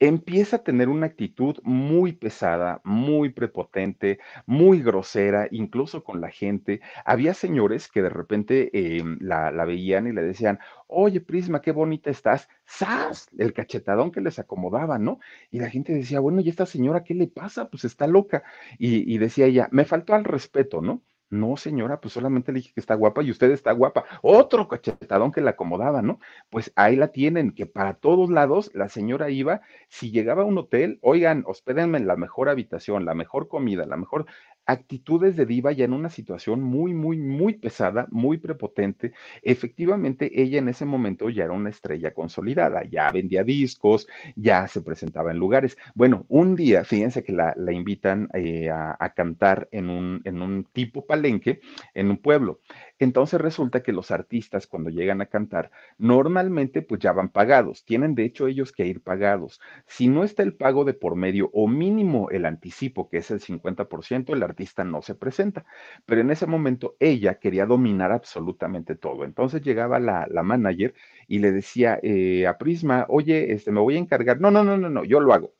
empieza 0.00 0.56
a 0.56 0.64
tener 0.64 0.88
una 0.88 1.06
actitud 1.06 1.56
muy 1.62 2.12
pesada, 2.12 2.80
muy 2.84 3.30
prepotente, 3.30 4.18
muy 4.46 4.82
grosera, 4.82 5.48
incluso 5.50 6.04
con 6.04 6.20
la 6.20 6.30
gente. 6.30 6.80
Había 7.04 7.34
señores 7.34 7.88
que 7.88 8.02
de 8.02 8.08
repente 8.10 8.70
eh, 8.72 9.02
la, 9.20 9.50
la, 9.50 9.64
veían 9.64 10.06
y 10.06 10.12
le 10.12 10.22
decían, 10.22 10.58
oye 10.86 11.20
Prisma, 11.20 11.60
qué 11.62 11.72
bonita 11.72 12.10
estás, 12.10 12.48
¡zas! 12.68 13.28
El 13.38 13.52
cachetadón 13.52 14.10
que 14.12 14.20
les 14.20 14.38
acomodaba, 14.38 14.98
¿no? 14.98 15.18
Y 15.50 15.60
la 15.60 15.70
gente 15.70 15.92
decía, 15.94 16.20
bueno, 16.20 16.40
¿y 16.40 16.48
esta 16.48 16.66
señora 16.66 17.04
qué 17.04 17.14
le 17.14 17.28
pasa? 17.28 17.68
Pues 17.70 17.84
está 17.84 18.06
loca. 18.06 18.42
Y, 18.78 19.12
y 19.12 19.18
decía 19.18 19.46
ella, 19.46 19.68
me 19.72 19.84
faltó 19.84 20.14
al 20.14 20.24
respeto, 20.24 20.80
¿no? 20.82 21.02
No, 21.30 21.56
señora, 21.56 22.00
pues 22.00 22.14
solamente 22.14 22.52
le 22.52 22.58
dije 22.60 22.72
que 22.74 22.80
está 22.80 22.94
guapa 22.94 23.22
y 23.22 23.30
usted 23.30 23.50
está 23.50 23.72
guapa. 23.72 24.04
Otro 24.22 24.68
cachetadón 24.68 25.32
que 25.32 25.40
la 25.40 25.50
acomodaba, 25.50 26.00
¿no? 26.00 26.20
Pues 26.48 26.72
ahí 26.76 26.96
la 26.96 27.08
tienen, 27.08 27.52
que 27.52 27.66
para 27.66 27.94
todos 27.94 28.30
lados 28.30 28.70
la 28.74 28.88
señora 28.88 29.30
iba, 29.30 29.62
si 29.88 30.12
llegaba 30.12 30.42
a 30.42 30.46
un 30.46 30.58
hotel, 30.58 30.98
oigan, 31.02 31.42
hospédenme 31.46 31.98
en 31.98 32.06
la 32.06 32.16
mejor 32.16 32.48
habitación, 32.48 33.04
la 33.04 33.14
mejor 33.14 33.48
comida, 33.48 33.84
la 33.86 33.96
mejor, 33.96 34.26
actitudes 34.66 35.36
de 35.36 35.46
diva 35.46 35.72
ya 35.72 35.84
en 35.84 35.92
una 35.92 36.10
situación 36.10 36.62
muy, 36.62 36.94
muy, 36.94 37.18
muy 37.18 37.54
pesada, 37.54 38.06
muy 38.10 38.38
prepotente. 38.38 39.12
Efectivamente, 39.42 40.42
ella 40.42 40.58
en 40.58 40.68
ese 40.68 40.84
momento 40.84 41.28
ya 41.30 41.44
era 41.44 41.52
una 41.52 41.70
estrella 41.70 42.12
consolidada, 42.12 42.84
ya 42.84 43.10
vendía 43.10 43.44
discos, 43.44 44.06
ya 44.36 44.66
se 44.68 44.82
presentaba 44.82 45.30
en 45.30 45.38
lugares. 45.38 45.76
Bueno, 45.94 46.24
un 46.28 46.56
día, 46.56 46.84
fíjense 46.84 47.22
que 47.22 47.32
la, 47.32 47.54
invitan 47.72 48.28
eh, 48.34 48.70
a, 48.70 48.96
a, 48.98 49.14
cantar 49.14 49.68
en 49.72 49.90
un, 49.90 50.20
en 50.24 50.42
un 50.42 50.64
tipo 50.64 51.06
palenque 51.06 51.60
en 51.94 52.10
un 52.10 52.18
pueblo. 52.18 52.60
Entonces 52.98 53.40
resulta 53.40 53.82
que 53.82 53.92
los 53.92 54.10
artistas 54.10 54.66
cuando 54.66 54.90
llegan 54.90 55.20
a 55.20 55.26
cantar, 55.26 55.70
normalmente 55.98 56.82
pues 56.82 57.00
ya 57.00 57.12
van 57.12 57.28
pagados, 57.30 57.84
tienen 57.84 58.14
de 58.14 58.24
hecho 58.24 58.46
ellos 58.46 58.72
que 58.72 58.86
ir 58.86 59.02
pagados. 59.02 59.60
Si 59.86 60.08
no 60.08 60.24
está 60.24 60.42
el 60.42 60.54
pago 60.54 60.84
de 60.84 60.94
por 60.94 61.16
medio 61.16 61.50
o 61.52 61.66
mínimo 61.68 62.30
el 62.30 62.44
anticipo, 62.46 63.08
que 63.08 63.18
es 63.18 63.30
el 63.30 63.40
50%, 63.40 64.32
el 64.32 64.42
artista 64.42 64.84
no 64.84 65.02
se 65.02 65.14
presenta. 65.14 65.64
Pero 66.06 66.20
en 66.20 66.30
ese 66.30 66.46
momento 66.46 66.96
ella 67.00 67.38
quería 67.38 67.66
dominar 67.66 68.12
absolutamente 68.12 68.94
todo. 68.96 69.24
Entonces 69.24 69.62
llegaba 69.62 69.98
la, 70.00 70.26
la 70.30 70.42
manager 70.42 70.94
y 71.28 71.38
le 71.38 71.52
decía 71.52 71.98
eh, 72.02 72.46
a 72.46 72.58
Prisma, 72.58 73.06
oye, 73.08 73.52
este, 73.52 73.72
me 73.72 73.80
voy 73.80 73.96
a 73.96 73.98
encargar. 73.98 74.40
No, 74.40 74.50
no, 74.50 74.64
no, 74.64 74.76
no, 74.76 74.90
no, 74.90 75.04
yo 75.04 75.20
lo 75.20 75.32
hago. 75.34 75.52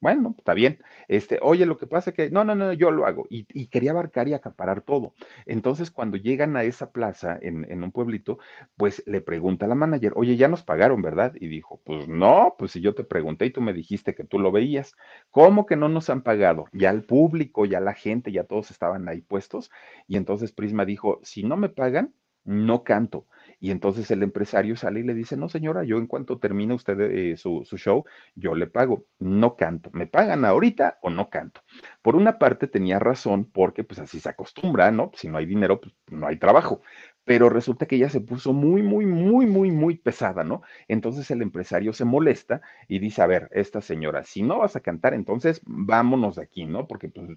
Bueno, 0.00 0.34
está 0.38 0.52
bien. 0.52 0.78
Este, 1.08 1.38
oye, 1.42 1.64
lo 1.64 1.78
que 1.78 1.86
pasa 1.86 2.10
es 2.10 2.16
que, 2.16 2.30
no, 2.30 2.44
no, 2.44 2.54
no, 2.54 2.72
yo 2.74 2.90
lo 2.90 3.06
hago. 3.06 3.26
Y, 3.30 3.66
quería 3.68 3.92
abarcar 3.92 4.28
y 4.28 4.34
acaparar 4.34 4.82
todo. 4.82 5.14
Entonces, 5.46 5.90
cuando 5.90 6.16
llegan 6.18 6.56
a 6.56 6.64
esa 6.64 6.92
plaza 6.92 7.38
en, 7.40 7.70
en, 7.70 7.82
un 7.82 7.92
pueblito, 7.92 8.38
pues 8.76 9.02
le 9.06 9.22
pregunta 9.22 9.64
a 9.64 9.68
la 9.68 9.74
manager, 9.74 10.12
oye, 10.16 10.36
ya 10.36 10.48
nos 10.48 10.62
pagaron, 10.62 11.00
¿verdad? 11.02 11.34
Y 11.40 11.48
dijo, 11.48 11.80
pues 11.84 12.08
no, 12.08 12.54
pues 12.58 12.72
si 12.72 12.80
yo 12.82 12.94
te 12.94 13.04
pregunté 13.04 13.46
y 13.46 13.50
tú 13.50 13.62
me 13.62 13.72
dijiste 13.72 14.14
que 14.14 14.24
tú 14.24 14.38
lo 14.38 14.52
veías, 14.52 14.94
¿cómo 15.30 15.64
que 15.66 15.76
no 15.76 15.88
nos 15.88 16.10
han 16.10 16.22
pagado? 16.22 16.66
Ya 16.72 16.90
el 16.90 17.02
público, 17.04 17.64
ya 17.64 17.80
la 17.80 17.94
gente, 17.94 18.32
ya 18.32 18.44
todos 18.44 18.70
estaban 18.70 19.08
ahí 19.08 19.22
puestos. 19.22 19.70
Y 20.06 20.16
entonces 20.16 20.52
Prisma 20.52 20.84
dijo, 20.84 21.20
si 21.22 21.42
no 21.42 21.56
me 21.56 21.70
pagan, 21.70 22.14
no 22.44 22.84
canto. 22.84 23.26
Y 23.58 23.70
entonces 23.70 24.10
el 24.10 24.22
empresario 24.22 24.76
sale 24.76 25.00
y 25.00 25.02
le 25.02 25.14
dice, 25.14 25.36
no 25.36 25.48
señora, 25.48 25.84
yo 25.84 25.98
en 25.98 26.06
cuanto 26.06 26.38
termine 26.38 26.74
usted 26.74 27.00
eh, 27.00 27.36
su, 27.36 27.64
show, 27.64 28.04
yo 28.34 28.54
le 28.54 28.66
pago, 28.66 29.06
no 29.18 29.56
canto, 29.56 29.90
me 29.92 30.06
pagan 30.06 30.44
ahorita 30.44 30.98
o 31.02 31.10
no 31.10 31.30
canto. 31.30 31.62
Por 32.02 32.16
una 32.16 32.38
parte 32.38 32.66
tenía 32.66 32.98
razón 32.98 33.44
porque 33.50 33.84
pues 33.84 33.98
así 34.00 34.20
se 34.20 34.28
acostumbra, 34.28 34.90
¿no? 34.90 35.10
Si 35.14 35.28
no 35.28 35.38
hay 35.38 35.46
dinero, 35.46 35.80
pues 35.80 35.94
no 36.10 36.26
hay 36.26 36.36
trabajo 36.36 36.82
pero 37.26 37.50
resulta 37.50 37.86
que 37.86 37.96
ella 37.96 38.08
se 38.08 38.22
puso 38.22 38.54
muy, 38.54 38.82
muy, 38.82 39.04
muy, 39.06 39.46
muy, 39.46 39.70
muy 39.70 39.96
pesada, 39.96 40.44
¿no? 40.44 40.62
Entonces 40.88 41.30
el 41.30 41.42
empresario 41.42 41.92
se 41.92 42.06
molesta 42.06 42.62
y 42.88 43.00
dice, 43.00 43.20
a 43.22 43.26
ver, 43.26 43.48
esta 43.52 43.82
señora, 43.82 44.24
si 44.24 44.42
no 44.42 44.60
vas 44.60 44.76
a 44.76 44.80
cantar, 44.80 45.12
entonces 45.14 45.60
vámonos 45.66 46.36
de 46.36 46.44
aquí, 46.44 46.64
¿no? 46.66 46.86
Porque 46.88 47.10
pues 47.10 47.28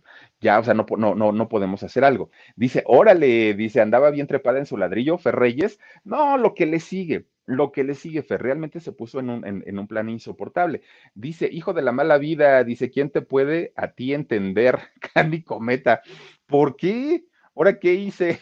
ya, 0.41 0.59
o 0.59 0.63
sea, 0.63 0.73
no, 0.73 0.85
no, 0.97 1.15
no, 1.15 1.31
no 1.31 1.49
podemos 1.49 1.83
hacer 1.83 2.03
algo. 2.03 2.29
Dice, 2.55 2.83
órale, 2.87 3.53
dice, 3.55 3.81
andaba 3.81 4.11
bien 4.11 4.27
trepada 4.27 4.59
en 4.59 4.65
su 4.65 4.77
ladrillo, 4.77 5.17
Ferreyes, 5.17 5.79
no, 6.03 6.37
lo 6.37 6.53
que 6.53 6.65
le 6.65 6.79
sigue. 6.79 7.27
Lo 7.45 7.71
que 7.71 7.83
le 7.83 7.95
sigue, 7.95 8.21
Fer, 8.21 8.43
realmente 8.43 8.79
se 8.79 8.91
puso 8.91 9.19
en 9.19 9.31
un, 9.31 9.43
en, 9.45 9.63
en 9.65 9.79
un 9.79 9.87
plan 9.87 10.07
insoportable. 10.07 10.81
Dice, 11.15 11.49
hijo 11.51 11.73
de 11.73 11.81
la 11.81 11.91
mala 11.91 12.19
vida, 12.19 12.63
dice, 12.63 12.91
¿quién 12.91 13.09
te 13.09 13.21
puede 13.23 13.73
a 13.75 13.87
ti 13.93 14.13
entender, 14.13 14.77
Candy 15.15 15.41
Cometa? 15.43 16.01
¿Por 16.45 16.75
qué? 16.75 17.25
¿Ahora 17.55 17.79
qué 17.79 17.95
hice? 17.95 18.39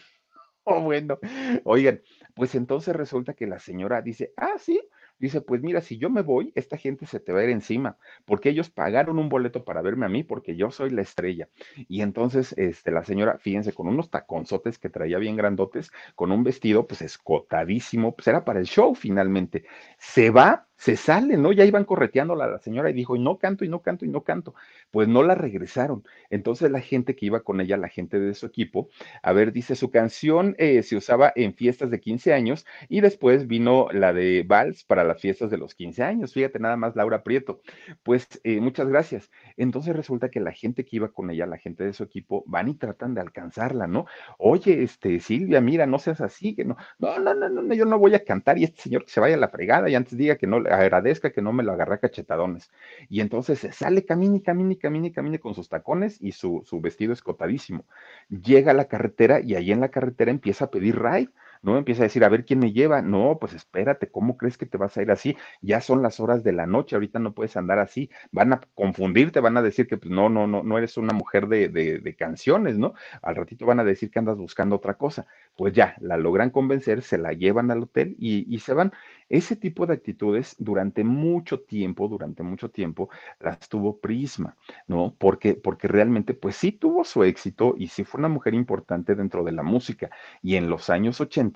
Bueno, 0.82 1.18
oigan, 1.64 2.02
pues 2.34 2.54
entonces 2.54 2.94
resulta 2.94 3.34
que 3.34 3.46
la 3.46 3.58
señora 3.58 4.02
dice, 4.02 4.32
ah, 4.36 4.54
sí, 4.58 4.80
dice, 5.18 5.40
pues 5.40 5.62
mira, 5.62 5.80
si 5.80 5.98
yo 5.98 6.10
me 6.10 6.22
voy, 6.22 6.52
esta 6.54 6.76
gente 6.76 7.06
se 7.06 7.20
te 7.20 7.32
va 7.32 7.40
a 7.40 7.44
ir 7.44 7.50
encima, 7.50 7.96
porque 8.24 8.50
ellos 8.50 8.70
pagaron 8.70 9.18
un 9.18 9.28
boleto 9.28 9.64
para 9.64 9.82
verme 9.82 10.06
a 10.06 10.08
mí, 10.08 10.22
porque 10.24 10.56
yo 10.56 10.70
soy 10.70 10.90
la 10.90 11.02
estrella. 11.02 11.48
Y 11.88 12.02
entonces, 12.02 12.54
este, 12.58 12.90
la 12.92 13.04
señora, 13.04 13.38
fíjense, 13.38 13.72
con 13.72 13.88
unos 13.88 14.10
taconzotes 14.10 14.78
que 14.78 14.90
traía 14.90 15.18
bien 15.18 15.36
grandotes, 15.36 15.90
con 16.14 16.32
un 16.32 16.44
vestido, 16.44 16.86
pues 16.86 17.02
escotadísimo, 17.02 18.14
pues 18.14 18.28
era 18.28 18.44
para 18.44 18.60
el 18.60 18.66
show 18.66 18.94
finalmente. 18.94 19.64
Se 19.98 20.30
va 20.30 20.67
se 20.78 20.96
sale, 20.96 21.36
¿no? 21.36 21.52
Ya 21.52 21.64
iban 21.64 21.84
correteando 21.84 22.34
a 22.34 22.46
la 22.46 22.58
señora 22.60 22.88
y 22.90 22.92
dijo, 22.92 23.16
y 23.16 23.18
no 23.18 23.38
canto, 23.38 23.64
y 23.64 23.68
no 23.68 23.82
canto, 23.82 24.04
y 24.04 24.08
no 24.08 24.22
canto. 24.22 24.54
Pues 24.92 25.08
no 25.08 25.24
la 25.24 25.34
regresaron. 25.34 26.04
Entonces 26.30 26.70
la 26.70 26.80
gente 26.80 27.16
que 27.16 27.26
iba 27.26 27.40
con 27.40 27.60
ella, 27.60 27.76
la 27.76 27.88
gente 27.88 28.20
de 28.20 28.32
su 28.34 28.46
equipo, 28.46 28.88
a 29.22 29.32
ver, 29.32 29.52
dice, 29.52 29.74
su 29.74 29.90
canción 29.90 30.54
eh, 30.58 30.82
se 30.84 30.96
usaba 30.96 31.32
en 31.34 31.54
fiestas 31.54 31.90
de 31.90 32.00
15 32.00 32.32
años 32.32 32.64
y 32.88 33.00
después 33.00 33.48
vino 33.48 33.88
la 33.92 34.12
de 34.12 34.44
Vals 34.46 34.84
para 34.84 35.02
las 35.02 35.20
fiestas 35.20 35.50
de 35.50 35.58
los 35.58 35.74
15 35.74 36.04
años. 36.04 36.32
Fíjate 36.32 36.60
nada 36.60 36.76
más, 36.76 36.94
Laura 36.94 37.24
Prieto. 37.24 37.60
Pues 38.04 38.28
eh, 38.44 38.60
muchas 38.60 38.88
gracias. 38.88 39.30
Entonces 39.56 39.96
resulta 39.96 40.30
que 40.30 40.38
la 40.40 40.52
gente 40.52 40.84
que 40.84 40.96
iba 40.96 41.08
con 41.08 41.30
ella, 41.30 41.46
la 41.46 41.58
gente 41.58 41.84
de 41.84 41.92
su 41.92 42.04
equipo, 42.04 42.44
van 42.46 42.68
y 42.68 42.74
tratan 42.74 43.14
de 43.14 43.20
alcanzarla, 43.20 43.88
¿no? 43.88 44.06
Oye, 44.38 44.84
este, 44.84 45.18
Silvia, 45.18 45.60
mira, 45.60 45.86
no 45.86 45.98
seas 45.98 46.20
así, 46.20 46.54
que 46.54 46.64
no, 46.64 46.76
no, 47.00 47.18
no, 47.18 47.34
no, 47.34 47.48
no, 47.48 47.74
yo 47.74 47.84
no 47.84 47.98
voy 47.98 48.14
a 48.14 48.24
cantar 48.24 48.58
y 48.58 48.64
este 48.64 48.82
señor 48.82 49.04
que 49.04 49.10
se 49.10 49.20
vaya 49.20 49.34
a 49.34 49.38
la 49.38 49.48
fregada 49.48 49.88
y 49.90 49.94
antes 49.96 50.16
diga 50.16 50.36
que 50.36 50.46
no 50.46 50.67
agradezca 50.70 51.30
que 51.32 51.42
no 51.42 51.52
me 51.52 51.62
lo 51.62 51.72
agarra 51.72 51.98
cachetadones. 51.98 52.70
Y 53.08 53.20
entonces 53.20 53.66
sale, 53.72 54.04
camine, 54.04 54.42
camine, 54.42 54.78
camine, 54.78 55.12
camine 55.12 55.38
con 55.40 55.54
sus 55.54 55.68
tacones 55.68 56.20
y 56.20 56.32
su, 56.32 56.62
su 56.64 56.80
vestido 56.80 57.12
escotadísimo. 57.12 57.84
Llega 58.28 58.72
a 58.72 58.74
la 58.74 58.86
carretera 58.86 59.40
y 59.40 59.54
ahí 59.54 59.72
en 59.72 59.80
la 59.80 59.90
carretera 59.90 60.30
empieza 60.30 60.66
a 60.66 60.70
pedir 60.70 61.00
ride. 61.00 61.30
¿No? 61.62 61.76
Empieza 61.78 62.02
a 62.02 62.04
decir, 62.04 62.24
a 62.24 62.28
ver 62.28 62.44
quién 62.44 62.58
me 62.60 62.72
lleva. 62.72 63.02
No, 63.02 63.38
pues 63.40 63.54
espérate, 63.54 64.10
¿cómo 64.10 64.36
crees 64.36 64.58
que 64.58 64.66
te 64.66 64.78
vas 64.78 64.96
a 64.96 65.02
ir 65.02 65.10
así? 65.10 65.36
Ya 65.60 65.80
son 65.80 66.02
las 66.02 66.20
horas 66.20 66.44
de 66.44 66.52
la 66.52 66.66
noche, 66.66 66.96
ahorita 66.96 67.18
no 67.18 67.34
puedes 67.34 67.56
andar 67.56 67.78
así. 67.78 68.10
Van 68.32 68.52
a 68.52 68.60
confundirte, 68.74 69.40
van 69.40 69.56
a 69.56 69.62
decir 69.62 69.86
que 69.86 69.96
pues, 69.98 70.10
no, 70.10 70.28
no, 70.28 70.46
no, 70.46 70.62
no 70.62 70.78
eres 70.78 70.96
una 70.96 71.12
mujer 71.12 71.48
de, 71.48 71.68
de, 71.68 71.98
de 71.98 72.16
canciones, 72.16 72.78
¿no? 72.78 72.94
Al 73.22 73.36
ratito 73.36 73.66
van 73.66 73.80
a 73.80 73.84
decir 73.84 74.10
que 74.10 74.18
andas 74.18 74.36
buscando 74.36 74.76
otra 74.76 74.94
cosa. 74.94 75.26
Pues 75.56 75.72
ya, 75.72 75.94
la 76.00 76.16
logran 76.16 76.50
convencer, 76.50 77.02
se 77.02 77.18
la 77.18 77.32
llevan 77.32 77.70
al 77.70 77.82
hotel 77.82 78.16
y, 78.18 78.52
y 78.54 78.58
se 78.60 78.74
van. 78.74 78.92
Ese 79.28 79.56
tipo 79.56 79.86
de 79.86 79.94
actitudes 79.94 80.56
durante 80.58 81.04
mucho 81.04 81.60
tiempo, 81.60 82.08
durante 82.08 82.42
mucho 82.42 82.70
tiempo, 82.70 83.10
las 83.40 83.68
tuvo 83.68 83.98
Prisma, 84.00 84.56
¿no? 84.86 85.14
Porque, 85.18 85.54
porque 85.54 85.86
realmente, 85.88 86.32
pues 86.34 86.56
sí 86.56 86.72
tuvo 86.72 87.04
su 87.04 87.24
éxito 87.24 87.74
y 87.76 87.88
sí 87.88 88.04
fue 88.04 88.20
una 88.20 88.28
mujer 88.28 88.54
importante 88.54 89.14
dentro 89.14 89.44
de 89.44 89.52
la 89.52 89.62
música 89.62 90.10
y 90.42 90.56
en 90.56 90.70
los 90.70 90.88
años 90.90 91.20
80, 91.20 91.47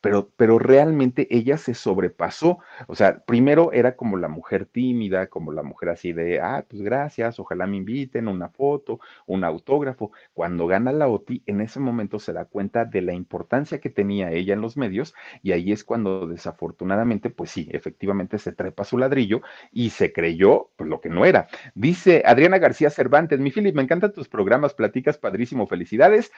pero, 0.00 0.30
pero 0.36 0.58
realmente 0.58 1.26
ella 1.30 1.56
se 1.58 1.74
sobrepasó. 1.74 2.58
O 2.86 2.94
sea, 2.94 3.22
primero 3.24 3.72
era 3.72 3.96
como 3.96 4.16
la 4.16 4.28
mujer 4.28 4.66
tímida, 4.66 5.28
como 5.28 5.52
la 5.52 5.62
mujer 5.62 5.90
así 5.90 6.12
de, 6.12 6.40
ah, 6.40 6.64
pues 6.68 6.82
gracias, 6.82 7.38
ojalá 7.38 7.66
me 7.66 7.76
inviten, 7.76 8.28
una 8.28 8.48
foto, 8.48 9.00
un 9.26 9.44
autógrafo. 9.44 10.12
Cuando 10.32 10.66
gana 10.66 10.92
la 10.92 11.08
OTI, 11.08 11.42
en 11.46 11.60
ese 11.60 11.80
momento 11.80 12.18
se 12.18 12.32
da 12.32 12.44
cuenta 12.44 12.84
de 12.84 13.02
la 13.02 13.12
importancia 13.12 13.80
que 13.80 13.90
tenía 13.90 14.30
ella 14.32 14.54
en 14.54 14.60
los 14.60 14.76
medios 14.76 15.14
y 15.42 15.52
ahí 15.52 15.72
es 15.72 15.84
cuando 15.84 16.26
desafortunadamente 16.26 17.30
pues 17.30 17.50
sí, 17.50 17.68
efectivamente 17.72 18.38
se 18.38 18.52
trepa 18.52 18.84
su 18.84 18.98
ladrillo 18.98 19.42
y 19.72 19.90
se 19.90 20.12
creyó 20.12 20.70
lo 20.78 21.00
que 21.00 21.08
no 21.08 21.24
era. 21.24 21.48
Dice 21.74 22.22
Adriana 22.24 22.58
García 22.58 22.90
Cervantes, 22.90 23.40
mi 23.40 23.50
Philip, 23.50 23.74
me 23.74 23.82
encantan 23.82 24.12
tus 24.12 24.28
programas, 24.28 24.74
platicas 24.74 25.18
padrísimo, 25.18 25.66
felicidades. 25.66 26.32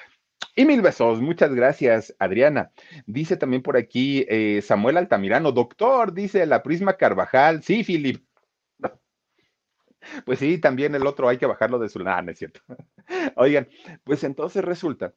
Y 0.57 0.65
mil 0.65 0.83
besos, 0.83 1.21
muchas 1.21 1.55
gracias, 1.55 2.15
Adriana. 2.19 2.73
Dice 3.07 3.37
también 3.37 3.63
por 3.63 3.77
aquí 3.77 4.25
eh, 4.29 4.61
Samuel 4.63 4.97
Altamirano, 4.99 5.53
doctor, 5.53 6.13
dice 6.13 6.47
la 6.47 6.63
Prisma 6.63 6.97
Carvajal. 6.97 7.63
Sí, 7.63 7.85
Philip, 7.85 8.25
pues 10.25 10.39
sí, 10.39 10.59
también 10.59 10.95
el 10.95 11.07
otro 11.07 11.29
hay 11.29 11.39
que 11.39 11.47
bajarlo 11.47 11.79
de 11.79 11.89
su 11.89 11.99
lana, 11.99 12.33
es 12.33 12.39
cierto. 12.39 12.61
Oigan, 13.37 13.69
pues 14.05 14.25
entonces 14.25 14.65
resulta 14.65 15.15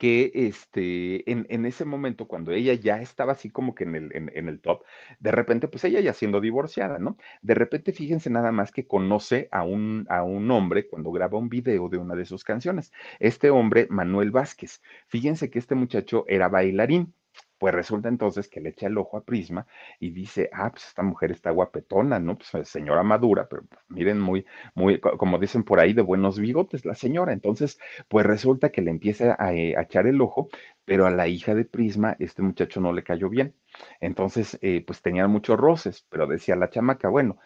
que 0.00 0.32
este, 0.34 1.30
en, 1.30 1.46
en, 1.50 1.66
ese 1.66 1.84
momento, 1.84 2.26
cuando 2.26 2.52
ella 2.52 2.72
ya 2.72 3.02
estaba 3.02 3.32
así 3.32 3.50
como 3.50 3.74
que 3.74 3.84
en 3.84 3.94
el, 3.96 4.10
en, 4.16 4.48
el 4.48 4.58
top, 4.60 4.82
de 5.18 5.30
repente, 5.30 5.68
pues 5.68 5.84
ella 5.84 6.00
ya 6.00 6.14
siendo 6.14 6.40
divorciada, 6.40 6.98
¿no? 6.98 7.18
De 7.42 7.54
repente, 7.54 7.92
fíjense 7.92 8.30
nada 8.30 8.50
más 8.50 8.72
que 8.72 8.86
conoce 8.86 9.48
a 9.52 9.62
un, 9.62 10.06
a 10.08 10.22
un 10.22 10.50
hombre 10.50 10.88
cuando 10.88 11.12
graba 11.12 11.36
un 11.36 11.50
video 11.50 11.90
de 11.90 11.98
una 11.98 12.14
de 12.14 12.24
sus 12.24 12.44
canciones. 12.44 12.92
Este 13.18 13.50
hombre, 13.50 13.88
Manuel 13.90 14.30
Vázquez. 14.30 14.80
Fíjense 15.08 15.50
que 15.50 15.58
este 15.58 15.74
muchacho 15.74 16.24
era 16.28 16.48
bailarín. 16.48 17.12
Pues 17.60 17.74
resulta 17.74 18.08
entonces 18.08 18.48
que 18.48 18.60
le 18.60 18.70
echa 18.70 18.86
el 18.88 18.98
ojo 18.98 19.18
a 19.18 19.24
Prisma 19.24 19.66
y 20.00 20.10
dice, 20.12 20.48
ah, 20.52 20.70
pues 20.70 20.86
esta 20.88 21.02
mujer 21.02 21.30
está 21.30 21.50
guapetona, 21.50 22.18
¿no? 22.18 22.38
Pues 22.38 22.68
señora 22.68 23.02
madura, 23.02 23.46
pero 23.50 23.64
pues, 23.66 23.80
miren, 23.88 24.18
muy, 24.18 24.46
muy, 24.74 24.98
como 24.98 25.38
dicen 25.38 25.62
por 25.64 25.78
ahí, 25.78 25.92
de 25.92 26.02
buenos 26.02 26.38
bigotes 26.40 26.86
la 26.86 26.94
señora. 26.94 27.34
Entonces, 27.34 27.78
pues 28.08 28.24
resulta 28.26 28.70
que 28.70 28.80
le 28.80 28.90
empieza 28.90 29.36
a, 29.38 29.52
eh, 29.54 29.76
a 29.76 29.82
echar 29.82 30.06
el 30.06 30.22
ojo, 30.22 30.48
pero 30.86 31.06
a 31.06 31.10
la 31.10 31.28
hija 31.28 31.54
de 31.54 31.66
Prisma, 31.66 32.16
este 32.18 32.40
muchacho 32.42 32.80
no 32.80 32.94
le 32.94 33.04
cayó 33.04 33.28
bien. 33.28 33.54
Entonces, 34.00 34.58
eh, 34.62 34.82
pues 34.86 35.02
tenían 35.02 35.30
muchos 35.30 35.58
roces, 35.58 36.06
pero 36.08 36.26
decía 36.26 36.56
la 36.56 36.70
chamaca, 36.70 37.10
bueno, 37.10 37.36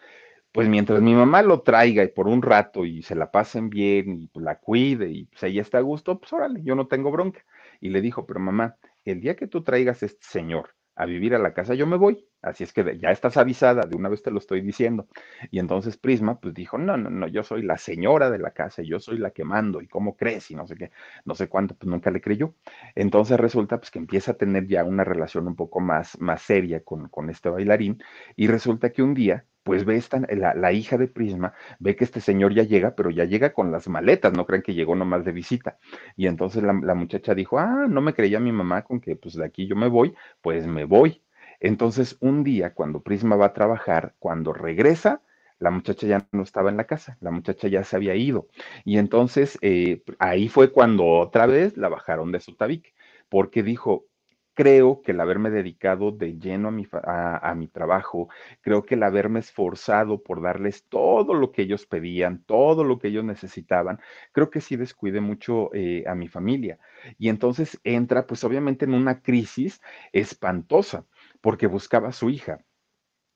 pues 0.51 0.69
mientras 0.69 1.01
mi 1.01 1.13
mamá 1.13 1.41
lo 1.41 1.61
traiga 1.61 2.03
y 2.03 2.07
por 2.07 2.27
un 2.27 2.41
rato 2.41 2.85
y 2.85 3.03
se 3.03 3.15
la 3.15 3.31
pasen 3.31 3.69
bien 3.69 4.21
y 4.21 4.27
pues, 4.27 4.43
la 4.45 4.59
cuide 4.59 5.09
y 5.09 5.25
pues 5.25 5.43
ella 5.43 5.61
está 5.61 5.79
a 5.79 5.81
gusto, 5.81 6.19
pues 6.19 6.31
órale, 6.33 6.61
yo 6.63 6.75
no 6.75 6.87
tengo 6.87 7.11
bronca. 7.11 7.43
Y 7.81 7.89
le 7.89 8.01
dijo, 8.01 8.25
pero 8.25 8.39
mamá, 8.39 8.77
el 9.11 9.21
día 9.21 9.35
que 9.35 9.47
tú 9.47 9.63
traigas 9.63 10.03
este 10.03 10.25
señor 10.25 10.75
a 10.95 11.05
vivir 11.05 11.35
a 11.35 11.39
la 11.39 11.53
casa, 11.53 11.73
yo 11.75 11.87
me 11.87 11.97
voy, 11.97 12.27
Así 12.45 12.63
es 12.63 12.73
que 12.73 12.99
ya 12.99 13.09
estás 13.09 13.37
avisada, 13.37 13.81
de 13.87 13.95
una 13.95 14.07
vez 14.07 14.21
te 14.21 14.29
lo 14.29 14.37
estoy 14.37 14.61
diciendo. 14.61 15.07
Y 15.49 15.57
entonces 15.57 15.97
Prisma 15.97 16.39
pues 16.39 16.53
dijo, 16.53 16.77
no, 16.77 16.95
no, 16.95 17.09
no, 17.09 17.27
yo 17.27 17.41
soy 17.41 17.63
la 17.63 17.75
señora 17.79 18.29
de 18.29 18.37
la 18.37 18.51
casa, 18.51 18.83
yo 18.83 18.99
soy 18.99 19.17
la 19.17 19.31
que 19.31 19.43
mando, 19.43 19.81
y 19.81 19.87
cómo 19.87 20.15
crees, 20.15 20.51
y 20.51 20.55
no 20.55 20.67
sé 20.67 20.75
qué, 20.75 20.91
no 21.25 21.33
sé 21.33 21.49
cuánto, 21.49 21.75
pues 21.75 21.89
nunca 21.89 22.11
le 22.11 22.21
creyó. 22.21 22.53
Entonces 22.93 23.39
resulta 23.39 23.79
pues 23.79 23.89
que 23.89 23.97
empieza 23.97 24.33
a 24.33 24.35
tener 24.35 24.67
ya 24.67 24.83
una 24.83 25.03
relación 25.03 25.47
un 25.47 25.55
poco 25.55 25.79
más, 25.79 26.19
más 26.21 26.43
seria 26.43 26.83
con, 26.83 27.09
con 27.09 27.31
este 27.31 27.49
bailarín, 27.49 27.97
y 28.35 28.45
resulta 28.45 28.91
que 28.91 29.01
un 29.01 29.15
día 29.15 29.47
pues 29.65 29.83
ve 29.83 29.97
esta, 29.97 30.21
la, 30.29 30.53
la, 30.53 30.71
hija 30.73 30.95
de 30.95 31.07
Prisma, 31.07 31.55
ve 31.79 31.95
que 31.95 32.03
este 32.03 32.21
señor 32.21 32.53
ya 32.53 32.61
llega, 32.61 32.95
pero 32.95 33.09
ya 33.09 33.25
llega 33.25 33.51
con 33.51 33.71
las 33.71 33.87
maletas, 33.87 34.31
no 34.31 34.45
crean 34.45 34.61
que 34.61 34.75
llegó 34.75 34.95
nomás 34.95 35.25
de 35.25 35.31
visita. 35.31 35.79
Y 36.15 36.27
entonces 36.27 36.61
la, 36.61 36.71
muchacha 36.93 37.33
dijo, 37.33 37.57
ah, 37.57 37.87
no 37.89 37.99
me 37.99 38.13
creía 38.13 38.39
mi 38.39 38.51
mamá 38.51 38.83
con 38.83 38.99
que 39.01 39.15
pues 39.15 39.33
de 39.33 39.43
aquí 39.43 39.65
yo 39.65 39.75
me 39.75 39.87
voy, 39.87 40.13
pues 40.41 40.67
me 40.67 40.85
voy. 40.85 41.23
Entonces, 41.59 42.15
un 42.19 42.43
día, 42.43 42.75
cuando 42.75 43.01
Prisma 43.01 43.37
va 43.37 43.47
a 43.47 43.53
trabajar, 43.53 44.13
cuando 44.19 44.53
regresa, 44.53 45.21
la 45.57 45.71
muchacha 45.71 46.05
ya 46.05 46.27
no 46.31 46.43
estaba 46.43 46.69
en 46.69 46.77
la 46.77 46.85
casa, 46.85 47.17
la 47.19 47.31
muchacha 47.31 47.67
ya 47.67 47.83
se 47.83 47.95
había 47.95 48.13
ido. 48.13 48.47
Y 48.83 48.99
entonces 48.99 49.57
eh, 49.61 50.03
ahí 50.19 50.47
fue 50.47 50.71
cuando 50.71 51.07
otra 51.07 51.47
vez 51.47 51.75
la 51.75 51.89
bajaron 51.89 52.31
de 52.31 52.39
su 52.39 52.55
tabique, 52.55 52.93
porque 53.29 53.63
dijo, 53.63 54.05
creo 54.55 55.01
que 55.03 55.11
el 55.11 55.19
haberme 55.19 55.51
dedicado 55.51 56.11
de 56.11 56.39
lleno 56.39 56.69
a 56.69 56.71
mi, 56.71 56.87
a, 57.03 57.51
a 57.51 57.55
mi, 57.55 57.67
trabajo, 57.67 58.29
creo 58.61 58.83
que 58.83 58.95
el 58.95 59.03
haberme 59.03 59.39
esforzado 59.39 60.23
por 60.23 60.41
darles 60.41 60.85
todo 60.89 61.35
lo 61.35 61.51
que 61.51 61.63
ellos 61.63 61.85
pedían, 61.85 62.43
todo 62.45 62.83
lo 62.83 62.97
que 62.97 63.09
ellos 63.09 63.23
necesitaban, 63.23 63.99
creo 64.31 64.49
que 64.49 64.61
sí 64.61 64.75
descuide 64.77 65.21
mucho 65.21 65.69
eh, 65.73 66.03
a 66.07 66.15
mi 66.15 66.27
familia. 66.27 66.79
Y 67.19 67.29
entonces 67.29 67.79
entra, 67.83 68.25
pues 68.25 68.43
obviamente 68.43 68.85
en 68.85 68.93
una 68.95 69.21
crisis 69.21 69.81
espantosa 70.13 71.05
porque 71.41 71.67
buscaba 71.67 72.09
a 72.09 72.13
su 72.13 72.29
hija. 72.29 72.59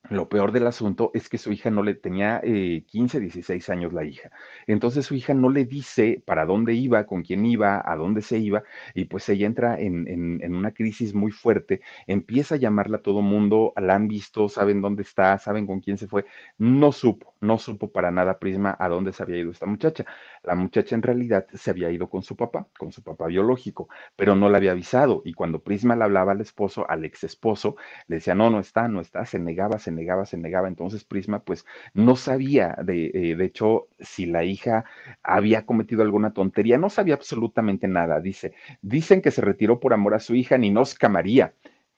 Lo 0.08 0.28
peor 0.28 0.52
del 0.52 0.66
asunto 0.66 1.12
es 1.14 1.30
que 1.30 1.38
su 1.38 1.52
hija 1.52 1.70
no 1.70 1.84
le 1.84 1.94
tenía 1.94 2.40
eh, 2.44 2.84
15, 2.88 3.20
16 3.20 3.70
años 3.70 3.94
la 3.94 4.06
hija. 4.06 4.32
Entonces 4.66 5.06
su 5.06 5.14
hija 5.14 5.34
no 5.36 5.50
le 5.50 5.66
dice 5.66 6.24
para 6.26 6.46
dónde 6.46 6.74
iba, 6.74 7.06
con 7.06 7.22
quién 7.22 7.46
iba, 7.46 7.84
a 7.86 7.96
dónde 7.96 8.22
se 8.24 8.40
iba, 8.40 8.64
y 8.96 9.06
pues 9.06 9.28
ella 9.30 9.46
entra 9.46 9.80
en, 9.80 10.08
en, 10.08 10.56
una 10.56 10.72
crisis 10.72 11.14
muy 11.14 11.32
fuerte, 11.32 11.82
empieza 12.08 12.56
a 12.56 12.58
llamarla 12.58 12.98
a 12.98 13.02
todo 13.02 13.22
mundo, 13.22 13.74
la 13.76 13.96
han 13.96 14.08
visto, 14.08 14.50
saben 14.50 14.82
dónde 14.82 15.04
está, 15.04 15.38
saben 15.38 15.68
con 15.68 15.80
quién 15.80 15.98
se 15.98 16.08
fue, 16.08 16.26
no 16.58 16.92
supo, 16.92 17.36
no 17.42 17.60
supo 17.60 17.92
para 17.92 18.10
nada 18.10 18.40
Prisma 18.40 18.76
a 18.80 18.90
dónde 18.90 19.14
se 19.14 19.22
había 19.22 19.38
ido 19.38 19.52
esta 19.52 19.66
muchacha. 19.66 20.06
La 20.44 20.56
muchacha 20.56 20.96
en 20.96 21.04
realidad 21.04 21.46
se 21.54 21.70
había 21.70 21.92
ido 21.92 22.10
con 22.10 22.24
su 22.24 22.36
papá, 22.36 22.68
con 22.78 22.92
su 22.92 23.04
papá 23.04 23.28
biológico, 23.28 23.90
pero 24.16 24.36
no 24.36 24.50
le 24.50 24.58
había 24.58 24.72
avisado, 24.72 25.22
y 25.26 25.34
cuando 25.34 25.62
Prisma 25.62 25.96
le 25.96 26.06
hablaba 26.06 26.32
al 26.32 26.42
esposo, 26.42 26.90
al 26.90 27.06
ex 27.06 27.26
esposo, 27.26 27.76
le 28.08 28.16
decía, 28.16 28.34
no, 28.34 28.50
no 28.50 28.60
está, 28.60 28.88
no 28.88 29.02
está, 29.02 29.26
se 29.26 29.38
negaba, 29.40 29.78
se 29.78 29.89
negaba, 29.92 30.26
se 30.26 30.38
negaba. 30.38 30.68
Entonces 30.68 31.04
Prisma 31.04 31.40
pues 31.44 31.66
no 31.94 32.16
sabía, 32.16 32.76
de, 32.84 33.12
eh, 33.14 33.36
de 33.36 33.46
hecho, 33.46 33.88
si 34.00 34.26
la 34.26 34.44
hija 34.44 34.86
había 35.24 35.66
cometido 35.66 36.02
alguna 36.02 36.34
tontería, 36.34 36.78
no 36.78 36.90
sabía 36.90 37.16
absolutamente 37.16 37.88
nada. 37.88 38.20
Dice, 38.20 38.54
dicen 38.82 39.22
que 39.22 39.32
se 39.32 39.42
retiró 39.42 39.80
por 39.80 39.94
amor 39.94 40.14
a 40.16 40.20
su 40.20 40.36
hija 40.36 40.58
Ninosca 40.58 41.10
María. 41.10 41.54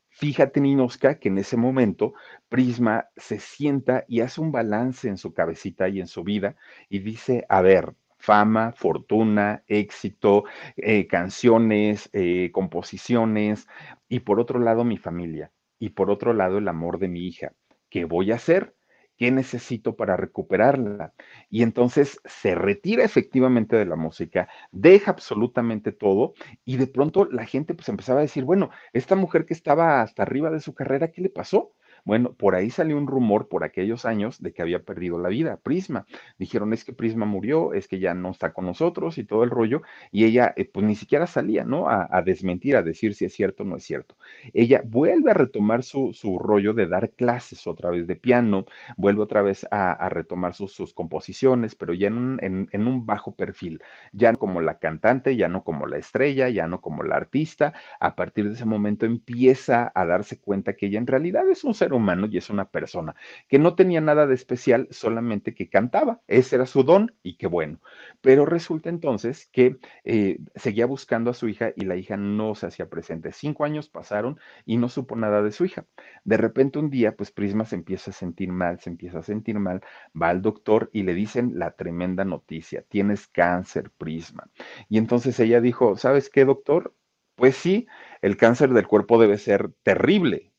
Fíjate, 0.10 0.62
Ninoska, 0.62 1.19
que 1.19 1.30
en 1.30 1.38
ese 1.39 1.58
momento 1.58 2.13
Prisma 2.49 3.08
se 3.17 3.39
sienta 3.39 4.06
y 4.08 4.21
hace 4.21 4.41
un 4.41 4.51
balance 4.51 5.08
en 5.08 5.17
su 5.17 5.34
cabecita 5.34 5.88
y 5.89 5.99
en 5.99 6.08
su 6.08 6.23
vida 6.23 6.56
y 6.89 6.99
dice, 6.99 7.45
a 7.49 7.62
ver, 7.62 7.95
fama, 8.19 8.71
fortuna, 8.73 9.63
éxito, 9.67 10.43
eh, 10.77 11.08
canciones, 11.08 12.10
eh, 12.13 12.51
composiciones 12.51 13.67
y 14.10 14.19
por 14.19 14.39
otro 14.39 14.60
lado 14.60 14.84
mi 14.84 14.97
familia 14.97 15.51
y 15.80 15.89
por 15.89 16.12
otro 16.12 16.34
lado 16.34 16.60
el 16.60 16.67
amor 16.67 16.99
de 16.99 17.08
mi 17.08 17.25
hija. 17.27 17.54
¿Qué 17.91 18.06
voy 18.06 18.32
a 18.32 18.36
hacer? 18.36 18.75
¿Qué 19.17 19.30
necesito 19.32 19.95
para 19.95 20.17
recuperarla? 20.17 21.13
Y 21.49 21.62
entonces 21.62 22.19
se 22.25 22.56
retira 22.56 23.04
efectivamente 23.04 23.75
de 23.75 23.86
la 23.86 23.95
música, 23.95 24.49
deja 24.71 25.12
absolutamente 25.12 25.91
todo 25.91 26.34
y 26.65 26.77
de 26.77 26.88
pronto 26.88 27.25
la 27.25 27.45
gente 27.45 27.75
pues 27.75 27.89
empezaba 27.89 28.19
a 28.19 28.23
decir, 28.23 28.45
bueno, 28.45 28.71
esta 28.93 29.15
mujer 29.15 29.45
que 29.45 29.54
estaba 29.54 30.01
hasta 30.01 30.23
arriba 30.23 30.49
de 30.49 30.62
su 30.62 30.73
carrera, 30.73 31.12
¿qué 31.12 31.21
le 31.21 31.30
pasó? 31.30 31.73
Bueno, 32.04 32.34
por 32.34 32.56
ahí 32.56 32.70
salió 32.70 32.98
un 32.98 33.08
rumor 33.08 33.48
por 33.48 33.64
aquellos 33.64 34.06
años 34.06 34.42
de 34.42 34.54
que 34.54 34.62
había 34.62 34.84
perdido 34.84 35.20
la 35.20 35.30
vida, 35.30 35.58
Prisma. 35.58 36.06
Dijeron, 36.38 36.74
es 36.74 36.84
que 36.84 36.94
Prisma 36.94 37.26
murió, 37.26 37.74
es 37.74 37.88
que 37.88 38.00
ya 38.00 38.14
no 38.14 38.32
está 38.32 38.54
con 38.54 38.66
nosotros 38.66 39.18
y 39.18 39.24
todo 39.24 39.44
el 39.44 39.50
rollo, 39.50 39.82
y 40.12 40.26
ella 40.26 40.54
eh, 40.56 40.66
pues 40.66 40.86
ni 40.86 40.96
siquiera 40.96 41.28
salía, 41.28 41.64
¿no? 41.64 41.88
A, 41.90 42.22
desmentir, 42.24 42.76
a 42.76 42.84
decir 42.84 43.14
si 43.16 43.26
es 43.26 43.34
cierto 43.34 43.64
o 43.64 43.66
no 43.66 43.78
es 43.78 43.84
cierto. 43.84 44.16
Ella 44.54 44.82
vuelve 44.86 45.32
a 45.32 45.34
retomar 45.34 45.84
su, 45.84 46.14
su 46.14 46.40
rollo 46.40 46.74
de 46.74 46.88
dar 46.88 47.12
clases 47.12 47.68
otra 47.68 47.90
vez 47.90 48.08
de 48.08 48.16
piano, 48.16 48.66
vuelve 48.98 49.22
otra 49.22 49.42
vez 49.42 49.68
a, 49.72 50.10
retomar 50.10 50.54
sus, 50.54 50.74
sus, 50.74 50.94
composiciones, 50.94 51.76
pero 51.76 51.94
ya 51.94 52.08
en 52.08 52.18
un, 52.18 52.68
en 52.72 52.88
un 52.88 53.06
bajo 53.06 53.36
perfil, 53.36 53.82
ya 54.12 54.32
no 54.32 54.40
como 54.40 54.62
la 54.62 54.80
cantante, 54.80 55.36
ya 55.36 55.48
no 55.48 55.64
como 55.64 55.88
la 55.88 55.98
estrella, 55.98 56.50
ya 56.50 56.68
no 56.68 56.82
como 56.82 57.04
la 57.04 57.16
artista. 57.16 57.74
A 58.00 58.16
partir 58.16 58.48
de 58.48 58.54
ese 58.56 58.66
momento 58.66 59.06
empieza 59.06 59.92
a 59.94 60.06
darse 60.06 60.40
cuenta 60.40 60.74
que 60.74 60.88
ella 60.88 61.00
en 61.00 61.08
realidad 61.08 61.50
es 61.50 61.64
un 61.64 61.74
ser 61.74 61.90
humano 61.93 62.27
y 62.30 62.38
es 62.38 62.49
una 62.49 62.65
persona 62.65 63.15
que 63.47 63.60
no 63.60 63.75
tenía 63.75 64.01
nada 64.01 64.27
de 64.27 64.36
especial, 64.36 64.88
solamente 64.91 65.54
que 65.54 65.69
cantaba. 65.69 66.21
Ese 66.27 66.56
era 66.56 66.65
su 66.65 66.84
don 66.84 67.15
y 67.23 67.38
qué 67.38 67.47
bueno. 67.47 67.80
Pero 68.21 68.45
resulta 68.45 68.89
entonces 68.89 69.49
que 69.51 69.77
eh, 70.04 70.39
seguía 70.56 70.86
buscando 70.86 71.32
a 71.32 71.34
su 71.34 71.47
hija 71.47 71.71
y 71.75 71.86
la 71.86 71.95
hija 71.95 72.17
no 72.17 72.56
se 72.56 72.67
hacía 72.67 72.89
presente. 72.89 73.32
Cinco 73.32 73.65
años 73.65 73.89
pasaron 73.89 74.39
y 74.65 74.77
no 74.77 74.89
supo 74.89 75.15
nada 75.15 75.41
de 75.41 75.51
su 75.51 75.65
hija. 75.65 75.86
De 76.23 76.38
repente 76.38 76.80
un 76.80 76.89
día, 76.89 77.15
pues 77.15 77.32
Prisma 77.32 77.65
se 77.65 77.75
empieza 77.75 78.12
a 78.12 78.13
sentir 78.13 78.49
mal, 78.51 78.80
se 78.80 78.89
empieza 78.89 79.19
a 79.19 79.23
sentir 79.23 79.60
mal, 79.60 79.82
va 80.19 80.30
al 80.30 80.41
doctor 80.41 80.89
y 80.93 81.04
le 81.04 81.13
dicen 81.13 81.54
la 81.56 81.71
tremenda 81.71 82.25
noticia, 82.25 82.84
tienes 82.88 83.27
cáncer, 83.27 83.91
Prisma. 83.97 84.49
Y 84.89 84.97
entonces 84.97 85.39
ella 85.39 85.62
dijo, 85.62 85.97
¿sabes 85.97 86.30
qué, 86.30 86.45
doctor? 86.45 86.95
Pues 87.36 87.56
sí, 87.56 87.88
el 88.21 88.38
cáncer 88.38 88.69
del 88.69 88.88
cuerpo 88.88 89.19
debe 89.19 89.38
ser 89.38 89.71
terrible, 89.84 90.51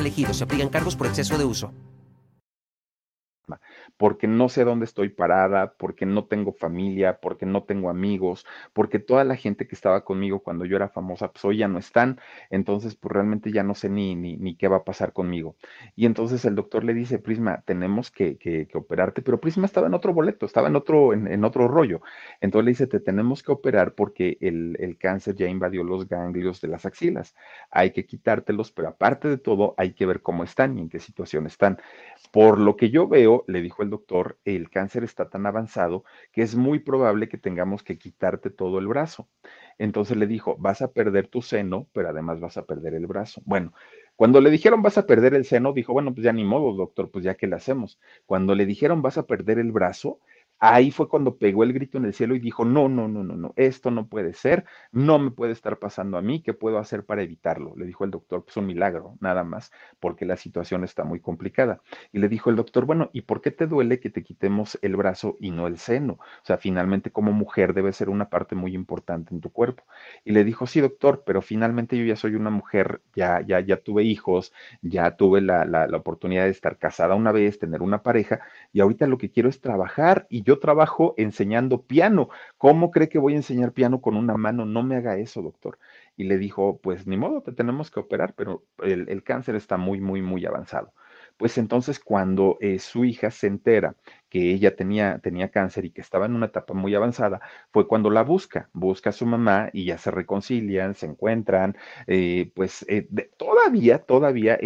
elegido. 0.00 0.34
Se 0.34 0.44
aplican 0.44 0.68
cargos 0.68 0.96
por 0.96 1.06
exceso 1.06 1.38
de 1.38 1.44
uso. 1.44 1.72
Porque 4.00 4.26
no 4.26 4.48
sé 4.48 4.64
dónde 4.64 4.86
estoy 4.86 5.10
parada, 5.10 5.74
porque 5.76 6.06
no 6.06 6.24
tengo 6.24 6.54
familia, 6.54 7.18
porque 7.20 7.44
no 7.44 7.64
tengo 7.64 7.90
amigos, 7.90 8.46
porque 8.72 8.98
toda 8.98 9.24
la 9.24 9.36
gente 9.36 9.68
que 9.68 9.74
estaba 9.74 10.04
conmigo 10.06 10.40
cuando 10.40 10.64
yo 10.64 10.76
era 10.76 10.88
famosa, 10.88 11.30
pues 11.30 11.44
hoy 11.44 11.58
ya 11.58 11.68
no 11.68 11.78
están, 11.78 12.18
entonces 12.48 12.96
pues 12.96 13.12
realmente 13.12 13.52
ya 13.52 13.62
no 13.62 13.74
sé 13.74 13.90
ni, 13.90 14.16
ni, 14.16 14.54
qué 14.56 14.68
va 14.68 14.78
a 14.78 14.84
pasar 14.84 15.12
conmigo. 15.12 15.54
Y 15.96 16.06
entonces 16.06 16.46
el 16.46 16.54
doctor 16.54 16.82
le 16.82 16.94
dice, 16.94 17.18
Prisma, 17.18 17.62
tenemos 17.66 18.10
que 18.10 18.38
operarte, 18.72 19.20
pero 19.20 19.38
Prisma 19.38 19.66
estaba 19.66 19.86
en 19.86 19.92
otro 19.92 20.14
boleto, 20.14 20.46
estaba 20.46 20.68
en 20.68 20.76
otro, 20.76 21.12
en, 21.12 21.26
en, 21.26 21.44
otro 21.44 21.68
rollo. 21.68 22.00
Entonces 22.40 22.64
le 22.64 22.70
dice, 22.70 22.86
te 22.86 23.00
tenemos 23.00 23.42
que 23.42 23.52
operar 23.52 23.94
porque 23.94 24.38
el, 24.40 24.78
el 24.80 24.96
cáncer 24.96 25.34
ya 25.36 25.46
invadió 25.46 25.84
los 25.84 26.08
ganglios 26.08 26.62
de 26.62 26.68
las 26.68 26.86
axilas. 26.86 27.34
Hay 27.70 27.90
que 27.90 28.06
quitártelos, 28.06 28.72
pero 28.72 28.88
aparte 28.88 29.28
de 29.28 29.36
todo, 29.36 29.74
hay 29.76 29.92
que 29.92 30.06
ver 30.06 30.22
cómo 30.22 30.42
están 30.42 30.78
y 30.78 30.80
en 30.80 30.88
qué 30.88 31.00
situación 31.00 31.46
están. 31.46 31.78
Por 32.32 32.58
lo 32.58 32.76
que 32.76 32.88
yo 32.88 33.06
veo, 33.06 33.44
le 33.46 33.60
dijo 33.60 33.82
el 33.82 33.89
doctor, 33.90 34.38
el 34.44 34.70
cáncer 34.70 35.04
está 35.04 35.28
tan 35.28 35.46
avanzado 35.46 36.04
que 36.32 36.42
es 36.42 36.54
muy 36.56 36.78
probable 36.80 37.28
que 37.28 37.38
tengamos 37.38 37.82
que 37.82 37.98
quitarte 37.98 38.50
todo 38.50 38.78
el 38.78 38.86
brazo. 38.88 39.28
Entonces 39.78 40.16
le 40.16 40.26
dijo, 40.26 40.56
vas 40.58 40.82
a 40.82 40.92
perder 40.92 41.28
tu 41.28 41.42
seno, 41.42 41.88
pero 41.92 42.08
además 42.08 42.40
vas 42.40 42.56
a 42.56 42.64
perder 42.66 42.94
el 42.94 43.06
brazo. 43.06 43.42
Bueno, 43.44 43.72
cuando 44.16 44.40
le 44.40 44.50
dijeron 44.50 44.82
vas 44.82 44.98
a 44.98 45.06
perder 45.06 45.34
el 45.34 45.44
seno, 45.44 45.72
dijo, 45.72 45.92
bueno, 45.92 46.12
pues 46.14 46.24
ya 46.24 46.32
ni 46.32 46.44
modo, 46.44 46.74
doctor, 46.74 47.10
pues 47.10 47.24
ya 47.24 47.34
que 47.36 47.46
le 47.46 47.56
hacemos. 47.56 47.98
Cuando 48.26 48.54
le 48.54 48.66
dijeron 48.66 49.02
vas 49.02 49.18
a 49.18 49.26
perder 49.26 49.58
el 49.58 49.72
brazo, 49.72 50.20
Ahí 50.62 50.90
fue 50.90 51.08
cuando 51.08 51.36
pegó 51.38 51.64
el 51.64 51.72
grito 51.72 51.96
en 51.98 52.04
el 52.04 52.12
cielo 52.12 52.34
y 52.34 52.38
dijo, 52.38 52.64
no, 52.66 52.88
no, 52.88 53.08
no, 53.08 53.24
no, 53.24 53.34
no, 53.34 53.52
esto 53.56 53.90
no 53.90 54.06
puede 54.08 54.34
ser, 54.34 54.66
no 54.92 55.18
me 55.18 55.30
puede 55.30 55.52
estar 55.52 55.78
pasando 55.78 56.18
a 56.18 56.22
mí, 56.22 56.42
¿qué 56.42 56.52
puedo 56.52 56.78
hacer 56.78 57.04
para 57.06 57.22
evitarlo? 57.22 57.74
Le 57.76 57.86
dijo 57.86 58.04
el 58.04 58.10
doctor, 58.10 58.44
pues 58.44 58.56
un 58.58 58.66
milagro, 58.66 59.16
nada 59.20 59.42
más, 59.42 59.72
porque 60.00 60.26
la 60.26 60.36
situación 60.36 60.84
está 60.84 61.02
muy 61.04 61.18
complicada. 61.20 61.80
Y 62.12 62.18
le 62.18 62.28
dijo 62.28 62.50
el 62.50 62.56
doctor, 62.56 62.84
bueno, 62.84 63.08
¿y 63.14 63.22
por 63.22 63.40
qué 63.40 63.50
te 63.50 63.66
duele 63.66 64.00
que 64.00 64.10
te 64.10 64.22
quitemos 64.22 64.78
el 64.82 64.96
brazo 64.96 65.36
y 65.40 65.50
no 65.50 65.66
el 65.66 65.78
seno? 65.78 66.14
O 66.14 66.44
sea, 66.44 66.58
finalmente 66.58 67.10
como 67.10 67.32
mujer 67.32 67.72
debe 67.72 67.92
ser 67.92 68.10
una 68.10 68.28
parte 68.28 68.54
muy 68.54 68.74
importante 68.74 69.34
en 69.34 69.40
tu 69.40 69.50
cuerpo. 69.50 69.84
Y 70.24 70.32
le 70.32 70.44
dijo, 70.44 70.66
sí, 70.66 70.80
doctor, 70.80 71.22
pero 71.24 71.42
finalmente 71.42 71.96
yo 71.96 72.04
ya 72.04 72.16
soy 72.16 72.34
una 72.34 72.50
mujer, 72.50 73.00
ya, 73.14 73.40
ya, 73.40 73.60
ya 73.60 73.76
tuve 73.78 74.02
hijos, 74.04 74.52
ya 74.82 75.16
tuve 75.16 75.40
la, 75.40 75.64
la, 75.64 75.86
la 75.86 75.96
oportunidad 75.96 76.44
de 76.44 76.50
estar 76.50 76.78
casada 76.78 77.14
una 77.14 77.32
vez, 77.32 77.58
tener 77.58 77.82
una 77.82 78.02
pareja, 78.02 78.40
y 78.72 78.80
ahorita 78.80 79.06
lo 79.06 79.18
que 79.18 79.30
quiero 79.30 79.48
es 79.48 79.60
trabajar 79.60 80.26
y 80.30 80.42
yo 80.42 80.49
trabajo 80.58 81.14
enseñando 81.16 81.82
piano. 81.82 82.28
¿Cómo 82.58 82.90
cree 82.90 83.08
que 83.08 83.18
voy 83.18 83.34
a 83.34 83.36
enseñar 83.36 83.72
piano 83.72 84.00
con 84.00 84.16
una 84.16 84.36
mano? 84.36 84.64
No 84.66 84.82
me 84.82 84.96
haga 84.96 85.16
eso, 85.18 85.42
doctor. 85.42 85.78
Y 86.16 86.24
le 86.24 86.38
dijo, 86.38 86.80
pues 86.82 87.06
ni 87.06 87.16
modo, 87.16 87.42
te 87.42 87.52
tenemos 87.52 87.90
que 87.90 88.00
operar, 88.00 88.34
pero 88.34 88.64
el, 88.82 89.08
el 89.08 89.22
cáncer 89.22 89.54
está 89.56 89.76
muy, 89.76 90.00
muy, 90.00 90.22
muy 90.22 90.44
avanzado. 90.46 90.92
Pues 91.36 91.56
entonces 91.58 92.00
cuando 92.00 92.58
eh, 92.60 92.78
su 92.78 93.04
hija 93.04 93.30
se 93.30 93.46
entera 93.46 93.96
que 94.30 94.52
ella 94.52 94.76
tenía, 94.76 95.18
tenía 95.18 95.50
cáncer 95.50 95.84
y 95.84 95.90
que 95.90 96.00
estaba 96.00 96.26
en 96.26 96.34
una 96.34 96.46
etapa 96.46 96.72
muy 96.74 96.94
avanzada, 96.94 97.40
fue 97.72 97.86
cuando 97.88 98.10
la 98.10 98.22
busca, 98.22 98.70
busca 98.72 99.10
a 99.10 99.12
su 99.12 99.26
mamá 99.26 99.70
y 99.72 99.84
ya 99.86 99.98
se 99.98 100.10
reconcilian, 100.10 100.94
se 100.94 101.06
encuentran, 101.06 101.76
eh, 102.06 102.52
pues 102.54 102.84
eh, 102.88 103.08
todavía, 103.36 103.98
todavía 103.98 104.58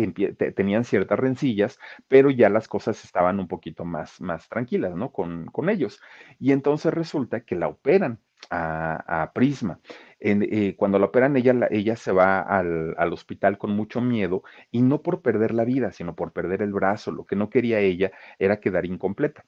tenían 0.54 0.84
ciertas 0.84 1.18
rencillas, 1.18 1.78
pero 2.08 2.30
ya 2.30 2.48
las 2.48 2.68
cosas 2.68 3.02
estaban 3.04 3.40
un 3.40 3.48
poquito 3.48 3.84
más, 3.84 4.20
más 4.20 4.48
tranquilas, 4.48 4.94
¿no? 4.94 5.10
Con, 5.12 5.46
con 5.46 5.68
ellos. 5.68 6.00
Y 6.38 6.52
entonces 6.52 6.92
resulta 6.94 7.40
que 7.40 7.56
la 7.56 7.68
operan 7.68 8.20
a, 8.50 9.22
a 9.22 9.32
Prisma. 9.32 9.80
Eh, 10.20 10.74
cuando 10.76 10.98
la 10.98 11.06
operan, 11.06 11.36
ella, 11.36 11.52
la, 11.54 11.68
ella 11.70 11.96
se 11.96 12.12
va 12.12 12.40
al, 12.40 12.94
al, 12.98 13.12
hospital 13.12 13.58
con 13.58 13.70
mucho 13.72 14.00
miedo 14.00 14.42
y 14.70 14.82
no 14.82 15.02
por 15.02 15.22
perder 15.22 15.52
la 15.54 15.64
vida, 15.64 15.92
sino 15.92 16.14
por 16.14 16.32
perder 16.32 16.62
el 16.62 16.72
brazo. 16.72 17.10
Lo 17.12 17.26
que 17.26 17.36
no 17.36 17.50
quería 17.50 17.80
ella 17.80 18.10
era 18.38 18.60
quedar 18.60 18.86
incompleta. 18.86 19.44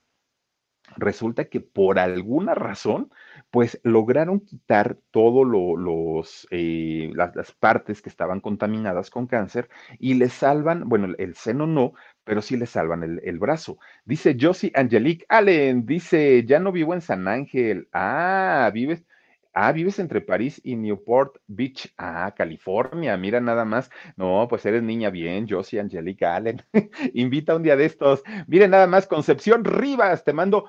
Resulta 0.97 1.47
que 1.47 1.61
por 1.61 1.99
alguna 1.99 2.55
razón, 2.55 3.11
pues 3.51 3.81
lograron 3.83 4.41
quitar 4.41 4.99
todas 5.11 5.47
lo, 5.47 6.23
eh, 6.51 7.11
las, 7.15 7.53
partes 7.53 8.03
que 8.03 8.09
estaban 8.09 8.41
contaminadas 8.41 9.11
con 9.11 9.27
cáncer 9.27 9.69
y 9.99 10.15
le 10.15 10.29
salvan, 10.29 10.89
bueno, 10.89 11.07
el, 11.07 11.17
el 11.19 11.35
seno 11.35 11.67
no, 11.67 11.93
pero 12.25 12.43
sí 12.43 12.57
le 12.57 12.67
salvan 12.67 13.03
el, 13.03 13.21
el, 13.25 13.39
brazo. 13.39 13.79
Dice 14.05 14.37
Josie 14.41 14.73
Angelique 14.75 15.27
Allen, 15.29 15.87
dice, 15.87 16.45
ya 16.47 16.61
no 16.61 16.73
vivo 16.73 16.95
en 16.95 17.01
San 17.01 17.29
Ángel. 17.29 17.89
Ah, 17.93 18.71
vives, 18.73 19.05
Ah, 19.59 19.73
vives 19.73 19.99
entre 19.99 20.21
París 20.21 20.61
y 20.65 20.77
Newport 20.77 21.39
Beach. 21.47 21.91
Ah, 21.97 22.35
California. 22.37 23.17
Mira 23.17 23.41
nada 23.41 23.65
más. 23.65 23.91
No, 24.15 24.47
pues 24.51 24.67
eres 24.67 24.83
niña 24.83 25.09
bien, 25.09 25.47
Josie 25.49 25.81
Angelica 25.81 26.37
Allen. 26.37 26.63
Invita 27.15 27.57
un 27.57 27.63
día 27.63 27.75
de 27.75 27.87
estos. 27.87 28.23
Miren 28.49 28.73
nada 28.73 28.87
más, 28.87 29.07
Concepción 29.07 29.65
Rivas. 29.65 30.25
Te 30.25 30.35
mando 30.35 30.69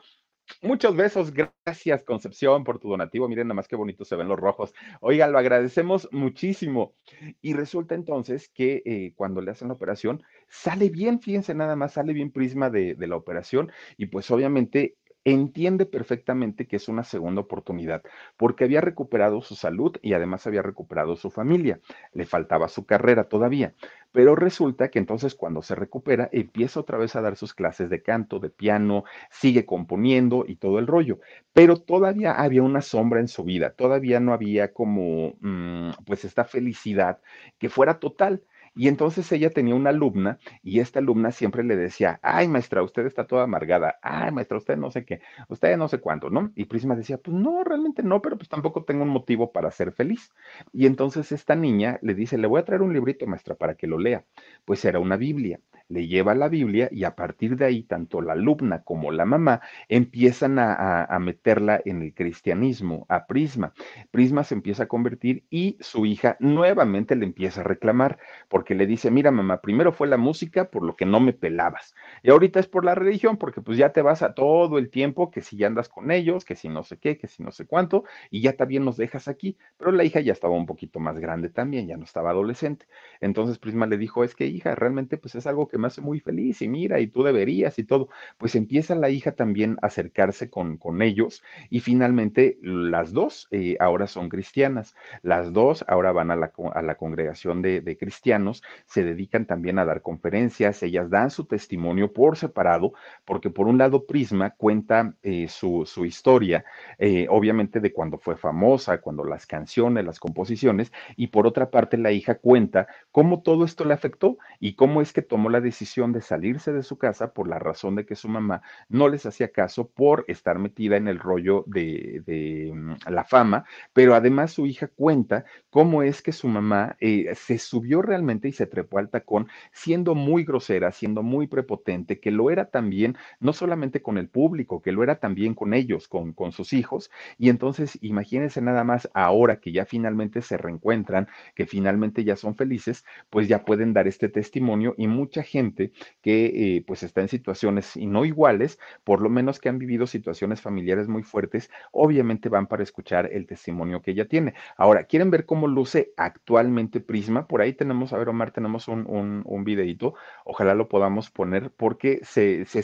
Muchos 0.62 0.96
besos, 0.96 1.34
gracias 1.34 2.06
Concepción 2.06 2.64
por 2.64 2.80
tu 2.80 2.90
donativo. 2.90 3.28
Miren 3.28 3.48
nada 3.48 3.56
más 3.56 3.68
qué 3.68 3.76
bonito 3.76 4.06
se 4.06 4.16
ven 4.16 4.30
los 4.30 4.40
rojos. 4.40 4.74
Oiga, 5.02 5.28
lo 5.28 5.38
agradecemos 5.38 6.08
muchísimo. 6.14 6.96
Y 7.42 7.54
resulta 7.56 7.94
entonces 7.94 8.48
que 8.48 8.82
eh, 8.86 9.12
cuando 9.18 9.42
le 9.42 9.52
hacen 9.52 9.68
la 9.68 9.74
operación, 9.74 10.24
sale 10.48 10.90
bien, 10.90 11.20
fíjense 11.20 11.54
nada 11.54 11.76
más, 11.76 11.92
sale 11.92 12.14
bien 12.14 12.32
prisma 12.32 12.70
de, 12.70 12.96
de 12.96 13.08
la 13.08 13.18
operación 13.18 13.70
y 13.98 14.06
pues 14.06 14.32
obviamente 14.32 14.96
entiende 15.32 15.86
perfectamente 15.86 16.68
que 16.68 16.78
es 16.78 16.88
una 16.88 17.04
segunda 17.04 17.42
oportunidad, 17.42 18.02
porque 18.38 18.64
había 18.64 18.82
recuperado 18.82 19.42
su 19.42 19.56
salud 19.56 19.96
y 20.02 20.14
además 20.14 20.48
había 20.48 20.62
recuperado 20.62 21.16
su 21.16 21.30
familia. 21.30 21.80
Le 22.14 22.26
faltaba 22.26 22.68
su 22.70 22.86
carrera 22.86 23.26
todavía, 23.26 23.74
pero 24.12 24.36
resulta 24.36 24.90
que 24.90 25.00
entonces 25.00 25.36
cuando 25.36 25.62
se 25.62 25.76
recupera 25.76 26.30
empieza 26.32 26.80
otra 26.80 26.98
vez 26.98 27.16
a 27.16 27.22
dar 27.22 27.36
sus 27.36 27.54
clases 27.54 27.90
de 27.90 28.02
canto, 28.02 28.40
de 28.40 28.50
piano, 28.50 29.04
sigue 29.30 29.66
componiendo 29.66 30.46
y 30.48 30.56
todo 30.56 30.80
el 30.80 30.88
rollo, 30.88 31.20
pero 31.54 31.78
todavía 31.78 32.34
había 32.34 32.64
una 32.64 32.82
sombra 32.82 33.20
en 33.20 33.28
su 33.28 33.44
vida, 33.44 33.72
todavía 33.72 34.20
no 34.20 34.34
había 34.34 34.74
como 34.74 35.34
mmm, 35.42 35.92
pues 36.06 36.26
esta 36.26 36.46
felicidad 36.46 37.20
que 37.60 37.70
fuera 37.70 38.00
total. 38.00 38.44
Y 38.78 38.88
entonces 38.88 39.32
ella 39.32 39.50
tenía 39.50 39.76
una 39.76 39.90
alumna 39.90 40.40
y 40.64 40.80
esta 40.80 41.00
alumna 41.00 41.32
siempre 41.32 41.64
le 41.64 41.76
decía, 41.76 42.20
ay 42.22 42.48
maestra, 42.48 42.84
usted 42.84 43.06
está 43.06 43.26
toda 43.26 43.44
amargada, 43.44 43.98
ay 44.02 44.32
maestra, 44.32 44.58
usted 44.58 44.78
no 44.78 44.92
sé 44.92 45.04
qué, 45.04 45.20
usted 45.50 45.76
no 45.78 45.88
sé 45.88 46.00
cuánto, 46.00 46.30
¿no? 46.30 46.52
Y 46.56 46.66
Prisma 46.66 46.96
decía, 46.96 47.18
pues 47.18 47.36
no, 47.36 47.64
realmente 47.64 48.04
no, 48.04 48.22
pero 48.22 48.38
pues 48.38 48.50
tampoco 48.50 48.84
tengo 48.84 49.04
un 49.04 49.10
motivo 49.10 49.52
para 49.52 49.72
ser 49.72 49.92
feliz. 49.92 50.32
Y 50.72 50.86
entonces 50.86 51.32
esta 51.32 51.56
niña 51.56 51.98
le 52.02 52.14
dice, 52.14 52.38
le 52.38 52.48
voy 52.48 52.62
a 52.62 52.66
traer 52.66 52.84
un 52.84 52.94
librito, 52.94 53.26
maestra, 53.28 53.56
para 53.56 53.76
que 53.76 53.88
lo 53.88 53.98
lea. 53.98 54.26
Pues 54.66 54.86
era 54.86 55.00
una 55.00 55.18
Biblia 55.18 55.60
le 55.90 56.08
lleva 56.08 56.36
la 56.36 56.50
Biblia 56.50 56.90
y 56.92 57.04
a 57.04 57.16
partir 57.16 57.56
de 57.56 57.66
ahí 57.66 57.84
tanto 57.84 58.22
la 58.22 58.34
alumna 58.34 58.84
como 58.84 59.12
la 59.12 59.26
mamá 59.26 59.62
empiezan 59.88 60.60
a, 60.60 60.74
a, 60.74 61.06
a, 61.06 61.20
meterla 61.20 61.82
en 61.86 62.02
el 62.02 62.14
cristianismo, 62.14 63.06
a 63.10 63.26
Prisma. 63.26 63.74
Prisma 64.12 64.44
se 64.44 64.56
empieza 64.56 64.84
a 64.84 64.88
convertir 64.88 65.46
y 65.50 65.78
su 65.80 66.06
hija 66.06 66.38
nuevamente 66.40 67.16
le 67.16 67.26
empieza 67.26 67.62
a 67.62 67.64
reclamar 67.64 68.20
porque 68.50 68.67
le 68.76 68.86
dice, 68.86 69.12
mira 69.12 69.32
mamá, 69.32 69.62
primero 69.62 69.92
fue 69.92 70.08
la 70.08 70.18
música 70.18 70.70
por 70.70 70.84
lo 70.84 70.96
que 70.96 71.06
no 71.06 71.20
me 71.20 71.34
pelabas 71.34 71.96
y 72.24 72.30
ahorita 72.30 72.60
es 72.60 72.68
por 72.68 72.86
la 72.86 72.96
religión 72.96 73.38
porque 73.38 73.62
pues 73.62 73.78
ya 73.78 73.92
te 73.92 74.02
vas 74.02 74.22
a 74.22 74.34
todo 74.34 74.78
el 74.78 74.90
tiempo 74.90 75.32
que 75.32 75.42
si 75.42 75.58
ya 75.58 75.68
andas 75.68 75.90
con 75.90 76.12
ellos, 76.12 76.46
que 76.46 76.56
si 76.56 76.70
no 76.70 76.84
sé 76.84 76.98
qué, 76.98 77.18
que 77.18 77.28
si 77.28 77.44
no 77.44 77.52
sé 77.52 77.66
cuánto 77.66 78.04
y 78.30 78.42
ya 78.42 78.54
también 78.54 78.86
nos 78.86 78.98
dejas 78.98 79.28
aquí, 79.28 79.58
pero 79.78 79.92
la 79.92 80.04
hija 80.04 80.20
ya 80.20 80.34
estaba 80.34 80.56
un 80.56 80.66
poquito 80.66 81.00
más 81.00 81.20
grande 81.20 81.50
también, 81.50 81.88
ya 81.88 81.98
no 81.98 82.04
estaba 82.04 82.32
adolescente. 82.32 82.88
Entonces 83.22 83.60
Prisma 83.60 83.88
le 83.88 83.98
dijo, 83.98 84.24
es 84.24 84.36
que 84.36 84.46
hija, 84.48 84.76
realmente 84.76 85.18
pues 85.18 85.36
es 85.36 85.48
algo 85.48 85.68
que 85.68 85.78
me 85.78 85.88
hace 85.88 86.02
muy 86.02 86.20
feliz 86.20 86.62
y 86.62 86.68
mira, 86.68 87.00
y 87.00 87.08
tú 87.08 87.24
deberías 87.24 87.78
y 87.80 87.84
todo. 87.84 88.10
Pues 88.38 88.56
empieza 88.56 88.96
la 88.96 89.10
hija 89.10 89.34
también 89.34 89.78
a 89.82 89.88
acercarse 89.88 90.50
con, 90.50 90.78
con 90.78 91.02
ellos 91.02 91.44
y 91.70 91.80
finalmente 91.80 92.58
las 92.62 93.14
dos 93.14 93.48
eh, 93.52 93.78
ahora 93.80 94.08
son 94.08 94.30
cristianas. 94.30 94.96
Las 95.22 95.54
dos 95.54 95.86
ahora 95.88 96.12
van 96.12 96.32
a 96.32 96.36
la, 96.36 96.52
a 96.74 96.82
la 96.82 96.96
congregación 96.96 97.62
de, 97.62 97.82
de, 97.82 97.98
cristianos, 97.98 98.57
se 98.86 99.04
dedican 99.04 99.46
también 99.46 99.80
a 99.80 99.86
dar 99.86 100.02
conferencias, 100.02 100.84
ellas 100.84 101.10
dan 101.10 101.32
su 101.32 101.46
testimonio 101.46 102.14
por 102.14 102.38
separado, 102.38 102.94
porque 103.26 103.50
por 103.50 103.68
un 103.68 103.78
lado 103.78 104.06
Prisma 104.06 104.52
cuenta 104.52 105.16
eh, 105.24 105.48
su, 105.48 105.84
su, 105.86 106.06
historia, 106.06 106.66
eh, 106.98 107.28
obviamente 107.30 107.80
de 107.80 107.94
cuando 107.94 108.18
fue 108.18 108.36
famosa, 108.36 109.00
cuando 109.02 109.24
las 109.24 109.46
canciones, 109.46 110.06
las 110.06 110.20
composiciones, 110.20 110.92
y 111.16 111.28
por 111.28 111.48
otra 111.48 111.70
parte 111.70 111.98
la 111.98 112.12
hija 112.12 112.36
cuenta 112.36 112.88
cómo 113.12 113.42
todo 113.42 113.66
esto 113.66 113.86
le 113.86 113.94
afectó 113.94 114.38
y 114.60 114.76
cómo 114.76 115.02
es 115.02 115.14
que 115.14 115.22
tomó 115.22 115.50
la 115.50 115.62
decisión 115.62 116.14
de 116.14 116.22
salirse 116.22 116.72
de 116.74 116.84
su 116.84 116.98
casa 116.98 117.34
por 117.34 117.48
la 117.48 117.60
razón 117.60 117.96
de 117.96 118.06
que 118.06 118.16
su 118.16 118.30
mamá 118.30 118.62
no 118.90 119.10
les 119.10 119.26
hacía 119.26 119.52
caso 119.52 119.90
por 119.90 120.26
estar 120.28 120.60
metida 120.60 120.98
en 120.98 121.08
el 121.08 121.20
rollo 121.20 121.64
de, 121.68 122.22
de 122.26 122.72
mm, 122.74 123.10
la 123.10 123.24
fama, 123.24 123.66
pero 123.94 124.16
además 124.16 124.52
su 124.52 124.66
hija 124.66 124.88
cuenta 124.88 125.46
cómo 125.70 126.04
es 126.04 126.22
que 126.22 126.32
su 126.32 126.48
mamá 126.48 126.96
eh, 127.00 127.34
se 127.36 127.58
subió 127.58 128.02
realmente 128.02 128.37
y 128.46 128.52
se 128.52 128.68
trepó 128.68 129.00
al 129.00 129.10
tacón 129.10 129.48
siendo 129.72 130.16
muy 130.16 130.44
grosera, 130.44 130.92
siendo 130.92 131.24
muy 131.24 131.48
prepotente, 131.48 132.20
que 132.20 132.32
lo 132.32 132.52
era 132.52 132.66
también, 132.66 133.16
no 133.40 133.54
solamente 133.54 134.02
con 134.02 134.18
el 134.18 134.30
público, 134.30 134.82
que 134.82 134.92
lo 134.92 135.04
era 135.04 135.20
también 135.20 135.54
con 135.54 135.74
ellos, 135.74 136.08
con, 136.08 136.34
con 136.34 136.52
sus 136.52 136.74
hijos. 136.74 137.10
Y 137.38 137.50
entonces 137.50 137.98
imagínense 138.02 138.62
nada 138.62 138.84
más 138.84 139.10
ahora 139.14 139.60
que 139.60 139.72
ya 139.72 139.86
finalmente 139.86 140.42
se 140.42 140.58
reencuentran, 140.58 141.28
que 141.56 141.66
finalmente 141.66 142.24
ya 142.24 142.36
son 142.36 142.56
felices, 142.56 143.06
pues 143.30 143.48
ya 143.48 143.64
pueden 143.66 143.94
dar 143.94 144.08
este 144.08 144.30
testimonio 144.30 144.94
y 144.98 145.08
mucha 145.08 145.44
gente 145.44 145.92
que 146.22 146.78
eh, 146.78 146.84
pues 146.86 147.04
está 147.04 147.22
en 147.22 147.28
situaciones 147.30 147.96
y 147.96 148.08
no 148.08 148.26
iguales, 148.26 148.80
por 149.04 149.22
lo 149.22 149.30
menos 149.30 149.60
que 149.60 149.70
han 149.70 149.80
vivido 149.80 150.08
situaciones 150.08 150.62
familiares 150.62 151.08
muy 151.08 151.24
fuertes, 151.24 151.70
obviamente 151.92 152.50
van 152.50 152.68
para 152.68 152.84
escuchar 152.84 153.30
el 153.32 153.46
testimonio 153.48 154.02
que 154.02 154.12
ella 154.12 154.28
tiene. 154.28 154.54
Ahora, 154.78 155.06
¿quieren 155.06 155.32
ver 155.32 155.46
cómo 155.46 155.68
luce 155.68 156.14
actualmente 156.18 157.00
Prisma? 157.00 157.48
Por 157.48 157.62
ahí 157.62 157.74
tenemos, 157.74 158.14
a 158.14 158.18
ver, 158.18 158.27
Omar, 158.30 158.52
tenemos 158.52 158.88
un, 158.88 159.06
un, 159.46 159.64
videito, 159.64 160.16
ojalá 160.46 160.74
lo 160.76 160.88
podamos 160.88 161.30
poner 161.32 161.72
porque 161.72 162.20
se, 162.24 162.66
se, 162.66 162.84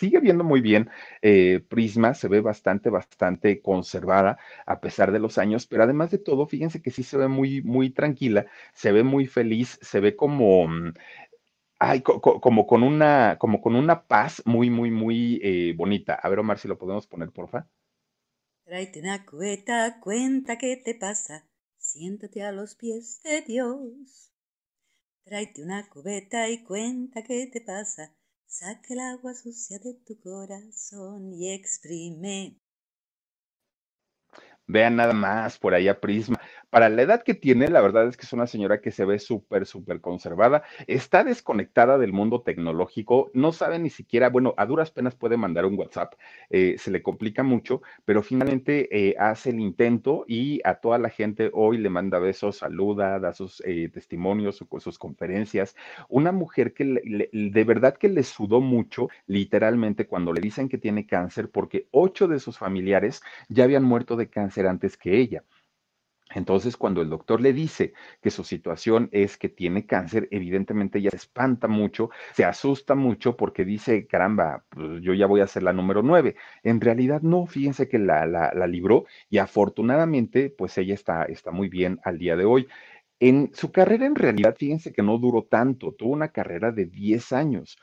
sigue 0.00 0.20
viendo 0.20 0.44
muy 0.44 0.60
bien 0.60 0.90
eh, 1.22 1.60
Prisma, 1.68 2.14
se 2.14 2.28
ve 2.28 2.40
bastante, 2.40 2.88
bastante 2.90 3.60
conservada 3.60 4.38
a 4.66 4.80
pesar 4.80 5.12
de 5.12 5.18
los 5.18 5.38
años, 5.38 5.66
pero 5.66 5.82
además 5.82 6.10
de 6.10 6.18
todo, 6.18 6.46
fíjense 6.46 6.82
que 6.82 6.90
sí 6.90 7.02
se 7.02 7.18
ve 7.18 7.28
muy, 7.28 7.62
muy 7.62 7.90
tranquila, 7.90 8.46
se 8.72 8.92
ve 8.92 9.02
muy 9.04 9.26
feliz, 9.26 9.78
se 9.82 10.00
ve 10.00 10.16
como, 10.16 10.66
mm, 10.68 10.94
ay, 11.78 12.02
co 12.02 12.20
co 12.20 12.40
como 12.40 12.66
con 12.66 12.82
una, 12.82 13.36
como 13.38 13.60
con 13.60 13.74
una 13.76 14.06
paz 14.06 14.42
muy, 14.46 14.70
muy, 14.70 14.90
muy 14.90 15.40
eh, 15.42 15.74
bonita. 15.76 16.14
A 16.14 16.28
ver, 16.28 16.38
Omar, 16.38 16.58
si 16.58 16.68
lo 16.68 16.78
podemos 16.78 17.06
poner, 17.06 17.30
porfa. 17.30 17.66
Tráete 18.64 19.00
una 19.00 19.24
cubeta, 19.26 19.98
cuenta 20.00 20.56
qué 20.56 20.76
te 20.76 20.94
pasa, 20.94 21.44
siéntate 21.76 22.42
a 22.42 22.52
los 22.52 22.74
pies 22.76 23.20
de 23.22 23.42
Dios. 23.42 24.29
Tráete 25.24 25.62
una 25.62 25.88
cubeta 25.88 26.48
y 26.48 26.64
cuenta 26.64 27.22
qué 27.22 27.46
te 27.52 27.60
pasa, 27.60 28.14
Saca 28.52 28.94
el 28.94 28.98
agua 28.98 29.32
sucia 29.32 29.78
de 29.78 29.94
tu 29.94 30.18
corazón 30.20 31.32
y 31.32 31.52
exprime. 31.52 32.58
Vean 34.66 34.96
nada 34.96 35.12
más 35.12 35.56
por 35.56 35.72
ahí 35.72 35.86
a 35.86 36.00
Prisma 36.00 36.40
para 36.70 36.88
la 36.88 37.02
edad 37.02 37.22
que 37.22 37.34
tiene, 37.34 37.68
la 37.68 37.80
verdad 37.80 38.06
es 38.08 38.16
que 38.16 38.26
es 38.26 38.32
una 38.32 38.46
señora 38.46 38.80
que 38.80 38.90
se 38.90 39.04
ve 39.04 39.18
súper, 39.18 39.66
súper 39.66 40.00
conservada, 40.00 40.62
está 40.86 41.24
desconectada 41.24 41.98
del 41.98 42.12
mundo 42.12 42.42
tecnológico, 42.42 43.30
no 43.34 43.52
sabe 43.52 43.78
ni 43.78 43.90
siquiera, 43.90 44.30
bueno, 44.30 44.54
a 44.56 44.66
duras 44.66 44.90
penas 44.90 45.14
puede 45.14 45.36
mandar 45.36 45.66
un 45.66 45.78
WhatsApp, 45.78 46.14
eh, 46.48 46.76
se 46.78 46.90
le 46.90 47.02
complica 47.02 47.42
mucho, 47.42 47.82
pero 48.04 48.22
finalmente 48.22 48.88
eh, 48.90 49.16
hace 49.18 49.50
el 49.50 49.60
intento 49.60 50.24
y 50.28 50.60
a 50.64 50.76
toda 50.76 50.98
la 50.98 51.10
gente 51.10 51.50
hoy 51.52 51.78
le 51.78 51.90
manda 51.90 52.18
besos, 52.18 52.58
saluda, 52.58 53.18
da 53.18 53.32
sus 53.32 53.62
eh, 53.66 53.88
testimonios, 53.92 54.64
sus 54.78 54.98
conferencias. 54.98 55.76
Una 56.08 56.32
mujer 56.32 56.72
que 56.72 56.84
de 57.32 57.64
verdad 57.64 57.96
que 57.96 58.08
le 58.08 58.22
sudó 58.22 58.60
mucho, 58.60 59.08
literalmente, 59.26 60.06
cuando 60.06 60.32
le 60.32 60.40
dicen 60.40 60.68
que 60.68 60.78
tiene 60.78 61.06
cáncer, 61.06 61.50
porque 61.50 61.86
ocho 61.90 62.28
de 62.28 62.38
sus 62.38 62.58
familiares 62.58 63.22
ya 63.48 63.64
habían 63.64 63.84
muerto 63.84 64.16
de 64.16 64.28
cáncer 64.28 64.66
antes 64.66 64.96
que 64.96 65.18
ella. 65.18 65.44
Entonces, 66.34 66.76
cuando 66.76 67.02
el 67.02 67.10
doctor 67.10 67.40
le 67.40 67.52
dice 67.52 67.92
que 68.22 68.30
su 68.30 68.44
situación 68.44 69.08
es 69.12 69.36
que 69.36 69.48
tiene 69.48 69.86
cáncer, 69.86 70.28
evidentemente 70.30 70.98
ella 70.98 71.10
se 71.10 71.16
espanta 71.16 71.66
mucho, 71.68 72.10
se 72.34 72.44
asusta 72.44 72.94
mucho 72.94 73.36
porque 73.36 73.64
dice, 73.64 74.06
caramba, 74.06 74.64
pues 74.68 75.02
yo 75.02 75.14
ya 75.14 75.26
voy 75.26 75.40
a 75.40 75.46
ser 75.46 75.62
la 75.64 75.72
número 75.72 76.02
nueve. 76.02 76.36
En 76.62 76.80
realidad 76.80 77.22
no, 77.22 77.46
fíjense 77.46 77.88
que 77.88 77.98
la, 77.98 78.26
la, 78.26 78.52
la 78.54 78.66
libró 78.66 79.06
y 79.28 79.38
afortunadamente, 79.38 80.50
pues 80.50 80.78
ella 80.78 80.94
está, 80.94 81.24
está 81.24 81.50
muy 81.50 81.68
bien 81.68 82.00
al 82.04 82.18
día 82.18 82.36
de 82.36 82.44
hoy. 82.44 82.68
En 83.18 83.50
su 83.52 83.70
carrera, 83.70 84.06
en 84.06 84.14
realidad, 84.14 84.56
fíjense 84.58 84.92
que 84.92 85.02
no 85.02 85.18
duró 85.18 85.42
tanto, 85.44 85.92
tuvo 85.92 86.12
una 86.12 86.28
carrera 86.32 86.72
de 86.72 86.86
10 86.86 87.32
años. 87.32 87.76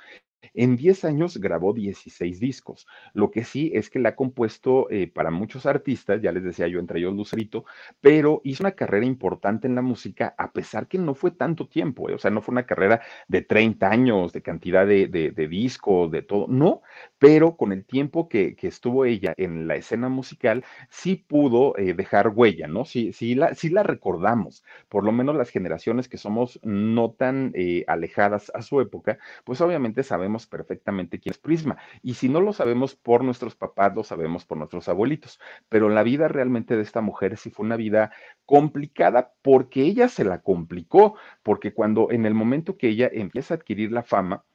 En 0.54 0.76
10 0.76 1.06
años 1.06 1.38
grabó 1.38 1.74
16 1.74 2.40
discos. 2.40 2.88
Lo 3.14 3.32
que 3.32 3.44
sí 3.44 3.72
es 3.74 3.90
que 3.90 4.00
la 4.00 4.10
ha 4.10 4.16
compuesto 4.16 4.90
eh, 4.90 5.08
para 5.08 5.32
muchos 5.32 5.66
artistas, 5.66 6.22
ya 6.22 6.32
les 6.32 6.44
decía 6.44 6.68
yo, 6.68 6.80
entre 6.80 7.00
ellos 7.00 7.14
Lucerito, 7.16 7.66
pero 8.02 8.42
hizo 8.44 8.64
una 8.64 8.72
carrera 8.72 9.06
importante 9.06 9.68
en 9.68 9.76
la 9.76 9.82
música 9.82 10.36
a 10.38 10.52
pesar 10.52 10.88
que 10.88 10.98
no 10.98 11.16
fue 11.16 11.32
tanto 11.32 11.68
tiempo, 11.68 12.10
eh, 12.10 12.14
o 12.14 12.18
sea, 12.18 12.32
no 12.32 12.42
fue 12.42 12.54
una 12.54 12.66
carrera 12.66 13.02
de 13.28 13.42
30 13.42 13.90
años, 13.90 14.34
de 14.34 14.42
cantidad 14.42 14.86
de, 14.86 15.08
discos, 15.50 16.12
de 16.12 16.22
todo, 16.22 16.48
no, 16.48 16.82
pero 17.20 17.56
con 17.58 17.72
el 17.72 17.86
tiempo 17.86 18.28
que, 18.30 18.56
estuvo 18.68 19.06
ella 19.06 19.34
en 19.38 19.66
la 19.66 19.76
escena 19.76 20.10
musical, 20.10 20.66
sí 20.90 21.16
pudo 21.16 21.78
eh, 21.78 21.94
dejar 21.94 22.34
huella, 22.36 22.68
¿no? 22.68 22.84
Sí, 22.84 23.14
sí, 23.14 23.34
la, 23.34 23.56
sí 23.56 23.70
la 23.70 23.82
recordamos, 23.82 24.66
por 24.90 25.06
lo 25.06 25.14
menos 25.14 25.36
las 25.38 25.50
generaciones 25.50 26.10
que 26.10 26.18
somos 26.18 26.60
no 26.64 27.12
tan 27.12 27.54
alejadas 27.88 28.52
a 28.54 28.62
su 28.62 28.82
época, 28.82 29.20
pues 29.46 29.62
obviamente 29.62 30.04
sabemos 30.04 30.37
perfectamente 30.46 31.20
quién 31.20 31.32
es 31.32 31.38
Prisma. 31.40 31.78
Y 32.04 32.14
si 32.16 32.30
no 32.30 32.42
lo 32.42 32.54
sabemos 32.54 32.96
por 32.96 33.24
nuestros 33.24 33.56
papás, 33.56 33.96
lo 33.96 34.04
sabemos 34.04 34.46
por 34.46 34.58
nuestros 34.58 34.88
abuelitos. 34.90 35.40
Pero 35.70 35.90
la 35.90 36.04
vida 36.04 36.28
realmente 36.28 36.76
de 36.76 36.84
esta 36.84 37.02
mujer 37.02 37.38
sí 37.38 37.50
fue 37.50 37.66
una 37.66 37.78
vida 37.78 38.12
complicada 38.46 39.34
porque 39.42 39.82
ella 39.84 40.10
se 40.10 40.24
la 40.26 40.42
complicó, 40.42 41.16
porque 41.44 41.74
cuando 41.74 42.12
en 42.12 42.26
el 42.26 42.34
momento 42.34 42.78
que 42.78 42.90
ella 42.90 43.10
empieza 43.12 43.54
a 43.54 43.58
adquirir 43.58 43.92
la 43.92 44.04
fama, 44.04 44.46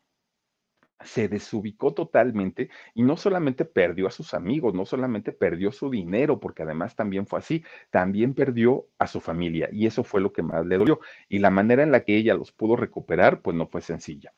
se 1.04 1.28
desubicó 1.28 1.94
totalmente 1.94 2.70
y 2.94 3.02
no 3.02 3.16
solamente 3.16 3.64
perdió 3.64 4.06
a 4.06 4.10
sus 4.10 4.34
amigos, 4.34 4.74
no 4.74 4.86
solamente 4.86 5.32
perdió 5.32 5.72
su 5.72 5.90
dinero, 5.90 6.40
porque 6.40 6.62
además 6.62 6.96
también 6.96 7.26
fue 7.26 7.38
así, 7.40 7.64
también 7.90 8.34
perdió 8.34 8.86
a 8.98 9.06
su 9.06 9.20
familia 9.20 9.68
y 9.72 9.86
eso 9.86 10.04
fue 10.04 10.20
lo 10.20 10.32
que 10.32 10.42
más 10.42 10.66
le 10.66 10.78
dolió. 10.78 11.00
Y 11.28 11.38
la 11.38 11.50
manera 11.50 11.82
en 11.82 11.92
la 11.92 12.04
que 12.04 12.16
ella 12.16 12.34
los 12.34 12.52
pudo 12.52 12.76
recuperar, 12.76 13.42
pues 13.42 13.56
no 13.56 13.66
fue 13.66 13.80
sencilla 13.82 14.32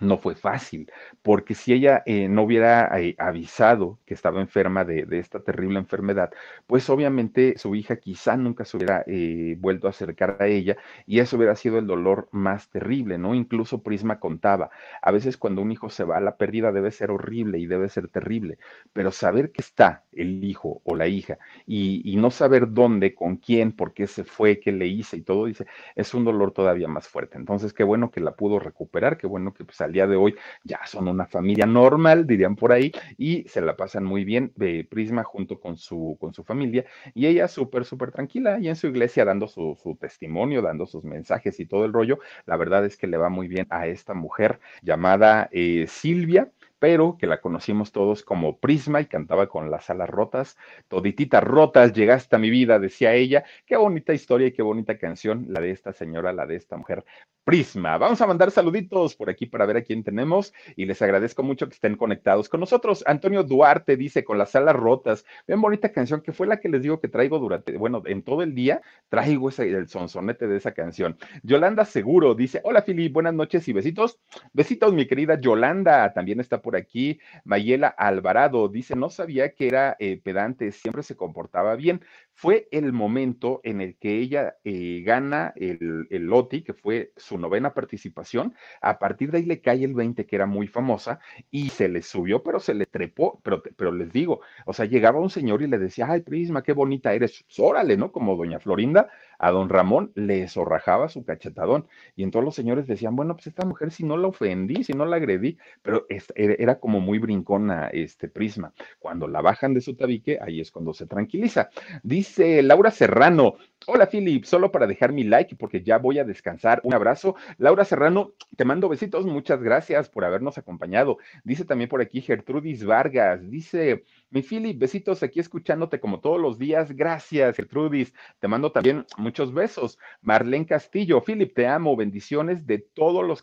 no 0.00 0.18
fue 0.18 0.34
fácil, 0.34 0.90
porque 1.22 1.54
si 1.54 1.72
ella 1.72 2.02
eh, 2.06 2.28
no 2.28 2.42
hubiera 2.42 2.90
eh, 3.00 3.14
avisado 3.18 3.98
que 4.06 4.14
estaba 4.14 4.40
enferma 4.40 4.84
de, 4.84 5.06
esta 5.12 5.40
terrible 5.40 5.78
enfermedad, 5.78 6.30
pues 6.66 6.88
obviamente 6.90 7.58
su 7.58 7.74
hija 7.74 7.96
quizá 7.96 8.36
nunca 8.36 8.64
se 8.64 8.76
hubiera 8.76 9.04
eh, 9.06 9.56
vuelto 9.58 9.86
a 9.86 9.90
acercar 9.90 10.38
a 10.40 10.46
ella 10.46 10.76
y 11.06 11.20
eso 11.20 11.36
hubiera 11.36 11.54
sido 11.56 11.78
el 11.78 11.86
dolor 11.86 12.28
más 12.32 12.68
terrible, 12.70 13.18
¿no? 13.18 13.34
Incluso 13.34 13.82
Prisma 13.82 14.18
contaba, 14.18 14.70
a 15.02 15.10
veces 15.12 15.36
cuando 15.36 15.62
un 15.62 15.72
hijo 15.72 15.90
se 15.90 16.04
va, 16.04 16.20
la 16.20 16.36
pérdida 16.36 16.72
debe 16.72 16.90
ser 16.90 17.10
horrible 17.10 17.58
y 17.58 17.66
debe 17.66 17.88
ser 17.88 18.08
terrible, 18.08 18.58
pero 18.92 19.12
saber 19.12 19.52
que 19.52 19.62
está 19.62 20.04
el 20.12 20.42
hijo 20.44 20.80
o 20.84 20.96
la 20.96 21.06
hija 21.06 21.38
y, 21.66 22.02
y 22.04 22.16
no 22.16 22.30
saber 22.30 22.72
dónde, 22.72 23.14
con 23.14 23.36
quién, 23.36 23.72
por 23.72 23.92
qué 23.92 24.06
se 24.06 24.24
fue, 24.24 24.60
qué 24.60 24.72
le 24.72 24.86
hice 24.86 25.18
y 25.18 25.22
todo, 25.22 25.46
dice, 25.46 25.66
es 25.94 26.14
un 26.14 26.24
dolor 26.24 26.52
todavía 26.52 26.88
más 26.88 27.08
fuerte. 27.08 27.38
Entonces, 27.38 27.72
qué 27.72 27.84
bueno 27.84 28.10
que 28.10 28.20
la 28.20 28.32
pudo 28.32 28.58
recuperar, 28.58 29.18
qué 29.18 29.26
bueno 29.26 29.52
que 29.54 29.64
pues, 29.64 29.80
al 29.82 29.92
día 29.92 30.06
de 30.06 30.16
hoy 30.16 30.34
ya 30.64 30.80
son 30.86 31.08
una 31.08 31.26
familia 31.26 31.66
normal, 31.66 32.26
dirían 32.26 32.56
por 32.56 32.72
ahí, 32.72 32.92
y 33.18 33.44
se 33.48 33.60
la 33.60 33.76
pasan 33.76 34.04
muy 34.04 34.24
bien 34.24 34.52
de 34.56 34.86
Prisma 34.88 35.24
junto 35.24 35.60
con 35.60 35.76
su, 35.76 36.16
con 36.20 36.32
su 36.32 36.44
familia, 36.44 36.84
y 37.14 37.26
ella 37.26 37.48
súper, 37.48 37.84
súper 37.84 38.12
tranquila 38.12 38.58
y 38.60 38.68
en 38.68 38.76
su 38.76 38.86
iglesia 38.86 39.24
dando 39.24 39.48
su, 39.48 39.76
testimonio, 40.00 40.62
dando 40.62 40.86
sus 40.86 41.04
mensajes 41.04 41.58
y 41.60 41.66
todo 41.66 41.84
el 41.84 41.92
rollo. 41.92 42.18
La 42.46 42.56
verdad 42.56 42.84
es 42.84 42.96
que 42.96 43.06
le 43.06 43.16
va 43.16 43.28
muy 43.28 43.48
bien 43.48 43.66
a 43.70 43.86
esta 43.86 44.14
mujer 44.14 44.60
llamada 44.82 45.48
eh, 45.52 45.86
Silvia 45.88 46.50
pero 46.82 47.16
que 47.16 47.28
la 47.28 47.40
conocimos 47.40 47.92
todos 47.92 48.24
como 48.24 48.58
Prisma 48.58 49.00
y 49.00 49.06
cantaba 49.06 49.46
con 49.46 49.70
las 49.70 49.88
alas 49.88 50.10
rotas, 50.10 50.58
todititas 50.88 51.44
rotas, 51.44 51.92
llegaste 51.92 52.34
a 52.34 52.40
mi 52.40 52.50
vida, 52.50 52.80
decía 52.80 53.14
ella. 53.14 53.44
Qué 53.66 53.76
bonita 53.76 54.12
historia 54.12 54.48
y 54.48 54.52
qué 54.52 54.62
bonita 54.62 54.98
canción 54.98 55.46
la 55.48 55.60
de 55.60 55.70
esta 55.70 55.92
señora, 55.92 56.32
la 56.32 56.44
de 56.44 56.56
esta 56.56 56.76
mujer 56.76 57.04
Prisma. 57.44 57.98
Vamos 57.98 58.20
a 58.20 58.26
mandar 58.26 58.52
saluditos 58.52 59.16
por 59.16 59.28
aquí 59.28 59.46
para 59.46 59.66
ver 59.66 59.76
a 59.76 59.82
quién 59.82 60.04
tenemos 60.04 60.54
y 60.76 60.86
les 60.86 61.02
agradezco 61.02 61.42
mucho 61.42 61.66
que 61.66 61.74
estén 61.74 61.96
conectados 61.96 62.48
con 62.48 62.60
nosotros. 62.60 63.02
Antonio 63.06 63.42
Duarte 63.42 63.96
dice 63.96 64.22
con 64.22 64.38
las 64.38 64.54
alas 64.54 64.76
rotas, 64.76 65.24
bien 65.46 65.60
bonita 65.60 65.92
canción 65.92 66.20
que 66.20 66.32
fue 66.32 66.46
la 66.46 66.60
que 66.60 66.68
les 66.68 66.82
digo 66.82 67.00
que 67.00 67.08
traigo 67.08 67.40
durante, 67.40 67.76
bueno, 67.76 68.02
en 68.06 68.22
todo 68.22 68.42
el 68.42 68.54
día 68.54 68.80
traigo 69.08 69.48
ese, 69.48 69.68
el 69.68 69.88
sonsonete 69.88 70.46
de 70.46 70.56
esa 70.56 70.72
canción. 70.72 71.16
Yolanda 71.42 71.84
Seguro 71.84 72.34
dice, 72.36 72.60
hola 72.62 72.82
Fili, 72.82 73.08
buenas 73.08 73.34
noches 73.34 73.66
y 73.66 73.72
besitos. 73.72 74.20
Besitos 74.52 74.92
mi 74.92 75.06
querida 75.06 75.40
Yolanda, 75.40 76.12
también 76.12 76.38
está 76.38 76.62
por 76.62 76.71
aquí 76.78 77.20
Mayela 77.44 77.88
Alvarado 77.88 78.68
dice, 78.68 78.94
no 78.96 79.10
sabía 79.10 79.54
que 79.54 79.68
era 79.68 79.96
eh, 79.98 80.20
pedante, 80.22 80.72
siempre 80.72 81.02
se 81.02 81.16
comportaba 81.16 81.76
bien. 81.76 82.02
Fue 82.34 82.68
el 82.72 82.92
momento 82.92 83.60
en 83.62 83.80
el 83.80 83.96
que 83.96 84.18
ella 84.18 84.56
eh, 84.64 85.02
gana 85.04 85.52
el, 85.56 86.06
el 86.10 86.24
LOTI, 86.24 86.62
que 86.62 86.74
fue 86.74 87.12
su 87.16 87.38
novena 87.38 87.72
participación. 87.74 88.54
A 88.80 88.98
partir 88.98 89.30
de 89.30 89.38
ahí 89.38 89.44
le 89.44 89.60
cae 89.60 89.84
el 89.84 89.94
20, 89.94 90.26
que 90.26 90.36
era 90.36 90.46
muy 90.46 90.66
famosa, 90.66 91.20
y 91.50 91.68
se 91.68 91.88
le 91.88 92.02
subió, 92.02 92.42
pero 92.42 92.58
se 92.58 92.74
le 92.74 92.86
trepó. 92.86 93.40
Pero, 93.44 93.62
pero 93.76 93.92
les 93.92 94.12
digo, 94.12 94.40
o 94.66 94.72
sea, 94.72 94.86
llegaba 94.86 95.20
un 95.20 95.30
señor 95.30 95.62
y 95.62 95.68
le 95.68 95.78
decía, 95.78 96.06
ay, 96.08 96.22
Prisma, 96.22 96.62
qué 96.62 96.72
bonita 96.72 97.14
eres. 97.14 97.44
Pues, 97.44 97.58
órale, 97.60 97.96
¿no? 97.96 98.10
Como 98.10 98.36
doña 98.36 98.58
Florinda, 98.58 99.08
a 99.38 99.50
don 99.50 99.68
Ramón 99.68 100.12
le 100.14 100.48
zorrajaba 100.48 101.08
su 101.08 101.24
cachetadón. 101.24 101.86
Y 102.16 102.22
entonces 102.22 102.44
los 102.44 102.54
señores 102.54 102.86
decían, 102.86 103.14
bueno, 103.16 103.34
pues 103.34 103.46
esta 103.46 103.66
mujer 103.66 103.90
si 103.92 104.04
no 104.04 104.16
la 104.16 104.28
ofendí, 104.28 104.84
si 104.84 104.92
no 104.92 105.04
la 105.04 105.16
agredí, 105.16 105.58
pero 105.82 106.06
era 106.08 106.78
como 106.80 107.00
muy 107.00 107.18
brincona 107.18 107.88
este 107.88 108.28
prisma. 108.28 108.72
Cuando 108.98 109.28
la 109.28 109.40
bajan 109.40 109.74
de 109.74 109.80
su 109.80 109.94
tabique, 109.94 110.38
ahí 110.40 110.60
es 110.60 110.70
cuando 110.70 110.94
se 110.94 111.06
tranquiliza. 111.06 111.70
Dice 112.02 112.21
Laura 112.62 112.90
Serrano, 112.90 113.56
hola 113.86 114.06
Philip, 114.06 114.44
solo 114.44 114.70
para 114.70 114.86
dejar 114.86 115.12
mi 115.12 115.24
like 115.24 115.56
porque 115.56 115.82
ya 115.82 115.98
voy 115.98 116.18
a 116.18 116.24
descansar. 116.24 116.80
Un 116.84 116.94
abrazo. 116.94 117.36
Laura 117.58 117.84
Serrano, 117.84 118.32
te 118.56 118.64
mando 118.64 118.88
besitos, 118.88 119.26
muchas 119.26 119.62
gracias 119.62 120.08
por 120.08 120.24
habernos 120.24 120.58
acompañado. 120.58 121.18
Dice 121.44 121.64
también 121.64 121.88
por 121.88 122.00
aquí 122.00 122.20
Gertrudis 122.20 122.84
Vargas, 122.84 123.50
dice... 123.50 124.04
Mi 124.32 124.40
Philip, 124.40 124.78
besitos 124.78 125.22
aquí 125.22 125.40
escuchándote 125.40 126.00
como 126.00 126.20
todos 126.20 126.40
los 126.40 126.58
días. 126.58 126.90
Gracias, 126.92 127.54
Gertrudis. 127.54 128.14
Te 128.40 128.48
mando 128.48 128.72
también 128.72 129.04
muchos 129.18 129.52
besos. 129.52 129.98
Marlene 130.22 130.64
Castillo, 130.64 131.22
Philip, 131.22 131.54
te 131.54 131.66
amo. 131.66 131.96
Bendiciones 131.96 132.66
de 132.66 132.78
todos 132.78 133.26
los. 133.26 133.42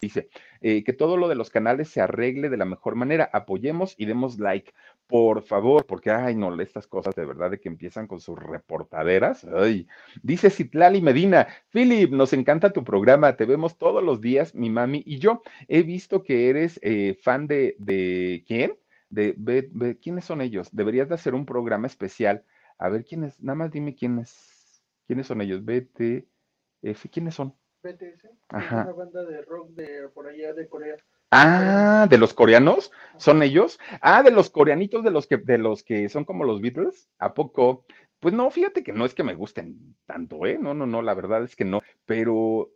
Dice, 0.00 0.28
eh, 0.60 0.84
que 0.84 0.92
todo 0.92 1.16
lo 1.16 1.28
de 1.28 1.34
los 1.34 1.50
canales 1.50 1.88
se 1.88 2.00
arregle 2.00 2.50
de 2.50 2.56
la 2.56 2.64
mejor 2.64 2.94
manera. 2.94 3.28
Apoyemos 3.32 3.94
y 3.98 4.06
demos 4.06 4.38
like, 4.38 4.72
por 5.08 5.42
favor, 5.42 5.86
porque, 5.86 6.10
ay, 6.10 6.36
no, 6.36 6.60
estas 6.60 6.86
cosas 6.86 7.14
de 7.16 7.24
verdad 7.24 7.50
de 7.50 7.58
que 7.60 7.68
empiezan 7.68 8.06
con 8.06 8.20
sus 8.20 8.38
reportaderas. 8.38 9.44
Ay. 9.44 9.88
Dice 10.22 10.50
Citlali 10.50 11.00
Medina, 11.02 11.48
Philip, 11.70 12.12
nos 12.12 12.32
encanta 12.32 12.72
tu 12.72 12.84
programa, 12.84 13.36
te 13.36 13.44
vemos 13.44 13.76
todos 13.76 14.02
los 14.04 14.20
días, 14.20 14.54
mi 14.54 14.70
mami 14.70 15.02
y 15.04 15.18
yo. 15.18 15.42
He 15.66 15.82
visto 15.82 16.22
que 16.22 16.48
eres 16.48 16.78
eh, 16.82 17.18
fan 17.20 17.46
de, 17.48 17.74
de, 17.78 18.44
¿quién? 18.46 18.74
De, 19.10 19.34
de, 19.36 19.98
¿quiénes 19.98 20.24
son 20.26 20.40
ellos? 20.42 20.68
Deberías 20.72 21.08
de 21.08 21.14
hacer 21.16 21.34
un 21.34 21.46
programa 21.46 21.86
especial. 21.86 22.44
A 22.78 22.88
ver, 22.88 23.04
¿quiénes? 23.04 23.40
Nada 23.40 23.56
más 23.56 23.72
dime 23.72 23.94
quiénes, 23.96 24.82
quiénes 25.06 25.26
son 25.26 25.40
ellos. 25.40 25.64
BTF, 25.64 27.08
¿quiénes 27.10 27.34
son? 27.34 27.54
BTS, 27.82 28.28
Ajá. 28.48 28.82
una 28.82 28.92
banda 28.92 29.24
de 29.24 29.42
rock 29.42 29.70
de 29.70 30.08
por 30.08 30.26
allá 30.26 30.52
de 30.52 30.68
Corea. 30.68 30.96
Ah, 31.30 32.06
de 32.08 32.16
los 32.18 32.32
coreanos, 32.32 32.90
son 33.18 33.42
ellos. 33.42 33.78
Ah, 34.00 34.22
de 34.22 34.30
los 34.30 34.50
coreanitos 34.50 35.04
de 35.04 35.10
los 35.10 35.26
que 35.26 35.36
de 35.36 35.58
los 35.58 35.82
que 35.82 36.08
son 36.08 36.24
como 36.24 36.44
los 36.44 36.60
Beatles, 36.60 37.10
¿a 37.18 37.34
poco? 37.34 37.84
Pues 38.18 38.34
no, 38.34 38.50
fíjate 38.50 38.82
que 38.82 38.92
no 38.92 39.04
es 39.04 39.14
que 39.14 39.22
me 39.22 39.34
gusten 39.34 39.94
tanto, 40.06 40.44
¿eh? 40.46 40.58
No, 40.58 40.74
no, 40.74 40.86
no, 40.86 41.02
la 41.02 41.14
verdad 41.14 41.44
es 41.44 41.54
que 41.54 41.64
no, 41.64 41.82
pero 42.06 42.70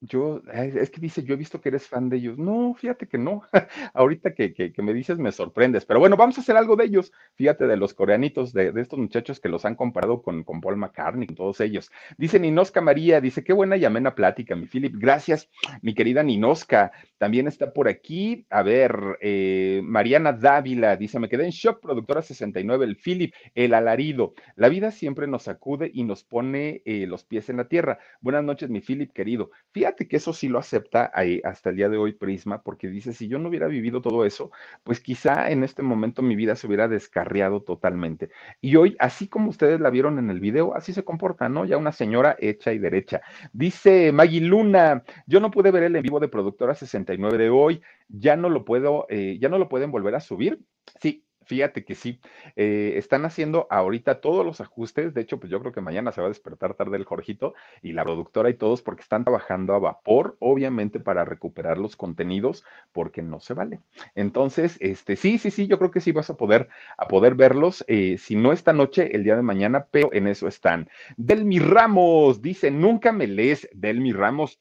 yo, 0.00 0.40
es 0.52 0.90
que 0.90 1.00
dice, 1.00 1.22
yo 1.22 1.34
he 1.34 1.36
visto 1.36 1.60
que 1.60 1.68
eres 1.68 1.86
fan 1.86 2.08
de 2.08 2.16
ellos. 2.16 2.38
No, 2.38 2.74
fíjate 2.74 3.06
que 3.06 3.18
no. 3.18 3.42
Ahorita 3.94 4.34
que, 4.34 4.54
que, 4.54 4.82
me 4.82 4.94
dices 4.94 5.18
me 5.18 5.30
sorprendes. 5.30 5.84
Pero 5.84 6.00
bueno, 6.00 6.16
vamos 6.16 6.38
a 6.38 6.40
hacer 6.40 6.56
algo 6.56 6.74
de 6.74 6.86
ellos. 6.86 7.12
Fíjate, 7.34 7.66
de 7.66 7.76
los 7.76 7.92
coreanitos, 7.92 8.54
de, 8.54 8.72
de 8.72 8.80
estos 8.80 8.98
muchachos 8.98 9.40
que 9.40 9.50
los 9.50 9.66
han 9.66 9.74
comparado 9.74 10.22
con, 10.22 10.42
con 10.42 10.62
Paul 10.62 10.78
McCartney, 10.78 11.26
con 11.26 11.36
todos 11.36 11.60
ellos. 11.60 11.90
Dice 12.16 12.40
Ninoska 12.40 12.80
María, 12.80 13.20
dice, 13.20 13.44
qué 13.44 13.52
buena 13.52 13.76
y 13.76 13.84
amena 13.84 14.14
plática, 14.14 14.56
mi 14.56 14.66
Philip. 14.66 14.94
Gracias, 14.96 15.50
mi 15.82 15.94
querida 15.94 16.22
Ninoska. 16.22 16.92
También 17.18 17.46
está 17.46 17.74
por 17.74 17.86
aquí, 17.86 18.46
a 18.48 18.62
ver, 18.62 19.18
eh, 19.20 19.82
Mariana 19.84 20.32
Dávila, 20.32 20.96
dice, 20.96 21.18
me 21.18 21.28
quedé 21.28 21.44
en 21.44 21.50
shock, 21.50 21.80
productora 21.80 22.22
69, 22.22 22.86
el 22.86 22.96
Philip, 22.96 23.34
el 23.54 23.74
alarido. 23.74 24.32
La 24.56 24.70
vida 24.70 24.90
siempre 24.92 25.26
nos 25.26 25.42
sacude 25.42 25.90
y 25.92 26.04
nos 26.04 26.24
pone 26.24 26.80
eh, 26.86 27.06
los 27.06 27.24
pies 27.24 27.50
en 27.50 27.58
la 27.58 27.68
tierra. 27.68 27.98
Buenas 28.22 28.44
noches, 28.44 28.70
mi 28.70 28.80
Philip 28.80 29.12
querido. 29.12 29.50
Fíjate 29.72 29.89
que 29.96 30.16
eso 30.16 30.32
sí 30.32 30.48
lo 30.48 30.58
acepta 30.58 31.10
ahí, 31.14 31.40
hasta 31.44 31.70
el 31.70 31.76
día 31.76 31.88
de 31.88 31.96
hoy 31.96 32.12
Prisma, 32.12 32.62
porque 32.62 32.88
dice, 32.88 33.12
si 33.12 33.28
yo 33.28 33.38
no 33.38 33.48
hubiera 33.48 33.66
vivido 33.66 34.00
todo 34.00 34.24
eso, 34.24 34.50
pues 34.84 35.00
quizá 35.00 35.50
en 35.50 35.64
este 35.64 35.82
momento 35.82 36.22
mi 36.22 36.36
vida 36.36 36.56
se 36.56 36.66
hubiera 36.66 36.88
descarriado 36.88 37.62
totalmente. 37.62 38.30
Y 38.60 38.76
hoy, 38.76 38.96
así 38.98 39.28
como 39.28 39.50
ustedes 39.50 39.80
la 39.80 39.90
vieron 39.90 40.18
en 40.18 40.30
el 40.30 40.40
video, 40.40 40.74
así 40.74 40.92
se 40.92 41.04
comporta, 41.04 41.48
¿no? 41.48 41.64
Ya 41.64 41.76
una 41.76 41.92
señora 41.92 42.36
hecha 42.38 42.72
y 42.72 42.78
derecha. 42.78 43.20
Dice 43.52 44.12
Maggie 44.12 44.40
Luna, 44.40 45.04
yo 45.26 45.40
no 45.40 45.50
pude 45.50 45.70
ver 45.70 45.84
el 45.84 45.96
en 45.96 46.02
vivo 46.02 46.20
de 46.20 46.28
Productora 46.28 46.74
69 46.74 47.38
de 47.38 47.50
hoy, 47.50 47.82
ya 48.08 48.36
no 48.36 48.48
lo 48.48 48.64
puedo, 48.64 49.06
eh, 49.08 49.38
ya 49.40 49.48
no 49.48 49.58
lo 49.58 49.68
pueden 49.68 49.90
volver 49.90 50.14
a 50.14 50.20
subir. 50.20 50.60
Sí, 51.00 51.24
Fíjate 51.50 51.82
que 51.82 51.96
sí, 51.96 52.20
eh, 52.54 52.92
están 52.94 53.24
haciendo 53.24 53.66
ahorita 53.70 54.20
todos 54.20 54.46
los 54.46 54.60
ajustes. 54.60 55.14
De 55.14 55.20
hecho, 55.20 55.40
pues 55.40 55.50
yo 55.50 55.58
creo 55.58 55.72
que 55.72 55.80
mañana 55.80 56.12
se 56.12 56.20
va 56.20 56.28
a 56.28 56.30
despertar 56.30 56.74
tarde 56.74 56.96
el 56.96 57.04
Jorgito 57.04 57.54
y 57.82 57.90
la 57.90 58.04
productora 58.04 58.50
y 58.50 58.54
todos 58.54 58.82
porque 58.82 59.02
están 59.02 59.24
trabajando 59.24 59.74
a 59.74 59.80
vapor, 59.80 60.36
obviamente 60.38 61.00
para 61.00 61.24
recuperar 61.24 61.76
los 61.76 61.96
contenidos, 61.96 62.64
porque 62.92 63.20
no 63.22 63.40
se 63.40 63.54
vale. 63.54 63.80
Entonces, 64.14 64.76
este, 64.78 65.16
sí, 65.16 65.38
sí, 65.38 65.50
sí, 65.50 65.66
yo 65.66 65.76
creo 65.80 65.90
que 65.90 66.00
sí 66.00 66.12
vas 66.12 66.30
a 66.30 66.36
poder, 66.36 66.68
a 66.96 67.08
poder 67.08 67.34
verlos, 67.34 67.84
eh, 67.88 68.16
si 68.16 68.36
no 68.36 68.52
esta 68.52 68.72
noche, 68.72 69.16
el 69.16 69.24
día 69.24 69.34
de 69.34 69.42
mañana, 69.42 69.88
pero 69.90 70.10
en 70.12 70.28
eso 70.28 70.46
están. 70.46 70.88
Delmi 71.16 71.58
Ramos 71.58 72.42
dice, 72.42 72.70
nunca 72.70 73.10
me 73.10 73.26
lees, 73.26 73.68
Delmi 73.72 74.12
Ramos. 74.12 74.60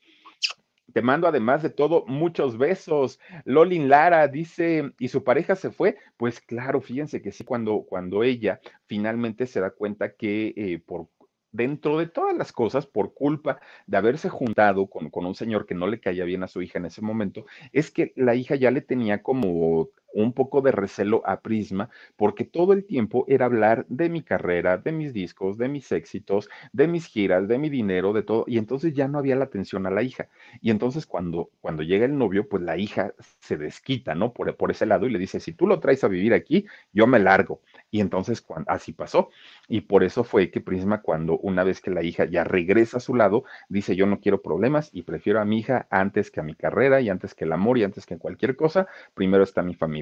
Te 0.93 1.01
mando 1.01 1.27
además 1.27 1.63
de 1.63 1.69
todo 1.69 2.05
muchos 2.07 2.57
besos. 2.57 3.19
Lolin 3.45 3.89
Lara 3.89 4.27
dice, 4.27 4.91
¿y 4.99 5.09
su 5.09 5.23
pareja 5.23 5.55
se 5.55 5.71
fue? 5.71 5.97
Pues 6.17 6.39
claro, 6.41 6.81
fíjense 6.81 7.21
que 7.21 7.31
sí, 7.31 7.43
cuando, 7.43 7.85
cuando 7.87 8.23
ella 8.23 8.59
finalmente 8.85 9.47
se 9.47 9.59
da 9.59 9.71
cuenta 9.71 10.13
que 10.13 10.53
eh, 10.55 10.81
por 10.85 11.07
dentro 11.51 11.97
de 11.97 12.07
todas 12.07 12.35
las 12.37 12.51
cosas, 12.51 12.85
por 12.85 13.13
culpa 13.13 13.59
de 13.87 13.97
haberse 13.97 14.29
juntado 14.29 14.87
con, 14.87 15.09
con, 15.09 15.25
un 15.25 15.35
señor 15.35 15.65
que 15.65 15.75
no 15.75 15.87
le 15.87 15.99
caía 15.99 16.23
bien 16.25 16.43
a 16.43 16.47
su 16.47 16.61
hija 16.61 16.79
en 16.79 16.85
ese 16.85 17.01
momento, 17.01 17.45
es 17.71 17.91
que 17.91 18.13
la 18.15 18.35
hija 18.35 18.55
ya 18.55 18.71
le 18.71 18.81
tenía 18.81 19.23
como 19.23 19.89
un 20.13 20.33
poco 20.33 20.61
de 20.61 20.71
recelo 20.71 21.21
a 21.25 21.41
Prisma, 21.41 21.89
porque 22.15 22.45
todo 22.45 22.73
el 22.73 22.85
tiempo 22.85 23.25
era 23.27 23.45
hablar 23.45 23.85
de 23.89 24.09
mi 24.09 24.21
carrera, 24.23 24.77
de 24.77 24.91
mis 24.91 25.13
discos, 25.13 25.57
de 25.57 25.69
mis 25.69 25.91
éxitos, 25.91 26.49
de 26.73 26.87
mis 26.87 27.05
giras, 27.05 27.47
de 27.47 27.57
mi 27.57 27.69
dinero, 27.69 28.13
de 28.13 28.23
todo, 28.23 28.43
y 28.47 28.57
entonces 28.57 28.93
ya 28.93 29.07
no 29.07 29.19
había 29.19 29.35
la 29.35 29.45
atención 29.45 29.85
a 29.85 29.91
la 29.91 30.03
hija. 30.03 30.29
Y 30.61 30.71
entonces 30.71 31.05
cuando, 31.05 31.49
cuando 31.61 31.83
llega 31.83 32.05
el 32.05 32.17
novio, 32.17 32.47
pues 32.47 32.63
la 32.63 32.77
hija 32.77 33.13
se 33.39 33.57
desquita, 33.57 34.15
¿no? 34.15 34.33
Por, 34.33 34.55
por 34.55 34.71
ese 34.71 34.85
lado 34.85 35.05
y 35.07 35.11
le 35.11 35.19
dice, 35.19 35.39
si 35.39 35.53
tú 35.53 35.67
lo 35.67 35.79
traes 35.79 36.03
a 36.03 36.07
vivir 36.07 36.33
aquí, 36.33 36.65
yo 36.93 37.07
me 37.07 37.19
largo. 37.19 37.61
Y 37.91 38.01
entonces 38.01 38.41
cuando, 38.41 38.69
así 38.71 38.93
pasó. 38.93 39.29
Y 39.67 39.81
por 39.81 40.03
eso 40.03 40.23
fue 40.23 40.51
que 40.51 40.61
Prisma, 40.61 41.01
cuando 41.01 41.37
una 41.39 41.63
vez 41.63 41.81
que 41.81 41.91
la 41.91 42.03
hija 42.03 42.25
ya 42.25 42.43
regresa 42.43 42.97
a 42.97 42.99
su 42.99 43.15
lado, 43.15 43.43
dice, 43.69 43.95
yo 43.95 44.05
no 44.05 44.19
quiero 44.19 44.41
problemas 44.41 44.89
y 44.93 45.03
prefiero 45.03 45.39
a 45.41 45.45
mi 45.45 45.59
hija 45.59 45.87
antes 45.89 46.31
que 46.31 46.39
a 46.39 46.43
mi 46.43 46.55
carrera 46.55 47.01
y 47.01 47.09
antes 47.09 47.33
que 47.35 47.45
el 47.45 47.51
amor 47.53 47.77
y 47.77 47.83
antes 47.83 48.05
que 48.05 48.17
cualquier 48.17 48.55
cosa, 48.55 48.87
primero 49.13 49.43
está 49.43 49.61
mi 49.63 49.75
familia. 49.75 49.98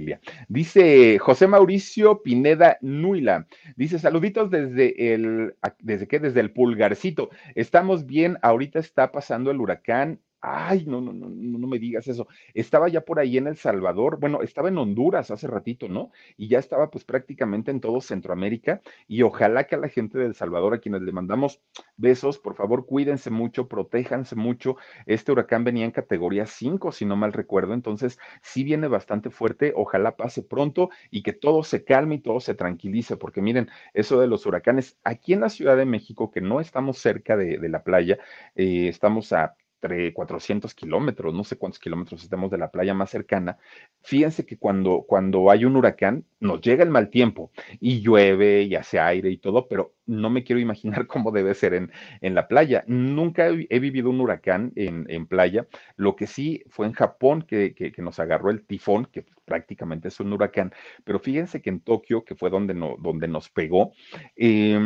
Dice 0.48 1.20
José 1.20 1.48
Mauricio 1.48 2.22
Pineda 2.22 2.78
Nuila. 2.82 3.48
Dice, 3.76 4.00
saluditos 4.00 4.50
desde 4.50 5.14
el, 5.14 5.56
¿desde 5.80 6.08
qué? 6.08 6.20
Desde 6.20 6.39
el 6.39 6.52
pulgarcito. 6.52 7.30
Estamos 7.56 8.06
bien, 8.06 8.38
ahorita 8.41 8.80
está 8.80 9.12
pasando 9.12 9.52
el 9.52 9.60
huracán 9.60 10.20
Ay, 10.50 10.86
no, 10.86 11.02
no, 11.02 11.12
no, 11.12 11.28
no 11.30 11.68
me 11.68 11.78
digas 11.78 12.08
eso. 12.08 12.26
Estaba 12.54 12.88
ya 12.88 13.02
por 13.02 13.20
ahí 13.20 13.38
en 13.38 13.48
El 13.48 13.58
Salvador, 13.58 14.18
bueno, 14.18 14.41
estaba 14.41 14.70
en 14.70 14.78
Honduras 14.78 15.30
hace 15.30 15.45
ratito, 15.45 15.89
¿no? 15.89 16.12
Y 16.38 16.48
ya 16.48 16.60
estaba 16.60 16.89
pues 16.89 17.04
prácticamente 17.04 17.70
en 17.70 17.82
todo 17.82 18.00
Centroamérica 18.00 18.82
y 19.10 19.24
ojalá 19.24 19.66
que 19.66 19.76
a 19.76 19.78
la 19.78 19.89
gente 19.89 20.18
de 20.18 20.26
El 20.28 20.36
Salvador, 20.36 20.74
a 20.74 20.80
quienes 20.80 21.02
le 21.02 21.12
mandamos 21.12 21.62
besos, 21.98 22.39
por 22.39 22.56
favor, 22.56 22.86
cuídense 22.86 23.30
mucho, 23.30 23.68
protéjanse 23.68 24.36
mucho. 24.38 24.78
Este 25.06 25.34
huracán 25.34 25.66
venía 25.66 25.84
en 25.84 25.91
categoría 25.91 26.45
5, 26.45 26.93
si 26.93 27.06
no 27.06 27.18
mal 27.18 27.34
recuerdo, 27.34 27.74
entonces 27.74 28.18
sí 28.41 28.64
viene 28.64 28.88
bastante 28.88 29.30
fuerte, 29.30 29.74
ojalá 29.76 30.16
pase 30.16 30.43
pronto 30.43 30.89
y 31.12 31.24
que 31.24 31.34
todo 31.34 31.64
se 31.64 31.84
calme 31.84 32.16
y 32.16 32.20
todo 32.20 32.39
se 32.39 32.56
tranquilice, 32.56 33.18
porque 33.18 33.41
miren, 33.41 33.70
eso 33.93 34.18
de 34.20 34.28
los 34.28 34.45
huracanes, 34.45 34.98
aquí 35.04 35.34
en 35.34 35.41
la 35.41 35.50
Ciudad 35.50 35.76
de 35.76 35.86
México, 35.86 36.32
que 36.32 36.39
no 36.39 36.62
estamos 36.62 37.00
cerca 37.00 37.36
de, 37.36 37.58
la 37.68 37.84
playa, 37.84 38.18
eh, 38.56 38.88
estamos 38.88 39.34
a 39.34 39.56
400 39.80 40.74
kilómetros, 40.74 41.34
no 41.34 41.44
sé 41.44 41.58
cuántos 41.58 41.80
kilómetros 41.80 42.24
estemos 42.24 42.50
de 42.52 42.58
la 42.58 42.72
playa 42.72 42.94
más 42.94 43.10
cercana, 43.10 43.58
fíjense 44.02 44.46
que 44.46 44.58
cuando, 44.58 45.06
cuando 45.08 45.52
hay 45.52 45.66
un 45.66 45.76
huracán 45.76 46.26
nos 46.40 46.62
llega 46.62 46.84
el 46.84 46.90
mal 46.90 47.10
tiempo 47.10 47.52
y 47.80 48.02
llueve 48.02 48.64
y 48.64 48.76
hace 48.76 49.00
aire 49.00 49.30
y 49.30 49.38
todo, 49.38 49.68
pero 49.68 49.94
no 50.06 50.30
me 50.30 50.44
quiero 50.44 50.60
imaginar 50.60 51.08
cómo 51.08 51.32
debe 51.32 51.54
ser 51.54 51.74
en, 51.74 51.92
en 52.22 52.34
la 52.34 52.48
playa. 52.48 52.84
Nunca 52.88 53.48
he, 53.48 53.80
vivido 53.80 54.10
un 54.10 54.22
huracán 54.22 54.72
en, 54.76 55.06
en, 55.10 55.28
playa, 55.28 55.68
lo 55.96 56.16
que 56.16 56.28
sí 56.28 56.64
fue 56.70 56.88
en 56.88 56.94
Japón 56.94 57.44
que, 57.44 57.74
que, 57.74 58.02
nos 58.02 58.20
agarró 58.20 58.50
el 58.50 58.66
tifón, 58.66 59.06
que 59.06 59.26
prácticamente 59.46 60.10
es 60.10 60.20
un 60.20 60.34
huracán, 60.34 60.74
pero 61.04 61.20
fíjense 61.20 61.62
que 61.62 61.70
en 61.70 61.80
Tokio, 61.80 62.24
que 62.24 62.36
fue 62.36 62.50
donde, 62.50 62.74
no, 62.74 62.96
donde 63.00 63.28
nos 63.28 63.50
pegó, 63.50 63.94
eh, 64.36 64.80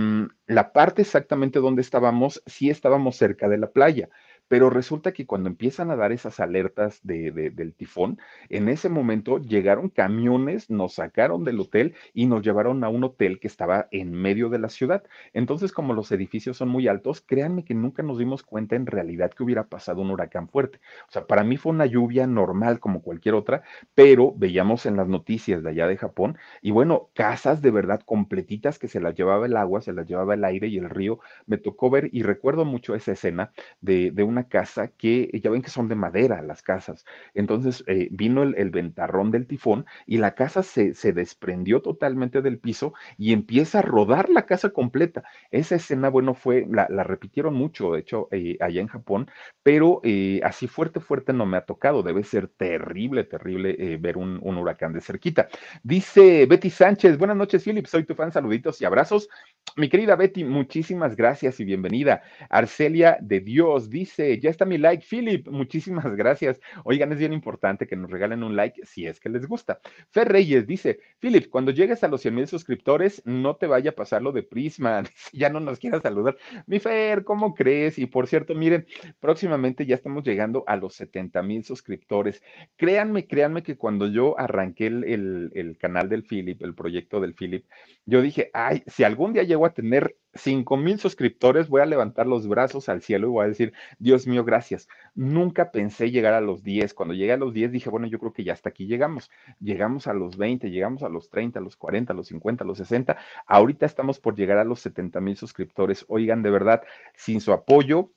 la 0.48 0.72
parte 0.72 1.02
exactamente 1.02 1.60
donde 1.60 1.82
estábamos, 1.82 2.44
sí 2.46 2.70
estábamos 2.70 3.16
cerca 3.16 3.48
de 3.50 3.58
la 3.58 3.72
playa 3.72 4.10
pero 4.52 4.70
resulta 4.70 5.14
que 5.14 5.26
cuando 5.26 5.48
empiezan 5.48 5.92
a 5.92 5.96
dar 5.96 6.12
esas 6.12 6.42
alertas 6.42 7.00
de, 7.04 7.32
del 7.32 7.74
tifón, 7.74 8.20
en 8.50 8.68
ese 8.68 8.90
momento 8.90 9.38
llegaron 9.38 9.88
camiones, 9.88 10.70
nos 10.70 10.96
sacaron 10.96 11.46
del 11.46 11.62
hotel 11.62 11.96
y 12.14 12.26
nos 12.26 12.42
llevaron 12.42 12.84
a 12.84 12.90
un 12.90 13.06
hotel 13.06 13.40
que 13.40 13.48
estaba 13.48 13.88
en 13.92 14.12
medio 14.12 14.50
de 14.50 14.60
la 14.60 14.68
ciudad. 14.68 15.04
Entonces, 15.32 15.72
como 15.72 15.94
los 15.94 16.12
edificios 16.12 16.58
son 16.58 16.68
muy 16.68 16.90
altos, 16.90 17.22
créanme 17.22 17.64
que 17.64 17.74
nunca 17.74 18.04
nos 18.04 18.18
dimos 18.18 18.44
cuenta 18.44 18.76
en 18.76 18.88
realidad 18.88 19.32
que 19.32 19.42
hubiera 19.44 19.68
pasado 19.68 20.02
un 20.02 20.12
huracán 20.12 20.50
fuerte. 20.50 20.82
O 21.08 21.12
sea, 21.14 21.26
para 21.28 21.46
mí 21.46 21.56
fue 21.56 21.72
una 21.72 21.86
lluvia 21.86 22.28
normal 22.28 22.82
como 22.82 23.02
cualquier 23.02 23.36
otra, 23.36 23.64
pero 23.96 24.34
veíamos 24.36 24.86
en 24.86 24.98
las 24.98 25.08
noticias 25.08 25.64
de 25.64 25.70
allá 25.70 25.88
de 25.88 25.96
Japón 25.96 26.38
y 26.62 26.72
bueno, 26.72 27.10
casas 27.14 27.62
de 27.62 27.72
verdad 27.72 28.02
completitas 28.04 28.80
que 28.80 28.90
se 28.90 29.00
las 29.00 29.16
llevaba 29.16 29.46
el 29.46 29.56
agua, 29.56 29.80
se 29.80 29.94
las 29.94 30.08
llevaba 30.08 30.34
el 30.34 30.44
aire 30.44 30.68
y 30.68 30.78
el 30.78 30.90
río. 30.90 31.20
Me 31.46 31.58
tocó 31.58 31.90
ver 31.90 32.10
y 32.12 32.24
recuerdo 32.24 32.66
mucho 32.66 32.96
esa 32.96 33.14
escena 33.14 33.54
de, 33.80 34.12
de 34.12 34.24
una 34.24 34.41
casa 34.44 34.88
que 34.90 35.30
ya 35.42 35.50
ven 35.50 35.62
que 35.62 35.70
son 35.70 35.88
de 35.88 35.96
madera 35.96 36.42
las 36.42 36.62
casas. 36.62 37.06
Entonces 37.34 37.84
eh, 37.88 38.08
vino 38.12 38.44
el, 38.44 38.70
ventarrón 38.72 39.32
del 39.32 39.48
tifón 39.48 39.86
y 40.06 40.18
la 40.18 40.36
casa 40.36 40.64
se, 40.64 40.94
se, 40.94 41.14
desprendió 41.14 41.82
totalmente 41.82 42.42
del 42.42 42.60
piso 42.60 42.94
y 43.18 43.34
empieza 43.34 43.80
a 43.80 43.82
rodar 43.82 44.30
la 44.30 44.46
casa 44.46 44.70
completa. 44.70 45.24
Esa 45.52 45.76
escena, 45.76 46.10
bueno, 46.10 46.34
fue, 46.34 46.66
la, 46.70 46.88
repitieron 47.04 47.54
mucho, 47.54 47.94
de 47.94 48.00
hecho, 48.00 48.28
eh, 48.32 48.58
allá 48.60 48.82
en 48.82 48.88
Japón, 48.88 49.30
pero 49.64 50.00
eh, 50.04 50.42
así 50.44 50.68
fuerte, 50.68 51.00
fuerte 51.00 51.34
no 51.34 51.46
me 51.46 51.58
ha 51.58 51.66
tocado. 51.66 52.04
Debe 52.04 52.24
ser 52.24 52.48
terrible, 52.48 53.24
terrible 53.24 53.98
ver 54.00 54.18
un, 54.18 54.40
un, 54.42 54.58
huracán 54.58 54.94
de 54.94 55.02
cerquita. 55.02 55.48
Dice 55.84 56.46
Betty 56.46 56.70
Sánchez, 56.70 57.18
buenas 57.18 57.38
noches, 57.38 57.64
Philip, 57.64 57.86
soy 57.86 58.06
tu 58.06 58.16
fan, 58.16 58.32
saluditos 58.32 58.82
y 58.82 58.86
abrazos. 58.86 59.30
Mi 59.78 59.90
querida 59.90 60.16
Betty, 60.16 60.44
muchísimas 60.44 61.16
gracias 61.16 61.60
y 61.60 61.64
bienvenida. 61.64 62.24
Arcelia 62.50 63.18
de 63.22 63.40
Dios 63.40 63.90
dice, 63.90 64.31
ya 64.40 64.50
está 64.50 64.66
mi 64.66 64.78
like, 64.78 65.06
Philip, 65.08 65.48
muchísimas 65.50 66.16
gracias. 66.16 66.60
Oigan, 66.84 67.12
es 67.12 67.20
bien 67.20 67.34
importante 67.34 67.88
que 67.88 67.96
nos 67.96 68.10
regalen 68.10 68.44
un 68.44 68.56
like 68.56 68.86
si 68.86 69.08
es 69.08 69.20
que 69.20 69.30
les 69.30 69.48
gusta. 69.48 69.80
Fer 70.10 70.28
Reyes 70.30 70.68
dice, 70.68 71.00
Philip, 71.20 71.50
cuando 71.50 71.72
llegues 71.72 72.04
a 72.04 72.08
los 72.08 72.22
100 72.22 72.36
mil 72.36 72.48
suscriptores, 72.48 73.22
no 73.26 73.56
te 73.56 73.68
vaya 73.68 73.92
a 73.92 73.96
pasar 73.96 74.22
lo 74.22 74.32
de 74.32 74.44
Prisma, 74.44 75.04
ya 75.34 75.50
no 75.50 75.60
nos 75.60 75.80
quieras 75.80 76.02
saludar. 76.02 76.38
Mi 76.68 76.80
Fer, 76.80 77.24
¿cómo 77.24 77.54
crees? 77.54 77.98
Y 77.98 78.06
por 78.06 78.28
cierto, 78.28 78.56
miren, 78.56 78.86
próximamente 79.20 79.86
ya 79.86 79.96
estamos 79.96 80.24
llegando 80.24 80.64
a 80.68 80.76
los 80.76 80.96
70 80.96 81.42
mil 81.44 81.64
suscriptores. 81.64 82.44
Créanme, 82.78 83.28
créanme 83.28 83.64
que 83.64 83.78
cuando 83.78 84.08
yo 84.08 84.40
arranqué 84.40 84.88
el, 84.88 85.52
el 85.54 85.78
canal 85.78 86.10
del 86.10 86.24
Philip, 86.24 86.62
el 86.62 86.76
proyecto 86.76 87.20
del 87.20 87.34
Philip, 87.34 87.66
yo 88.06 88.22
dije, 88.22 88.50
ay, 88.54 88.84
si 88.88 89.04
algún 89.04 89.34
día 89.34 89.44
llego 89.44 89.66
a 89.66 89.74
tener 89.74 90.16
5 90.34 90.78
mil 90.78 91.00
suscriptores, 91.00 91.68
voy 91.68 91.82
a 91.82 91.86
levantar 91.86 92.28
los 92.28 92.48
brazos 92.48 92.90
al 92.90 93.02
cielo 93.02 93.28
y 93.28 93.32
voy 93.32 93.46
a 93.46 93.50
decir, 93.50 93.74
Dios 94.00 94.28
mío, 94.28 94.44
gracias. 94.44 94.88
Nunca 95.14 95.72
pensé 95.72 96.12
llegar 96.12 96.34
a 96.34 96.42
los 96.42 96.64
10. 96.64 96.94
Cuando 96.94 97.14
llegué 97.14 97.34
a 97.34 97.38
los 97.38 97.54
10 97.54 97.72
dije, 97.72 97.90
bueno, 97.90 98.08
yo 98.08 98.20
creo 98.20 98.34
que 98.34 98.44
ya 98.44 98.54
hasta 98.54 98.70
aquí 98.70 98.88
llegamos. 98.88 99.30
Llegamos 99.60 100.08
a 100.08 100.14
los 100.14 100.38
20, 100.38 100.72
llegamos 100.72 101.04
a 101.04 101.10
los 101.10 101.30
30, 101.30 101.60
a 101.60 101.62
los 101.62 101.76
40, 101.76 102.14
a 102.14 102.16
los 102.16 102.28
50, 102.28 102.64
a 102.64 102.68
los 102.68 102.78
60. 102.78 103.18
Ahorita 103.46 103.86
estamos 103.86 104.20
por 104.20 104.36
llegar 104.36 104.58
a 104.58 104.64
los 104.64 104.80
70 104.80 105.20
mil 105.22 105.36
suscriptores. 105.36 106.06
Oigan, 106.08 106.44
de 106.44 106.52
verdad, 106.52 106.84
sin 107.16 107.42
su 107.42 107.52
apoyo, 107.52 108.12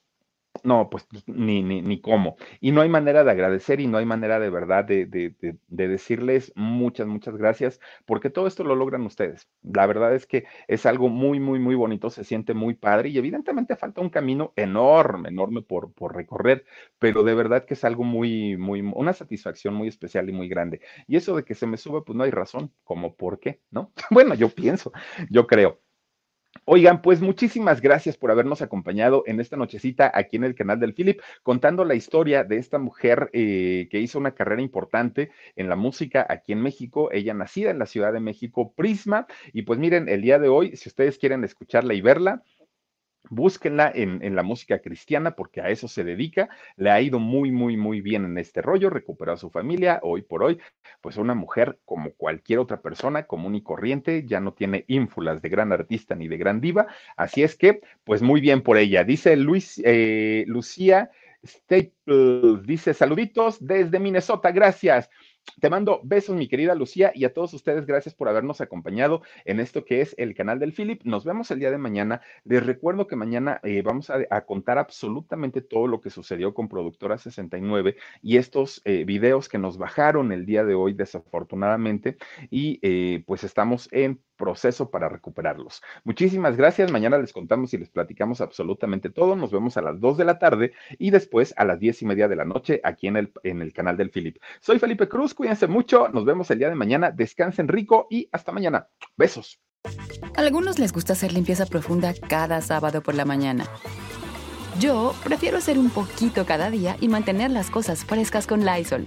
no, 0.63 0.89
pues 0.89 1.07
ni, 1.27 1.63
ni, 1.63 1.83
ni 1.83 2.01
cómo. 2.01 2.37
Y 2.61 2.73
no 2.73 2.81
hay 2.81 2.89
manera 2.89 3.25
de 3.25 3.31
agradecer 3.31 3.81
y 3.81 3.87
no 3.87 3.99
hay 3.99 4.07
manera 4.07 4.39
de 4.41 4.49
verdad 4.51 4.85
de, 4.85 5.05
de, 5.07 5.35
de, 5.41 5.89
decirles 5.89 6.53
muchas, 6.57 7.07
muchas 7.07 7.37
gracias, 7.37 7.81
porque 8.07 8.31
todo 8.31 8.47
esto 8.47 8.65
lo 8.65 8.75
logran 8.75 9.03
ustedes. 9.03 9.49
La 9.63 9.87
verdad 9.87 10.15
es 10.15 10.27
que 10.27 10.47
es 10.69 10.87
algo 10.87 11.09
muy, 11.09 11.41
muy, 11.41 11.59
muy 11.59 11.75
bonito, 11.75 12.09
se 12.09 12.25
siente 12.25 12.55
muy 12.55 12.75
padre 12.75 13.11
y 13.11 13.19
evidentemente 13.19 13.77
falta 13.77 14.01
un 14.01 14.11
camino 14.11 14.53
enorme, 14.57 15.29
enorme 15.29 15.61
por, 15.63 15.93
por 15.93 16.15
recorrer, 16.15 16.65
pero 16.99 17.23
de 17.25 17.35
verdad 17.35 17.65
que 17.67 17.75
es 17.75 17.85
algo 17.85 18.05
muy, 18.05 18.57
muy, 18.57 18.81
una 18.81 19.13
satisfacción 19.13 19.75
muy 19.75 19.89
especial 19.89 20.29
y 20.29 20.33
muy 20.33 20.49
grande. 20.49 20.81
Y 21.07 21.17
eso 21.17 21.37
de 21.37 21.45
que 21.45 21.55
se 21.55 21.67
me 21.67 21.77
sube, 21.77 22.03
pues 22.03 22.17
no 22.17 22.25
hay 22.25 22.31
razón, 22.31 22.73
como 22.85 23.17
por 23.17 23.39
qué, 23.41 23.61
¿no? 23.71 23.93
Bueno, 24.11 24.35
yo 24.35 24.49
pienso, 24.49 24.93
yo 25.31 25.47
creo. 25.47 25.81
Oigan, 26.67 27.03
pues 27.03 27.21
muchísimas 27.21 27.81
gracias 27.81 28.17
por 28.17 28.31
habernos 28.31 28.63
acompañado 28.63 29.25
en 29.27 29.41
esta 29.41 29.57
nochecita 29.57 30.11
aquí 30.15 30.37
en 30.37 30.45
el 30.45 30.55
canal 30.55 30.81
del 30.81 30.95
Philip, 30.95 31.21
contando 31.43 31.85
la 31.85 31.95
historia 31.95 32.45
de 32.45 32.57
esta 32.57 32.79
mujer 32.79 33.29
eh, 33.33 33.89
que 33.91 34.01
hizo 34.01 34.19
una 34.19 34.35
carrera 34.35 34.63
importante 34.63 35.31
en 35.57 35.69
la 35.69 35.77
música 35.77 36.25
aquí 36.29 36.53
en 36.53 36.63
México. 36.63 37.11
Ella 37.13 37.35
nacida 37.35 37.71
en 37.71 37.79
la 37.79 37.87
Ciudad 37.87 38.13
de 38.13 38.21
México, 38.21 38.73
Prisma. 38.75 39.27
Y 39.53 39.63
pues 39.63 39.79
miren, 39.79 40.09
el 40.09 40.23
día 40.23 40.39
de 40.39 40.49
hoy, 40.49 40.77
si 40.77 40.89
ustedes 40.89 41.19
quieren 41.19 41.45
escucharla 41.45 41.93
y 41.93 42.01
verla, 42.01 42.43
Búsquenla 43.31 43.91
en, 43.95 44.35
la 44.35 44.43
música 44.43 44.81
cristiana 44.81 45.35
porque 45.35 45.61
a 45.61 45.71
eso 45.71 45.89
se 45.89 46.05
dedica. 46.05 46.49
Le 46.77 46.91
ha 46.91 47.01
ido 47.01 47.19
muy, 47.19 47.51
muy, 47.51 47.77
muy 47.77 48.01
bien 48.01 48.25
en 48.25 48.39
este 48.39 48.61
rollo, 48.61 48.91
recuperó 48.91 49.33
a 49.33 49.37
su 49.37 49.51
familia. 49.51 50.01
Hoy 50.03 50.23
por 50.23 50.43
hoy, 50.43 50.61
pues 51.01 51.17
una 51.17 51.35
mujer 51.35 51.79
como 51.85 52.13
cualquier 52.13 52.59
otra 52.59 52.81
persona, 52.81 53.27
común 53.27 53.55
y 53.55 53.63
corriente, 53.63 54.25
ya 54.27 54.41
no 54.41 54.53
tiene 54.53 54.85
ínfulas 54.89 55.41
de 55.41 55.49
gran 55.49 55.73
artista 55.73 56.15
ni 56.15 56.29
de 56.29 56.37
gran 56.37 56.61
diva. 56.61 56.87
Así 57.17 57.43
es 57.43 57.57
que, 57.57 57.81
pues 58.05 58.23
muy 58.23 58.41
bien 58.41 58.63
por 58.63 58.77
ella. 58.77 59.05
Dice 59.05 59.37
Luis, 59.37 59.81
eh, 59.85 60.45
Lucía 60.47 61.11
Staples, 62.05 62.67
dice 62.67 62.95
saluditos 62.95 63.65
desde 63.65 63.99
Minnesota, 63.99 64.51
gracias. 64.53 65.09
Te 65.61 65.69
mando 65.69 66.01
besos, 66.03 66.35
mi 66.37 66.49
querida 66.49 66.75
Lucía, 66.75 67.13
y 67.15 67.25
a 67.25 67.33
todos 67.33 67.53
ustedes, 67.53 67.85
gracias 67.87 68.15
por 68.15 68.29
habernos 68.29 68.61
acompañado 68.61 69.23
en 69.45 69.61
esto 69.61 69.85
que 69.85 70.01
es 70.01 70.15
el 70.19 70.35
canal 70.35 70.59
del 70.59 70.73
Philip. 70.73 71.03
Nos 71.05 71.25
vemos 71.25 71.51
el 71.51 71.59
día 71.59 71.71
de 71.71 71.79
mañana. 71.79 72.23
Les 72.45 72.65
recuerdo 72.65 73.07
que 73.07 73.15
mañana 73.15 73.61
eh, 73.63 73.83
vamos 73.83 74.11
a, 74.11 74.41
contar 74.47 74.79
absolutamente 74.79 75.61
todo 75.61 75.87
lo 75.87 76.01
que 76.01 76.11
sucedió 76.11 76.55
con 76.55 76.69
Productora 76.69 77.19
69 77.19 77.97
y 78.23 78.39
estos 78.39 78.81
eh, 78.85 79.05
videos 79.05 79.49
que 79.49 79.59
nos 79.59 79.77
bajaron 79.77 80.33
el 80.33 80.47
día 80.47 80.65
de 80.65 80.75
hoy, 80.75 80.95
desafortunadamente, 80.95 82.17
y 82.51 82.79
eh, 82.83 83.23
pues 83.27 83.45
estamos 83.45 83.89
en 83.93 84.21
proceso 84.37 84.91
para 84.91 85.09
recuperarlos. 85.09 85.83
Muchísimas 86.05 86.57
gracias. 86.57 86.91
Mañana 86.91 87.19
les 87.19 87.33
contamos 87.33 87.73
y 87.75 87.79
les 87.79 87.91
platicamos 87.91 88.41
absolutamente 88.41 89.11
todo. 89.11 89.37
Nos 89.37 89.53
vemos 89.53 89.77
a 89.77 89.83
las 89.83 90.01
2 90.01 90.17
de 90.19 90.25
la 90.25 90.39
tarde 90.39 90.73
y 90.99 91.11
después 91.11 91.55
a 91.57 91.65
las 91.65 91.79
10 91.95 92.03
y 92.03 92.07
media 92.07 92.29
de 92.29 92.37
la 92.37 92.45
noche 92.45 92.81
aquí 92.83 93.07
en 93.07 93.17
el, 93.17 93.33
en 93.45 93.63
el 93.63 93.73
canal 93.73 93.97
del 93.97 94.11
Philip. 94.11 94.37
Soy 94.61 94.79
Felipe 94.79 95.09
Cruz, 95.09 95.33
cuídense 95.33 95.67
mucho. 95.67 96.09
Nos 96.09 96.25
vemos 96.25 96.51
el 96.51 96.59
día 96.59 96.69
de 96.69 96.75
mañana. 96.75 97.11
Descansen 97.11 97.69
rico 97.69 98.09
y 98.11 98.29
hasta 98.33 98.53
mañana. 98.53 98.89
Besos. 99.17 99.61
A 100.37 100.41
algunos 100.41 100.79
les 100.79 100.93
gusta 100.93 101.13
hacer 101.13 101.33
limpieza 101.33 101.67
profunda 101.67 102.15
cada 102.29 102.61
sábado 102.63 103.03
por 103.03 103.15
la 103.15 103.25
mañana. 103.25 103.67
Yo 104.81 105.15
prefiero 105.23 105.59
hacer 105.59 105.79
un 105.79 105.91
poquito 105.91 106.45
cada 106.47 106.69
día 106.71 106.97
y 107.01 107.09
mantener 107.09 107.51
las 107.53 107.71
cosas 107.71 108.05
frescas 108.05 108.47
con 108.47 108.65
Lysol. 108.65 109.07